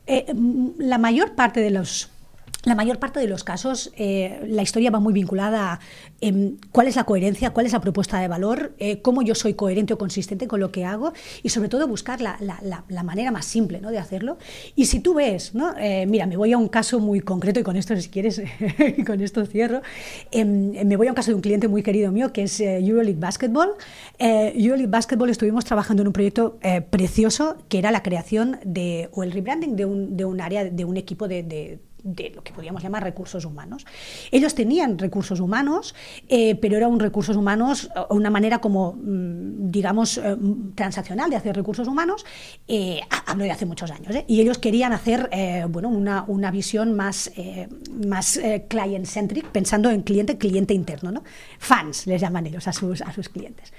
eh, 0.07 0.33
la 0.79 0.99
mayor 0.99 1.35
parte 1.35 1.61
de 1.61 1.71
los 1.71 2.11
la 2.67 2.75
mayor 2.75 2.99
parte 2.99 3.21
de 3.21 3.29
los 3.29 3.45
casos 3.45 3.93
eh, 3.97 4.41
la 4.49 4.61
historia 4.61 4.91
va 4.91 4.99
muy 4.99 5.13
vinculada 5.13 5.75
a 5.75 5.81
em, 6.21 6.57
cuál 6.73 6.89
es 6.89 6.97
la 6.97 7.05
coherencia, 7.05 7.51
cuál 7.51 7.65
es 7.65 7.73
la 7.73 7.81
propuesta 7.81 8.19
de 8.19 8.27
valor, 8.27 8.75
eh, 8.79 9.01
cómo 9.03 9.23
yo 9.23 9.37
soy 9.37 9.55
coherente 9.55 9.95
o 9.95 9.99
consistente 9.99 10.49
con 10.49 10.59
lo 10.59 10.73
que 10.73 10.85
hago 10.85 11.13
y 11.45 11.51
sobre 11.51 11.69
todo 11.69 11.87
buscar 11.87 12.21
la, 12.21 12.37
manera 13.05 13.31
más 13.31 13.47
simple 13.47 13.81
¿no? 13.81 13.93
de 13.93 13.99
hacerlo. 13.99 14.37
Y 14.75 14.87
si 14.87 14.99
tú 14.99 15.15
ves, 15.15 15.55
¿no? 15.55 15.79
Eh, 15.79 16.07
mira, 16.07 16.27
me 16.27 16.37
voy 16.37 16.53
a 16.53 16.59
un 16.59 16.67
caso 16.67 16.99
muy 16.99 17.21
concreto 17.21 17.61
y 17.61 17.63
con 17.63 17.77
esto 17.77 17.97
si 18.01 18.09
quieres, 18.09 18.43
con 19.07 19.21
esto 19.21 19.47
cierro, 19.47 19.83
em, 20.33 20.73
me 20.89 20.97
voy 20.97 21.07
a 21.07 21.11
un 21.11 21.15
caso 21.15 21.31
de 21.31 21.37
un 21.37 21.43
cliente 21.43 21.69
muy 21.69 21.85
querido 21.85 22.11
mío 22.11 22.33
que 22.33 22.43
es 22.43 22.59
Euroleague 22.59 23.21
Basketball. 23.21 23.75
Euroleague 24.19 24.91
Basketball 24.91 25.31
estuvimos 25.31 25.65
trabajando 25.65 26.03
en 26.03 26.09
un 26.09 26.13
proyecto 26.13 26.59
precioso 26.91 27.59
que 27.69 27.79
era 27.79 27.93
la 27.93 28.03
creación 28.03 28.59
de, 28.65 29.09
o 29.13 29.23
el 29.23 29.31
rebranding 29.31 29.77
de 29.77 29.85
un, 29.85 30.17
de 30.17 30.25
un 30.25 30.41
área, 30.41 30.65
de 30.65 30.85
un 30.85 30.97
equipo 30.97 31.29
de 31.29 31.79
lo 32.35 32.43
que 32.43 32.53
podríamos 32.53 32.83
llamar 32.83 33.03
recursos 33.03 33.45
humanos. 33.45 33.85
Ellos 34.31 34.55
tenían 34.55 34.99
recursos 34.99 35.41
humanos, 35.41 35.95
eh, 36.29 36.55
pero 36.57 36.77
era 36.77 36.89
un 36.89 37.01
recursos 37.01 37.37
humanos, 37.37 37.91
eh, 37.95 38.01
una 38.11 38.31
manera 38.31 38.61
como, 38.61 38.93
mm, 38.93 39.71
digamos, 39.71 40.19
eh, 40.19 40.37
transaccional 40.75 41.31
de 41.31 41.37
hacer 41.37 41.57
recursos 41.57 41.89
humanos, 41.89 42.25
hablo 43.27 43.45
de 43.45 43.51
hace 43.51 43.67
muchos 43.67 43.91
años, 43.91 44.15
y 44.27 44.41
ellos 44.41 44.59
querían 44.59 44.93
hacer, 44.93 45.29
bueno, 45.69 45.89
una, 45.89 46.25
una, 46.29 46.51
visión 46.51 46.95
más, 46.95 47.31
más 48.07 48.39
client-centric, 48.69 49.47
pensando 49.47 49.91
en 49.91 50.03
cliente, 50.03 50.39
cliente 50.39 50.75
interno, 50.75 51.11
¿no? 51.11 51.25
Fans 51.59 52.07
les 52.07 52.21
llaman 52.21 52.47
ellos 52.47 52.69
a 52.69 52.73
sus, 52.73 53.03
a 53.03 53.13
sus 53.13 53.29
clientes. 53.29 53.73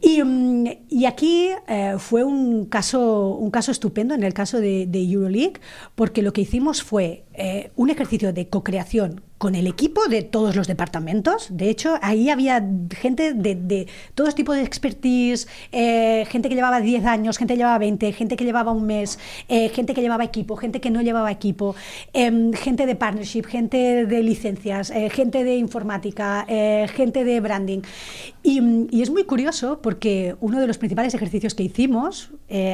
Y, 0.00 0.22
mm, 0.22 0.66
y 0.88 1.04
aquí 1.06 1.50
fue 1.98 2.22
un 2.24 2.66
caso, 2.66 3.28
un 3.34 3.50
caso 3.50 3.72
estupendo 3.72 4.14
en 4.14 4.22
el 4.22 4.34
caso 4.34 4.60
de, 4.60 4.86
de 4.86 5.02
Euroleague, 5.02 5.60
porque 5.94 6.22
lo 6.22 6.32
que 6.32 6.42
hicimos 6.42 6.82
fue 6.82 7.24
eh, 7.56 7.70
un 7.74 7.88
ejercicio 7.88 8.34
de 8.34 8.48
co-creación 8.48 9.22
con 9.38 9.54
el 9.54 9.66
equipo 9.66 10.06
de 10.08 10.22
todos 10.22 10.56
los 10.56 10.66
departamentos. 10.66 11.48
De 11.50 11.68
hecho, 11.68 11.98
ahí 12.00 12.30
había 12.30 12.64
gente 12.90 13.34
de, 13.34 13.54
de 13.54 13.86
todos 14.14 14.34
tipos 14.34 14.56
de 14.56 14.62
expertise, 14.62 15.46
eh, 15.72 16.24
gente 16.28 16.48
que 16.48 16.54
llevaba 16.54 16.80
10 16.80 17.04
años, 17.04 17.36
gente 17.36 17.54
que 17.54 17.58
llevaba 17.58 17.78
20, 17.78 18.12
gente 18.12 18.36
que 18.36 18.44
llevaba 18.44 18.72
un 18.72 18.86
mes, 18.86 19.18
eh, 19.48 19.68
gente 19.68 19.92
que 19.94 20.00
llevaba 20.00 20.24
equipo, 20.24 20.56
gente 20.56 20.80
que 20.80 20.90
no 20.90 21.02
llevaba 21.02 21.30
equipo, 21.30 21.74
em, 22.14 22.52
gente 22.52 22.86
de 22.86 22.94
partnership, 22.94 23.42
gente 23.44 24.06
de 24.06 24.22
licencias, 24.22 24.90
eh, 24.90 25.10
gente 25.10 25.44
de 25.44 25.56
informática, 25.56 26.46
gente 26.94 27.24
de 27.24 27.40
branding. 27.40 27.80
Y, 28.42 28.60
y, 28.90 29.02
es 29.02 29.10
muy 29.10 29.24
curioso 29.24 29.80
porque 29.82 30.36
uno 30.40 30.60
de 30.60 30.66
los 30.66 30.78
principales 30.78 31.14
ejercicios 31.14 31.54
que 31.54 31.62
hicimos, 31.64 32.30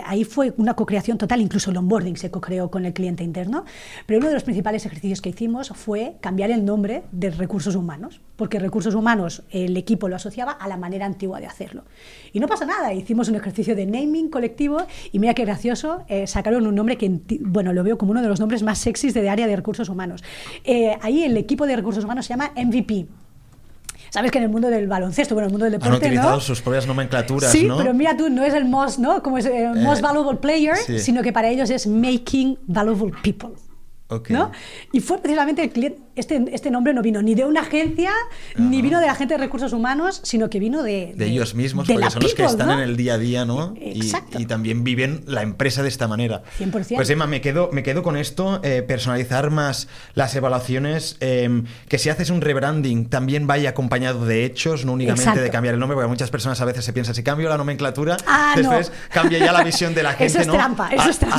ahí 0.07 0.25
fue 0.25 0.53
una 0.57 0.75
co-creación 0.75 1.18
total, 1.18 1.40
incluso 1.40 1.70
el 1.70 1.77
onboarding 1.77 2.16
se 2.16 2.31
co-creó 2.31 2.70
con 2.70 2.85
el 2.85 2.92
cliente 2.92 3.25
interno, 3.25 3.64
pero 4.07 4.18
uno 4.18 4.29
de 4.29 4.35
los 4.35 4.44
principales 4.44 4.85
ejercicios 4.87 5.20
que 5.20 5.31
hicimos 5.31 5.70
fue 5.70 6.16
cambiar 6.20 6.52
el 6.53 6.65
nombre 6.65 7.03
de 7.12 7.31
recursos 7.31 7.75
humanos, 7.75 8.21
porque 8.37 8.59
recursos 8.59 8.95
humanos 8.95 9.43
el 9.51 9.77
equipo 9.77 10.09
lo 10.09 10.17
asociaba 10.17 10.53
a 10.53 10.69
la 10.69 10.77
manera 10.77 11.07
antigua 11.07 11.41
de 11.41 11.47
hacerlo. 11.47 11.85
Y 12.33 12.41
no 12.41 12.47
pasa 12.47 12.65
nada, 12.65 12.93
hicimos 12.93 13.29
un 13.29 13.37
ejercicio 13.37 13.75
de 13.75 13.87
naming 13.87 14.29
colectivo 14.29 14.79
y 15.11 15.19
mira 15.19 15.35
qué 15.35 15.45
gracioso, 15.45 16.05
eh, 16.09 16.27
sacaron 16.27 16.67
un 16.67 16.75
nombre 16.75 16.97
que, 16.97 17.21
bueno, 17.41 17.73
lo 17.73 17.83
veo 17.83 17.99
como 17.99 18.12
uno 18.12 18.23
de 18.23 18.29
los 18.29 18.41
nombres 18.41 18.62
más 18.62 18.79
sexys 18.79 19.15
de 19.15 19.29
área 19.29 19.47
de 19.47 19.57
recursos 19.57 19.88
humanos. 19.88 20.23
Eh, 20.65 20.97
ahí 21.03 21.25
el 21.25 21.37
equipo 21.37 21.67
de 21.67 21.77
recursos 21.77 22.05
humanos 22.05 22.27
se 22.27 22.35
llama 22.35 22.53
MVP, 22.57 23.07
Sabes 24.12 24.31
que 24.31 24.37
en 24.37 24.45
el 24.45 24.51
mundo 24.51 24.69
del 24.69 24.88
baloncesto, 24.88 25.35
bueno, 25.35 25.47
en 25.47 25.49
el 25.49 25.53
mundo 25.53 25.65
del 25.65 25.73
deporte. 25.73 25.95
Han 25.95 26.12
utilizado 26.12 26.38
sus 26.38 26.61
propias 26.61 26.87
nomenclaturas, 26.87 27.51
sí, 27.51 27.65
¿no? 27.65 27.79
pero 27.79 27.95
mira 27.95 28.15
tú, 28.15 28.29
no 28.29 28.45
es 28.45 28.53
el 28.53 28.67
most, 28.67 28.99
¿no? 28.99 29.23
Como 29.23 29.38
es 29.38 29.47
el 29.47 29.53
eh, 29.55 29.73
most 29.75 30.03
valuable 30.03 30.38
player, 30.38 30.77
sino 30.77 31.23
que 31.23 31.33
para 31.33 31.49
ellos 31.49 31.71
es 31.71 31.87
making 31.87 32.59
valuable 32.67 33.15
people. 33.23 33.53
¿no? 34.29 34.51
Y 34.93 35.01
fue 35.01 35.19
precisamente 35.19 35.62
el 35.62 35.71
cliente 35.71 35.99
este, 36.14 36.44
este 36.53 36.70
nombre 36.70 36.92
no 36.92 37.03
vino 37.03 37.22
ni 37.22 37.35
de 37.35 37.44
una 37.44 37.61
agencia, 37.61 38.12
ni 38.57 38.83
vino 38.83 39.01
de 39.01 39.07
la 39.07 39.14
gente 39.14 39.35
de 39.35 39.38
recursos 39.38 39.72
humanos, 39.72 40.20
sino 40.25 40.51
que 40.51 40.59
vino 40.59 40.83
de... 40.83 41.14
De, 41.16 41.27
ellos 41.27 41.55
mismos, 41.55 41.88
porque 41.88 42.11
son 42.11 42.22
los 42.22 42.35
que 42.35 42.44
están 42.44 42.70
en 42.70 42.81
el 42.81 42.96
día 42.96 43.14
a 43.14 43.18
día, 43.18 43.44
¿no? 43.44 43.75
Y, 43.81 44.12
y, 44.38 44.46
también 44.46 44.85
viven 44.85 45.25
la 45.27 45.42
empresa 45.42 45.83
de 45.83 45.88
esta 45.88 46.09
manera. 46.09 46.42
100%. 46.59 46.96
Pues 46.96 47.09
Emma, 47.09 47.27
me 47.27 47.40
quedo, 47.40 47.70
me 47.72 47.83
quedo 47.83 48.03
con 48.03 48.16
esto, 48.16 48.61
eh, 48.62 48.83
personalizar 48.83 49.51
más 49.51 49.88
las 50.14 50.35
evaluaciones, 50.35 51.16
em, 51.20 51.64
que 51.88 51.98
si 51.98 52.11
haces 52.11 52.29
un 52.31 52.40
rebranding 52.40 53.09
también 53.09 53.46
vaya 53.46 53.70
acompañado 53.70 54.27
de 54.27 54.44
hechos, 54.44 54.85
no 54.85 54.92
únicamente 54.92 55.40
de 55.40 55.51
cambiar 55.51 55.75
el 55.75 55.81
nombre, 55.81 55.94
porque 55.94 56.09
muchas 56.09 56.31
personas 56.31 56.61
a 56.61 56.64
veces 56.64 56.85
se 56.85 56.92
piensan, 56.92 57.14
si 57.14 57.22
cambio 57.22 57.48
la 57.48 57.57
nomenclatura, 57.57 58.18
ah, 58.27 58.53
después 58.57 58.92
cambia 59.11 59.38
ya 59.38 59.53
la 59.53 59.64
visión 59.64 59.94
de 59.94 60.03
la 60.03 60.12
gente, 60.14 60.27
eso 60.27 60.40
es 60.40 60.46
¿no? 60.46 60.55
Trampa, 60.55 60.90
eso 60.92 61.09
es 61.09 61.18
trampa. 61.18 61.38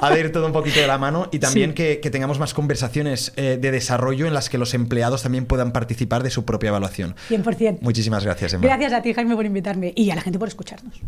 Ha 0.00 0.10
de 0.10 0.20
ir, 0.20 0.32
todo 0.32 0.46
un 0.46 0.52
poquito 0.52 0.80
de 0.80 0.86
la 0.86 0.98
mano 0.98 1.28
y 1.30 1.38
también 1.38 1.74
que, 1.74 2.00
que, 2.00 2.10
tengamos 2.10 2.38
más 2.38 2.54
conversaciones 2.54 3.32
eh, 3.36 3.58
de 3.60 3.70
desarrollo 4.00 4.26
en 4.26 4.34
las 4.34 4.48
que 4.48 4.58
los 4.58 4.72
empleados 4.74 5.22
también 5.22 5.46
puedan 5.46 5.72
participar 5.72 6.22
de 6.22 6.30
su 6.30 6.44
propia 6.44 6.68
evaluación. 6.68 7.14
100%. 7.28 7.78
Muchísimas 7.82 8.24
gracias, 8.24 8.54
Emma. 8.54 8.64
Gracias 8.64 8.92
a 8.92 9.02
ti, 9.02 9.12
Jaime, 9.12 9.36
por 9.36 9.44
invitarme 9.44 9.92
y 9.94 10.10
a 10.10 10.14
la 10.14 10.22
gente 10.22 10.38
por 10.38 10.48
escucharnos. 10.48 11.00